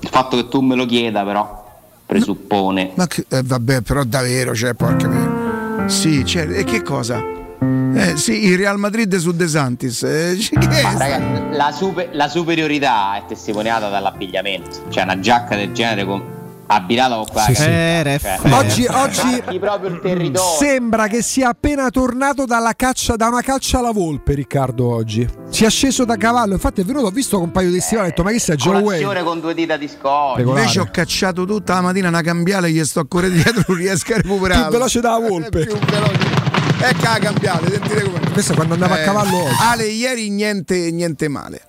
Il 0.00 0.08
fatto 0.08 0.36
che 0.36 0.48
tu 0.48 0.60
me 0.60 0.76
lo 0.76 0.86
chieda, 0.86 1.24
però, 1.24 1.80
presuppone. 2.06 2.92
Ma 2.94 3.06
che, 3.06 3.26
eh, 3.28 3.42
vabbè, 3.42 3.82
però 3.82 4.04
davvero, 4.04 4.54
cioè, 4.54 4.74
porca 4.74 5.08
miseria. 5.08 5.88
Sì, 5.88 6.24
cioè, 6.24 6.48
e 6.48 6.64
che 6.64 6.82
cosa? 6.82 7.22
Eh, 7.60 8.16
sì, 8.16 8.44
il 8.46 8.56
Real 8.56 8.78
Madrid 8.78 9.14
su 9.16 9.32
De 9.32 9.48
Santis. 9.48 10.02
eh, 10.04 10.36
che 10.58 10.68
è 10.68 10.82
Ma, 10.82 10.90
sta- 10.90 10.98
raga, 11.08 11.48
la, 11.56 11.72
super- 11.72 12.08
la 12.12 12.28
superiorità 12.28 13.16
è 13.16 13.24
testimoniata 13.26 13.88
dall'abbigliamento, 13.88 14.82
cioè 14.90 15.02
una 15.02 15.18
giacca 15.18 15.56
del 15.56 15.72
genere 15.72 16.04
con, 16.04 16.22
abbinata 16.68 17.16
con 17.16 17.24
quella 17.26 17.46
Sì, 17.46 17.54
sì. 17.56 17.64
Eh, 17.68 18.18
cioè. 18.20 18.38
Oggi, 18.52 18.86
oggi 18.88 19.20
marchi 19.40 19.58
proprio 19.58 19.90
il 19.90 20.00
territorio. 20.00 20.56
sembra 20.58 21.08
che 21.08 21.22
sia 21.22 21.48
appena 21.48 21.90
tornato 21.90 22.44
dalla 22.44 22.74
caccia, 22.76 23.16
da 23.16 23.26
una 23.26 23.40
caccia 23.40 23.78
alla 23.78 23.90
volpe, 23.90 24.34
Riccardo. 24.34 24.86
Oggi 24.94 25.26
si 25.50 25.64
è 25.64 25.70
sceso 25.70 26.04
da 26.04 26.16
cavallo. 26.16 26.52
Infatti, 26.52 26.82
è 26.82 26.84
venuto, 26.84 27.06
ho 27.06 27.10
visto 27.10 27.36
con 27.38 27.46
un 27.46 27.52
paio 27.52 27.70
di 27.70 27.80
stivali. 27.80 28.06
Ho 28.06 28.10
detto, 28.10 28.22
ma 28.22 28.30
che 28.30 28.38
sei 28.38 28.54
Joe 28.56 28.80
Wayne? 28.80 29.22
con 29.24 29.40
due 29.40 29.54
dita 29.54 29.76
di. 29.76 29.86
Regolare. 29.90 30.42
Invece 30.42 30.78
ho 30.80 30.88
cacciato 30.92 31.44
tutta 31.44 31.74
la 31.74 31.80
mattina 31.80 32.06
una 32.08 32.22
cambiale, 32.22 32.70
gli 32.70 32.84
sto 32.84 33.00
a 33.00 33.06
correre 33.08 33.32
dietro, 33.34 33.64
non 33.66 33.76
riesco 33.76 34.12
a 34.12 34.16
recuperare. 34.18 34.62
Più 34.62 34.70
veloce 34.70 35.00
della 35.00 35.18
volpe. 35.26 35.66
più 35.66 35.76
veloce. 35.78 36.46
Ecco 36.80 37.02
la 37.02 37.18
cambiale, 37.20 37.70
sentite 37.70 38.02
come. 38.02 38.20
Questo 38.32 38.52
è 38.52 38.54
quando 38.54 38.74
andava 38.74 38.94
a 38.94 39.04
cavallo 39.04 39.36
oggi. 39.44 39.54
Ale, 39.60 39.84
ieri 39.86 40.30
niente, 40.30 40.90
niente 40.90 41.28
male. 41.28 41.62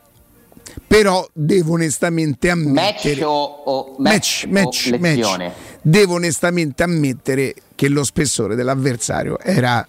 Però 0.86 1.28
devo 1.34 1.74
onestamente 1.74 2.54
Match 2.54 2.68
ammettere. 3.06 3.24
o, 3.24 3.44
o 3.66 3.96
match, 4.00 4.46
match, 4.46 4.90
o 4.92 4.98
lezione? 4.98 5.46
match. 5.46 5.58
Devo 5.82 6.16
onestamente 6.16 6.84
ammettere 6.84 7.54
che 7.76 7.90
lo 7.90 8.04
spessore 8.04 8.56
dell'avversario 8.56 9.40
era 9.40 9.86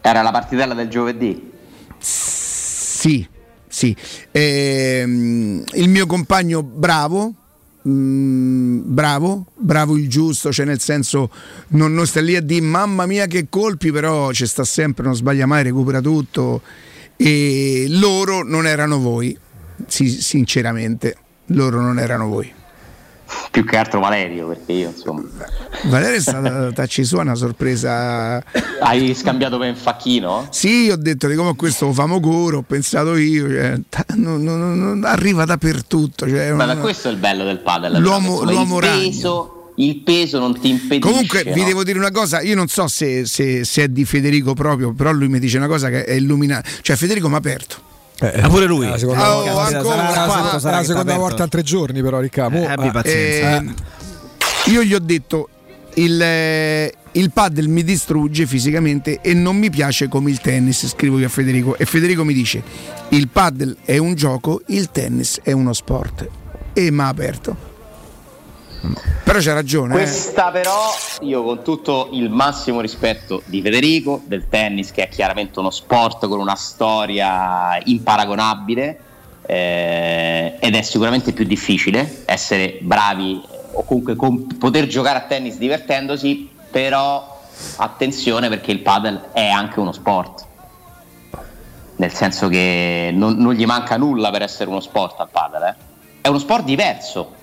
Era 0.00 0.22
la 0.22 0.30
partitella 0.30 0.74
del 0.74 0.88
giovedì. 0.88 1.50
Sì, 1.98 3.26
sì. 3.66 3.96
Ehm, 4.32 5.64
il 5.72 5.88
mio 5.88 6.06
compagno 6.06 6.62
bravo, 6.62 7.32
mm, 7.88 8.80
bravo, 8.84 9.46
bravo 9.56 9.96
il 9.96 10.08
giusto, 10.08 10.52
cioè 10.52 10.66
nel 10.66 10.80
senso 10.80 11.30
non, 11.68 11.94
non 11.94 12.06
sta 12.06 12.20
lì 12.20 12.36
a 12.36 12.40
dire 12.40 12.64
mamma 12.64 13.06
mia 13.06 13.26
che 13.26 13.46
colpi, 13.48 13.90
però 13.90 14.32
ci 14.32 14.46
sta 14.46 14.64
sempre, 14.64 15.04
non 15.04 15.14
sbaglia 15.14 15.46
mai, 15.46 15.62
recupera 15.62 16.00
tutto. 16.00 16.62
E 17.16 17.86
loro 17.88 18.42
non 18.42 18.66
erano 18.66 18.98
voi, 18.98 19.36
sì, 19.86 20.08
sinceramente, 20.08 21.16
loro 21.46 21.80
non 21.80 21.98
erano 21.98 22.26
voi. 22.26 22.52
Più 23.50 23.64
che 23.64 23.76
altro 23.76 24.00
Valerio, 24.00 24.48
perché 24.48 24.72
io 24.72 24.88
insomma. 24.90 25.22
Valeria 25.84 26.16
è 26.16 26.20
stata 26.20 26.72
tacci 26.72 27.04
sua 27.04 27.22
una 27.22 27.34
sorpresa. 27.34 28.42
Hai 28.80 29.14
scambiato 29.14 29.58
per 29.58 29.68
un 29.70 29.76
facchino? 29.76 30.46
Sì, 30.50 30.88
ho 30.90 30.96
detto 30.96 31.26
di 31.28 31.34
come 31.34 31.54
questo 31.56 31.92
famo 31.92 32.20
curo, 32.20 32.58
ho 32.58 32.62
pensato 32.62 33.16
io, 33.16 33.48
cioè, 33.48 33.74
non- 34.16 34.42
non- 34.42 34.78
non- 34.78 35.04
arriva 35.04 35.44
dappertutto. 35.44 36.28
Cioè, 36.28 36.52
Guarda, 36.52 36.72
una- 36.72 36.82
questo 36.82 37.08
è 37.08 37.12
il 37.12 37.18
bello 37.18 37.44
del 37.44 37.60
padel. 37.60 38.00
L'uomo- 38.00 38.32
insomma, 38.42 38.50
l'uomo 38.50 38.78
il 38.78 38.86
peso, 38.88 39.72
il 39.76 39.96
peso 40.02 40.38
non 40.38 40.58
ti 40.58 40.68
impedisce. 40.68 41.10
Comunque 41.10 41.42
vi 41.44 41.60
no? 41.60 41.66
devo 41.66 41.84
dire 41.84 41.98
una 41.98 42.10
cosa, 42.10 42.40
io 42.40 42.54
non 42.54 42.68
so 42.68 42.86
se, 42.88 43.24
se- 43.26 43.64
se 43.64 43.84
è 43.84 43.88
di 43.88 44.04
Federico 44.04 44.54
proprio, 44.54 44.92
però 44.92 45.12
lui 45.12 45.28
mi 45.28 45.38
dice 45.38 45.56
una 45.56 45.66
cosa 45.68 45.88
che 45.88 46.04
è 46.04 46.12
illuminata. 46.12 46.68
Cioè 46.82 46.96
Federico 46.96 47.28
mi 47.28 47.34
ha 47.34 47.38
aperto. 47.38 47.92
Ah, 48.20 48.48
pure 48.48 48.66
lui. 48.66 48.86
La 48.88 48.96
seconda, 48.98 49.36
Oh, 49.36 49.42
volta, 49.52 49.78
ancora, 49.78 49.96
sarà 49.96 50.02
la 50.08 50.12
sarà- 50.14 50.32
seconda- 50.32 50.58
sarà 50.60 50.76
la 50.76 50.84
seconda 50.84 51.16
volta 51.16 51.42
a 51.42 51.48
tre 51.48 51.62
giorni, 51.62 52.00
però, 52.02 52.20
Riccardo. 52.20 52.56
Eh, 52.56 52.64
abbi 52.66 52.86
Eh, 52.86 52.90
pazienza. 52.92 53.56
Eh, 54.66 54.70
io 54.70 54.82
gli 54.82 54.94
ho 54.94 54.98
detto 55.00 55.48
il, 55.94 56.20
eh, 56.22 56.92
il 57.12 57.30
paddle 57.32 57.66
mi 57.68 57.82
distrugge 57.84 58.46
fisicamente 58.46 59.20
e 59.20 59.34
non 59.34 59.56
mi 59.56 59.68
piace 59.70 60.08
come 60.08 60.30
il 60.30 60.40
tennis, 60.40 60.86
scrivo 60.88 61.18
io 61.18 61.26
a 61.26 61.28
Federico. 61.28 61.76
E 61.76 61.84
Federico 61.84 62.24
mi 62.24 62.32
dice 62.34 62.62
il 63.10 63.28
paddle 63.28 63.76
è 63.84 63.98
un 63.98 64.14
gioco, 64.14 64.62
il 64.66 64.90
tennis 64.90 65.40
è 65.42 65.52
uno 65.52 65.72
sport. 65.72 66.28
E 66.72 66.90
mi 66.90 67.00
ha 67.00 67.08
aperto. 67.08 67.72
Però 69.24 69.38
c'ha 69.40 69.52
ragione. 69.52 69.94
eh. 69.94 69.96
Questa 69.98 70.50
però, 70.50 70.92
io 71.20 71.42
con 71.42 71.62
tutto 71.62 72.10
il 72.12 72.30
massimo 72.30 72.80
rispetto 72.80 73.42
di 73.46 73.62
Federico, 73.62 74.20
del 74.26 74.48
tennis 74.48 74.90
che 74.90 75.04
è 75.04 75.08
chiaramente 75.08 75.58
uno 75.58 75.70
sport 75.70 76.26
con 76.28 76.38
una 76.38 76.56
storia 76.56 77.78
imparagonabile 77.84 78.98
eh, 79.46 80.56
ed 80.58 80.74
è 80.74 80.82
sicuramente 80.82 81.32
più 81.32 81.44
difficile 81.44 82.22
essere 82.24 82.78
bravi 82.80 83.42
eh, 83.42 83.58
o 83.72 83.84
comunque 83.84 84.16
com- 84.16 84.46
poter 84.58 84.86
giocare 84.86 85.18
a 85.18 85.22
tennis 85.22 85.56
divertendosi, 85.56 86.50
però 86.70 87.42
attenzione 87.76 88.48
perché 88.48 88.72
il 88.72 88.80
padel 88.80 89.30
è 89.32 89.48
anche 89.48 89.80
uno 89.80 89.92
sport. 89.92 90.46
Nel 91.96 92.12
senso 92.12 92.48
che 92.48 93.10
non, 93.12 93.36
non 93.36 93.54
gli 93.54 93.64
manca 93.66 93.96
nulla 93.96 94.30
per 94.30 94.42
essere 94.42 94.68
uno 94.68 94.80
sport 94.80 95.20
al 95.20 95.28
padel, 95.30 95.62
eh. 95.62 95.74
è 96.20 96.28
uno 96.28 96.38
sport 96.38 96.64
diverso. 96.64 97.42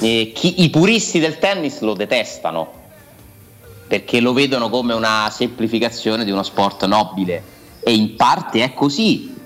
E 0.00 0.32
chi- 0.34 0.62
I 0.62 0.70
puristi 0.70 1.18
del 1.18 1.38
tennis 1.38 1.80
lo 1.80 1.94
detestano 1.94 2.72
perché 3.86 4.20
lo 4.20 4.32
vedono 4.32 4.68
come 4.68 4.94
una 4.94 5.30
semplificazione 5.32 6.24
di 6.24 6.30
uno 6.30 6.42
sport 6.42 6.84
nobile 6.84 7.42
e 7.80 7.94
in 7.94 8.16
parte 8.16 8.62
è 8.62 8.74
così, 8.74 9.36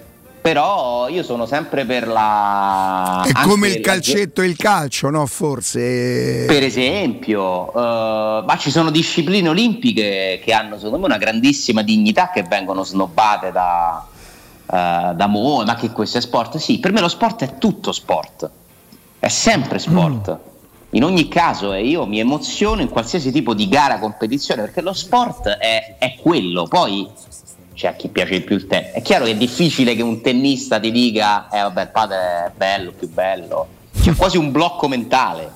Però 0.42 1.09
io 1.09 1.22
sono 1.22 1.46
sempre 1.46 1.84
per 1.84 2.09
la. 2.09 3.22
È 3.24 3.32
come 3.46 3.68
il 3.68 3.80
calcetto 3.80 4.42
e 4.42 4.46
il 4.46 4.57
calcio, 4.57 5.09
no? 5.09 5.24
Forse. 5.26 6.46
Per 6.48 6.64
esempio, 6.64 7.70
uh, 7.72 8.44
ma 8.44 8.57
ci 8.59 8.72
sono 8.72 8.90
discipline 8.90 9.48
olimpiche 9.48 10.40
che 10.42 10.53
hanno 10.53 10.78
secondo 10.78 10.98
me 10.98 11.05
una 11.05 11.16
grandissima 11.16 11.82
dignità 11.82 12.30
che 12.34 12.42
vengono 12.42 12.82
snobbate 12.82 13.53
da, 13.53 14.05
uh, 14.66 15.14
da 15.14 15.26
Mo, 15.28 15.62
ma 15.62 15.76
che 15.76 15.92
questo 15.92 16.18
è 16.18 16.20
sport? 16.20 16.57
Sì, 16.57 16.80
per 16.80 16.90
me 16.90 17.00
lo 17.00 17.09
sport 17.09 17.44
è 17.44 17.59
tutto 17.59 17.92
sport, 17.92 18.50
è 19.22 19.28
sempre 19.28 19.78
sport. 19.78 20.30
Mm. 20.30 20.50
In 20.94 21.04
ogni 21.04 21.28
caso, 21.28 21.72
e 21.72 21.86
io 21.86 22.06
mi 22.06 22.18
emoziono 22.18 22.80
in 22.80 22.88
qualsiasi 22.88 23.30
tipo 23.30 23.54
di 23.54 23.68
gara, 23.68 24.00
competizione, 24.00 24.62
perché 24.62 24.80
lo 24.80 24.92
sport 24.92 25.46
è, 25.46 25.94
è 25.96 26.16
quello. 26.20 26.66
Poi 26.66 27.08
cioè 27.72 27.90
a 27.90 27.94
chi 27.94 28.08
piace 28.08 28.32
di 28.32 28.40
più 28.40 28.56
il 28.56 28.66
tennis. 28.66 28.90
È 28.90 29.00
chiaro 29.00 29.24
che 29.26 29.30
è 29.30 29.36
difficile 29.36 29.94
che 29.94 30.02
un 30.02 30.20
tennista 30.20 30.80
ti 30.80 30.90
dica, 30.90 31.48
eh 31.50 31.60
vabbè, 31.60 31.82
il 31.82 31.88
padre 31.90 32.16
è 32.16 32.50
bello, 32.56 32.90
più 32.90 33.08
bello. 33.08 33.68
C'è 33.96 34.12
quasi 34.16 34.38
un 34.38 34.50
blocco 34.50 34.88
mentale. 34.88 35.52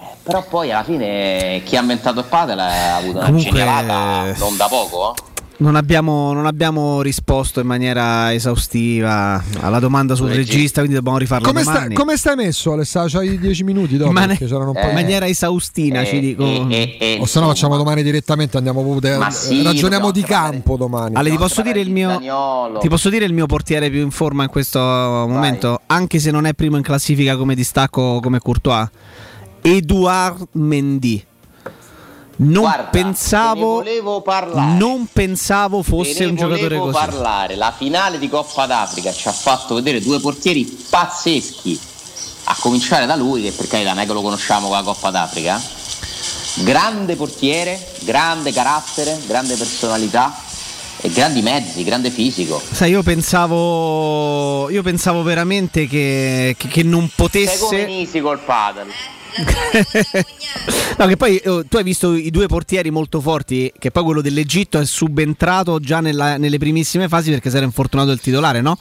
Eh, 0.00 0.16
però 0.22 0.42
poi 0.48 0.72
alla 0.72 0.82
fine 0.82 1.60
chi 1.66 1.76
ha 1.76 1.80
inventato 1.82 2.20
il 2.20 2.26
padre 2.26 2.62
ha 2.62 2.96
avuto 2.96 3.18
una 3.18 3.26
Comunque... 3.26 3.50
genialata 3.50 4.38
non 4.38 4.56
da 4.56 4.68
poco. 4.68 5.14
Eh? 5.14 5.29
Non 5.60 5.76
abbiamo, 5.76 6.32
non 6.32 6.46
abbiamo, 6.46 7.02
risposto 7.02 7.60
in 7.60 7.66
maniera 7.66 8.32
esaustiva 8.32 9.44
alla 9.60 9.78
domanda 9.78 10.14
sul 10.14 10.30
regista, 10.30 10.80
quindi 10.80 10.94
dobbiamo 10.94 11.18
rifarlo 11.18 11.46
come 11.46 11.62
domani. 11.62 11.84
Sta, 11.84 11.94
come 11.94 12.16
stai 12.16 12.34
messo 12.34 12.72
Alessandro? 12.72 13.18
C'hai 13.18 13.38
dieci 13.38 13.62
minuti 13.62 13.98
dopo? 13.98 14.10
Man- 14.10 14.30
eh, 14.30 14.38
in 14.40 14.94
maniera 14.94 15.26
esaustina, 15.26 16.00
eh, 16.00 16.06
ci 16.06 16.18
dico. 16.18 16.44
Eh, 16.44 16.96
eh, 16.98 17.18
o 17.20 17.26
se 17.26 17.40
no 17.40 17.48
facciamo 17.48 17.76
domani 17.76 18.02
direttamente, 18.02 18.56
andiamo 18.56 18.98
a 19.20 19.30
sì, 19.30 19.62
ragioniamo 19.62 20.10
di 20.10 20.22
campo 20.22 20.78
domani. 20.78 21.14
Ale, 21.14 21.28
ti 21.28 21.36
posso, 21.36 21.60
dire 21.60 21.80
il 21.80 21.90
mio, 21.90 22.18
ti 22.80 22.88
posso 22.88 23.10
dire 23.10 23.26
il 23.26 23.34
mio 23.34 23.44
portiere 23.44 23.90
più 23.90 24.00
in 24.00 24.10
forma 24.10 24.44
in 24.44 24.48
questo 24.48 24.80
Vai. 24.80 25.28
momento? 25.28 25.82
Anche 25.88 26.18
se 26.20 26.30
non 26.30 26.46
è 26.46 26.54
primo 26.54 26.78
in 26.78 26.82
classifica 26.82 27.36
come 27.36 27.54
distacco 27.54 28.20
come 28.22 28.38
Courtois. 28.38 28.88
Edouard 29.60 30.48
Mendy 30.52 31.22
non 32.42 32.62
Guarda, 32.62 32.84
pensavo 32.84 33.82
non 33.82 35.06
pensavo 35.12 35.82
fosse 35.82 36.24
un 36.24 36.36
giocatore 36.36 36.78
così. 36.78 36.92
parlare. 36.92 37.54
La 37.54 37.72
finale 37.76 38.18
di 38.18 38.28
Coppa 38.30 38.66
d'Africa 38.66 39.12
ci 39.12 39.28
ha 39.28 39.32
fatto 39.32 39.74
vedere 39.74 40.00
due 40.00 40.20
portieri 40.20 40.64
pazzeschi. 40.64 41.78
A 42.44 42.56
cominciare 42.58 43.06
da 43.06 43.14
lui, 43.14 43.42
che 43.42 43.52
per 43.52 43.68
carità 43.68 43.90
non 43.90 44.02
è 44.02 44.06
che 44.06 44.12
lo 44.12 44.22
conosciamo 44.22 44.68
con 44.68 44.76
la 44.76 44.82
Coppa 44.82 45.10
d'Africa. 45.10 45.60
Grande 46.62 47.14
portiere, 47.14 47.78
grande 48.00 48.52
carattere, 48.52 49.20
grande 49.26 49.54
personalità 49.54 50.34
e 51.02 51.10
grandi 51.10 51.42
mezzi, 51.42 51.84
grande 51.84 52.10
fisico. 52.10 52.60
Sai, 52.72 52.90
io 52.90 53.02
pensavo, 53.02 54.70
io 54.70 54.82
pensavo 54.82 55.22
veramente 55.22 55.86
che, 55.86 56.54
che, 56.58 56.68
che 56.68 56.82
non 56.82 57.10
potesse. 57.14 57.56
Sei 57.56 57.58
come 57.58 57.84
Nisi 57.84 58.20
col 58.20 58.38
padel. 58.38 58.88
no, 60.98 61.06
che 61.06 61.16
poi 61.16 61.40
oh, 61.46 61.64
tu 61.64 61.76
hai 61.76 61.82
visto 61.82 62.14
i 62.14 62.30
due 62.30 62.46
portieri 62.46 62.90
molto 62.90 63.20
forti, 63.20 63.72
che 63.78 63.90
poi 63.90 64.02
quello 64.04 64.20
dell'Egitto 64.20 64.78
è 64.78 64.84
subentrato 64.84 65.78
già 65.80 66.00
nella, 66.00 66.36
nelle 66.36 66.58
primissime 66.58 67.08
fasi 67.08 67.30
perché 67.30 67.50
si 67.50 67.56
era 67.56 67.64
infortunato 67.64 68.10
il 68.10 68.20
titolare, 68.20 68.60
no? 68.60 68.76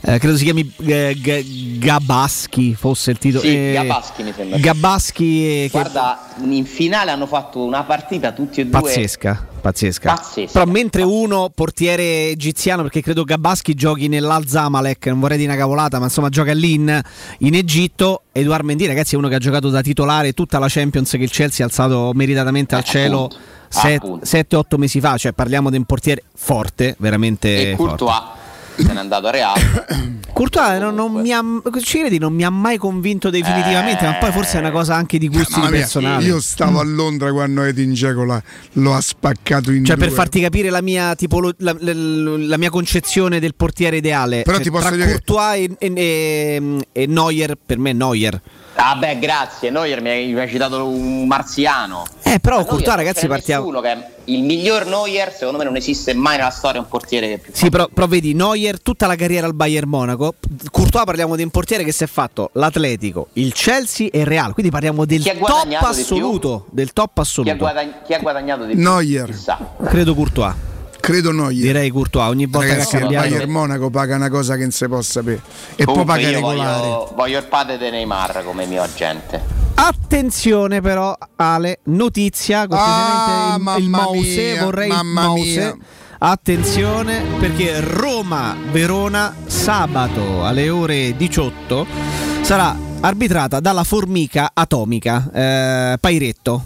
Eh, 0.00 0.18
credo 0.18 0.36
si 0.36 0.44
chiami 0.44 0.72
eh, 0.84 1.14
G- 1.16 1.78
Gabaschi, 1.78 2.74
fosse 2.74 3.12
il 3.12 3.18
titolo. 3.18 3.44
Sì, 3.44 3.54
eh, 3.54 3.72
Gabaschi 3.72 4.22
mi 4.22 4.32
sembra. 4.34 4.58
Gabaschi. 4.58 5.64
Eh, 5.64 5.68
Guarda, 5.70 6.34
che... 6.36 6.44
in 6.44 6.64
finale 6.64 7.10
hanno 7.10 7.26
fatto 7.26 7.64
una 7.64 7.84
partita 7.84 8.32
tutti 8.32 8.60
e 8.60 8.66
due. 8.66 8.80
Pazzesca. 8.80 9.50
Pazzesca. 9.62 10.14
Pazzesca. 10.14 10.52
Però 10.52 10.70
mentre 10.70 11.02
uno 11.02 11.50
portiere 11.54 12.28
egiziano, 12.30 12.82
perché 12.82 13.00
credo 13.00 13.22
Gabaschi 13.24 13.74
giochi 13.74 14.08
nell'Al-Zamalek, 14.08 15.06
non 15.06 15.20
vorrei 15.20 15.38
dire 15.38 15.50
una 15.50 15.58
cavolata, 15.58 15.98
ma 15.98 16.06
insomma 16.06 16.28
gioca 16.28 16.52
lì 16.52 16.74
in, 16.74 17.00
in 17.38 17.54
Egitto. 17.54 18.22
Edoardo 18.32 18.66
Mendy, 18.66 18.86
ragazzi, 18.86 19.14
è 19.14 19.18
uno 19.18 19.28
che 19.28 19.36
ha 19.36 19.38
giocato 19.38 19.70
da 19.70 19.80
titolare 19.80 20.32
tutta 20.32 20.58
la 20.58 20.66
Champions 20.68 21.12
che 21.12 21.16
il 21.18 21.30
Chelsea 21.30 21.64
ha 21.64 21.68
alzato 21.68 22.10
meritatamente 22.12 22.74
al 22.74 22.80
eh, 22.80 22.84
cielo 22.84 23.30
7-8 23.70 24.76
mesi 24.76 25.00
fa. 25.00 25.16
Cioè 25.16 25.32
parliamo 25.32 25.70
di 25.70 25.76
un 25.76 25.84
portiere 25.84 26.24
forte, 26.34 26.96
veramente 26.98 27.70
e 27.70 27.76
forte. 27.76 28.04
Courtois 28.04 28.40
se 28.76 28.92
n'è 28.92 28.98
andato 28.98 29.26
a 29.26 29.30
Real. 29.30 30.20
Courtois 30.32 30.80
non, 30.80 30.94
non, 30.94 31.12
mi 31.12 31.30
ha, 31.30 31.42
ci 31.82 31.98
credi, 31.98 32.18
non 32.18 32.32
mi 32.32 32.42
ha 32.42 32.50
mai 32.50 32.78
convinto 32.78 33.28
definitivamente, 33.28 34.04
eh, 34.04 34.08
ma 34.08 34.14
poi 34.14 34.32
forse 34.32 34.56
è 34.56 34.60
una 34.60 34.70
cosa 34.70 34.94
anche 34.94 35.18
di 35.18 35.28
gusti 35.28 35.60
mia, 35.60 35.68
personali. 35.68 36.24
Io 36.24 36.40
stavo 36.40 36.80
a 36.80 36.84
Londra 36.84 37.30
quando 37.32 37.62
Edin 37.62 37.92
Dzeko 37.92 38.42
lo 38.72 38.94
ha 38.94 39.00
spaccato 39.00 39.70
in 39.70 39.84
cioè, 39.84 39.96
due. 39.96 40.06
per 40.06 40.14
farti 40.14 40.40
capire 40.40 40.70
la 40.70 40.80
mia, 40.80 41.14
tipolo, 41.14 41.52
la, 41.58 41.76
la, 41.78 41.92
la 41.94 42.56
mia 42.56 42.70
concezione 42.70 43.40
del 43.40 43.54
portiere 43.54 43.98
ideale. 43.98 44.42
Però 44.42 44.56
cioè, 44.56 44.64
ti 44.64 44.70
posso 44.70 44.86
tra 44.86 44.96
dire 44.96 45.10
Courtois 45.10 45.68
che... 45.78 45.86
e, 45.86 45.92
e, 45.94 46.86
e 46.92 47.06
Neuer, 47.06 47.58
per 47.64 47.78
me 47.78 47.92
Neuer. 47.92 48.40
Ah 48.76 48.96
beh, 48.96 49.18
grazie. 49.18 49.68
Neuer 49.70 50.00
mi 50.00 50.10
hai 50.10 50.48
citato 50.48 50.88
un 50.88 51.26
marziano. 51.26 52.06
Eh, 52.22 52.40
però 52.40 52.64
Courtois, 52.64 52.96
ragazzi, 52.96 53.26
partiamo. 53.26 53.70
Il 54.26 54.42
miglior 54.42 54.86
Neuer, 54.86 55.32
secondo 55.32 55.58
me, 55.58 55.64
non 55.64 55.76
esiste 55.76 56.14
mai 56.14 56.36
nella 56.36 56.50
storia 56.50 56.80
un 56.80 56.88
portiere 56.88 57.38
più 57.38 57.52
Sì, 57.54 57.70
però, 57.70 57.88
però, 57.92 58.06
vedi, 58.06 58.34
Neuer, 58.34 58.80
tutta 58.80 59.06
la 59.06 59.16
carriera 59.16 59.46
al 59.46 59.54
Bayern 59.54 59.88
Monaco. 59.88 60.34
Courtois 60.70 61.04
parliamo 61.04 61.36
di 61.36 61.42
un 61.42 61.50
portiere 61.50 61.84
che 61.84 61.92
si 61.92 62.04
è 62.04 62.06
fatto 62.06 62.50
l'Atletico, 62.54 63.28
il 63.34 63.52
Chelsea 63.52 64.08
e 64.10 64.20
il 64.20 64.26
Real. 64.26 64.52
Quindi 64.52 64.70
parliamo 64.70 65.04
del 65.04 65.22
top 65.22 65.66
assoluto. 65.80 66.66
Del 66.70 66.92
top 66.92 67.18
assoluto. 67.18 67.54
Chi 67.54 67.62
ha, 67.62 67.72
guadagn- 67.72 67.94
chi 68.04 68.14
ha 68.14 68.18
guadagnato 68.18 68.64
di 68.64 68.74
più? 68.74 68.82
Neuer. 68.82 69.34
Credo 69.84 70.14
Courtois. 70.14 70.54
Credo 71.00 71.32
Neuer. 71.32 71.52
Direi 71.52 71.90
Courtois, 71.90 72.28
ogni 72.28 72.46
volta 72.46 72.68
Ragazzi, 72.68 72.90
che 72.90 72.96
ha 72.96 73.00
cambiato. 73.00 73.26
Il 73.26 73.32
Bayern 73.32 73.50
Monaco 73.50 73.90
paga 73.90 74.16
una 74.16 74.30
cosa 74.30 74.54
che 74.54 74.62
non 74.62 74.70
si 74.70 74.86
può 74.86 75.00
sapere. 75.02 75.40
E 75.76 75.84
poi 75.84 76.04
paga 76.04 76.30
regolare. 76.30 76.80
Voglio, 76.80 77.12
voglio 77.14 77.38
il 77.38 77.46
padre 77.46 77.78
di 77.78 77.90
Neymar 77.90 78.44
come 78.44 78.66
mio 78.66 78.82
agente. 78.82 79.61
Attenzione 79.74 80.80
però 80.80 81.16
Ale, 81.36 81.80
notizia, 81.84 82.66
ah, 82.68 83.56
il, 83.58 83.82
il 83.82 83.88
mouse, 83.88 84.52
mia, 84.52 84.64
vorrei 84.64 84.88
il 84.90 85.00
mouse. 85.04 85.60
Mia. 85.60 85.76
Attenzione 86.18 87.22
perché 87.40 87.80
Roma-Verona 87.80 89.34
sabato 89.46 90.44
alle 90.44 90.70
ore 90.70 91.16
18 91.16 91.86
sarà 92.42 92.76
arbitrata 93.00 93.58
dalla 93.58 93.82
formica 93.82 94.52
atomica 94.54 95.28
eh, 95.32 95.98
Pairetto. 95.98 96.62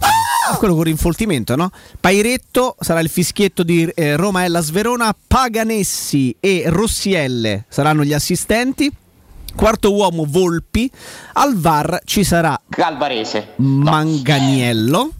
Quello 0.57 0.75
con 0.75 0.83
rinfoltimento, 0.83 1.55
no? 1.55 1.71
Pairetto 1.99 2.75
sarà 2.79 2.99
il 2.99 3.09
fischietto 3.09 3.63
di 3.63 3.85
eh, 3.95 4.15
Roma 4.15 4.45
Ellas 4.45 4.69
Verona, 4.69 5.13
Paganessi 5.27 6.35
e 6.39 6.63
Rossielle 6.67 7.65
saranno 7.67 8.03
gli 8.03 8.13
assistenti. 8.13 8.91
Quarto 9.55 9.93
uomo 9.93 10.25
Volpi, 10.27 10.89
al 11.33 11.55
VAR 11.57 12.01
ci 12.05 12.23
sarà 12.23 12.59
Calvarese, 12.69 13.53
Manganiello 13.55 14.97
no. 14.97 15.11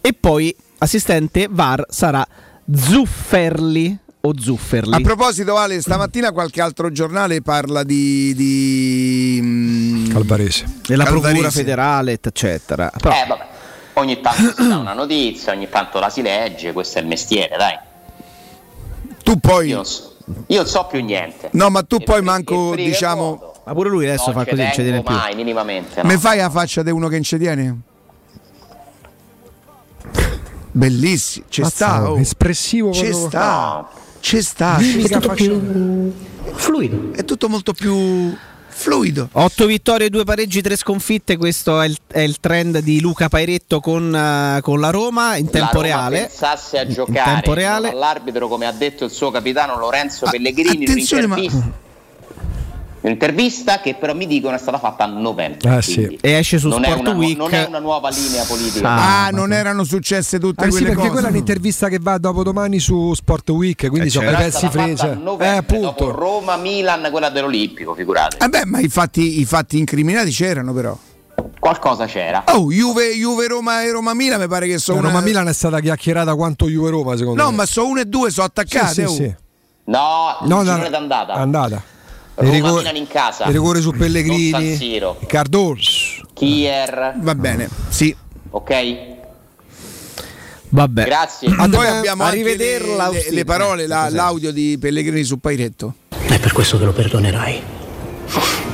e 0.00 0.12
poi 0.14 0.54
assistente 0.78 1.46
VAR 1.50 1.84
sarà 1.88 2.26
Zufferli 2.72 3.98
o 4.22 4.34
Zufferli. 4.38 4.94
A 4.94 5.00
proposito, 5.00 5.56
Ale, 5.56 5.80
stamattina 5.80 6.32
qualche 6.32 6.60
altro 6.60 6.90
giornale 6.92 7.42
parla 7.42 7.82
di, 7.82 8.34
di 8.34 9.38
mm, 9.42 10.10
Calvarese, 10.10 10.66
della 10.86 11.04
Calvarese. 11.04 11.30
Procura 11.30 11.50
federale, 11.50 12.18
eccetera. 12.20 12.90
Però... 12.96 13.14
Eh, 13.14 13.26
vabbè. 13.26 13.46
Ogni 13.94 14.20
tanto 14.20 14.54
si 14.62 14.68
dà 14.68 14.76
una 14.76 14.92
notizia, 14.92 15.52
ogni 15.52 15.68
tanto 15.68 15.98
la 15.98 16.10
si 16.10 16.22
legge, 16.22 16.72
questo 16.72 16.98
è 16.98 17.02
il 17.02 17.08
mestiere, 17.08 17.56
dai. 17.56 17.78
Tu 19.22 19.38
poi. 19.38 19.68
Io, 19.68 19.84
io 20.46 20.56
non 20.56 20.66
so 20.66 20.86
più 20.90 21.02
niente. 21.02 21.48
No, 21.52 21.70
ma 21.70 21.82
tu 21.82 21.96
e 21.96 22.04
poi 22.04 22.22
manco, 22.22 22.74
diciamo 22.74 23.50
ma 23.64 23.76
pure 23.76 23.88
lui 23.88 24.06
adesso 24.06 24.32
fa 24.32 24.44
così, 24.44 24.62
non 24.62 24.72
ci 24.72 24.82
tiene 24.82 25.02
più. 25.02 25.14
mai, 25.14 25.34
minimamente. 25.34 26.02
No. 26.02 26.08
Me 26.08 26.18
fai 26.18 26.38
la 26.38 26.50
faccia 26.50 26.82
di 26.82 26.90
uno 26.90 27.06
che 27.08 27.14
non 27.14 27.22
ci 27.22 27.38
tiene? 27.38 27.80
Bellissimo, 30.72 31.46
ci 31.48 31.64
sta. 31.64 32.10
Oh. 32.10 32.18
Espressivo 32.18 32.92
ci 32.92 33.12
sta. 33.12 33.88
Ci 34.20 34.42
sta. 34.42 34.76
È 34.76 35.08
tutto 35.08 35.30
più 35.30 36.12
fluido. 36.52 37.12
È 37.14 37.24
tutto 37.24 37.48
molto 37.48 37.72
più 37.72 38.36
fluido. 38.70 39.28
8 39.32 39.66
vittorie, 39.66 40.08
2 40.08 40.24
pareggi, 40.24 40.60
3 40.60 40.76
sconfitte. 40.76 41.36
Questo 41.36 41.80
è 41.80 41.86
il, 41.86 41.96
è 42.06 42.20
il 42.20 42.40
trend 42.40 42.78
di 42.78 43.00
Luca 43.00 43.28
Pairetto 43.28 43.80
con, 43.80 44.06
uh, 44.12 44.60
con 44.60 44.80
la 44.80 44.90
Roma 44.90 45.36
in 45.36 45.50
tempo 45.50 45.80
la 45.80 45.86
Roma 45.88 46.08
reale. 46.08 46.18
Pensasse 46.20 46.78
a 46.78 46.86
giocare 46.86 47.66
all'arbitro, 47.66 48.48
come 48.48 48.66
ha 48.66 48.72
detto 48.72 49.04
il 49.04 49.10
suo 49.10 49.30
capitano 49.30 49.78
Lorenzo 49.78 50.26
Pellegrini. 50.30 50.84
Attenzione, 50.84 51.26
ma 51.26 51.36
Un'intervista 53.02 53.80
che 53.80 53.94
però 53.94 54.14
mi 54.14 54.26
dicono 54.26 54.54
è 54.54 54.58
stata 54.58 54.78
fatta 54.78 55.04
a 55.04 55.06
novembre. 55.06 55.70
Ah, 55.70 55.80
sì. 55.80 56.18
E 56.20 56.32
esce 56.32 56.58
su 56.58 56.68
non 56.68 56.82
Sport 56.82 56.98
è 56.98 57.00
una, 57.00 57.12
Week. 57.12 57.36
Non 57.36 57.54
è 57.54 57.64
una 57.66 57.78
nuova 57.78 58.10
linea 58.10 58.44
politica. 58.44 58.88
Ah, 58.88 59.26
ah 59.26 59.30
non 59.30 59.54
erano 59.54 59.84
successe 59.84 60.38
tutte 60.38 60.64
ah, 60.64 60.68
quelle 60.68 60.86
sì, 60.86 60.94
perché 60.94 61.08
quella 61.08 61.28
è 61.28 61.30
un'intervista 61.30 61.88
che 61.88 61.98
va 61.98 62.18
dopo 62.18 62.42
domani 62.42 62.78
su 62.78 63.14
Sport 63.14 63.48
Week, 63.50 63.88
quindi 63.88 64.08
eh, 64.08 64.10
sono 64.10 64.28
certo. 64.28 64.42
pezzi 64.42 64.68
freccia. 64.68 65.18
Eh, 65.38 65.46
appunto. 65.46 66.10
Roma-Milan, 66.10 67.08
quella 67.10 67.30
dell'Olimpico, 67.30 67.94
figurate. 67.94 68.36
Eh 68.44 68.48
beh, 68.48 68.66
ma 68.66 68.80
i 68.80 68.88
fatti, 68.88 69.40
i 69.40 69.46
fatti 69.46 69.78
incriminati 69.78 70.30
c'erano 70.30 70.74
però. 70.74 70.96
Qualcosa 71.58 72.04
c'era. 72.04 72.44
Oh, 72.48 72.70
Juve, 72.70 73.14
Juve 73.14 73.48
Roma 73.48 73.82
e 73.82 73.90
Roma 73.92 74.12
Milan 74.12 74.40
mi 74.40 74.46
pare 74.46 74.66
che 74.66 74.76
sono. 74.76 74.98
Una... 74.98 75.08
Roma 75.08 75.20
Milan 75.20 75.48
è 75.48 75.54
stata 75.54 75.80
chiacchierata 75.80 76.34
quanto 76.34 76.68
Juve 76.68 76.90
Roma, 76.90 77.16
secondo 77.16 77.40
no, 77.40 77.48
me. 77.48 77.56
No, 77.56 77.62
ma 77.62 77.66
sono 77.66 77.88
uno 77.88 78.00
e 78.00 78.04
due, 78.04 78.30
sono 78.30 78.46
attaccate. 78.46 78.92
Sì, 78.92 78.92
sì, 78.92 79.02
oh. 79.02 79.14
sì. 79.14 79.34
No, 79.84 80.36
no, 80.42 80.62
no, 80.62 80.82
è 80.82 80.94
andata. 80.94 81.32
Andata. 81.32 81.82
Rigore- 82.40 82.98
in 82.98 83.06
casa. 83.06 83.44
Il 83.46 83.52
rigore 83.52 83.80
su 83.80 83.90
Non 83.90 83.98
Pellegrini. 83.98 84.50
San 84.50 84.76
Siro. 84.76 85.18
Cardos. 85.26 86.20
Kier. 86.34 87.14
Va 87.20 87.34
bene, 87.34 87.68
sì. 87.88 88.14
Ok? 88.50 89.08
Vabbè. 90.72 91.04
Grazie. 91.04 91.48
Poi 91.48 91.58
Andrea, 91.58 91.98
abbiamo 91.98 92.22
arrivederla, 92.24 93.08
le, 93.10 93.22
le- 93.24 93.30
le 93.34 93.44
parole, 93.44 93.86
la- 93.86 94.04
cos'è? 94.04 94.14
l'audio 94.16 94.52
di 94.52 94.76
Pellegrini 94.80 95.24
su 95.24 95.38
Pairetto. 95.38 95.94
È 96.08 96.38
per 96.38 96.52
questo 96.52 96.78
che 96.78 96.84
lo 96.84 96.92
perdonerai. 96.92 97.62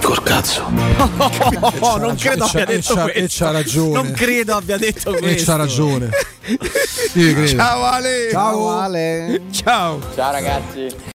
Col 0.03 0.23
cazzo. 0.23 0.65
Oh, 1.81 1.97
non 1.99 2.15
credo 2.17 2.45
e 2.45 2.49
c'ha- 2.49 2.61
abbia 2.61 2.63
e 2.65 2.77
detto 2.77 2.95
c'ha- 2.95 3.07
e 3.09 3.13
questo. 3.21 3.45
c'ha 3.45 3.51
ragione. 3.51 3.93
Non 3.93 4.13
credo 4.13 4.55
abbia 4.55 4.77
detto 4.77 5.11
questo. 5.13 5.27
E 5.27 5.45
c'ha 5.45 5.57
ragione. 5.57 6.11
Io 7.15 7.33
credo. 7.33 7.47
Ciao 7.49 7.83
Ale! 7.85 8.29
Ciao 8.31 8.69
Ale. 8.71 9.41
Ciao! 9.51 10.01
Ciao 10.15 10.31
ragazzi. 10.33 10.87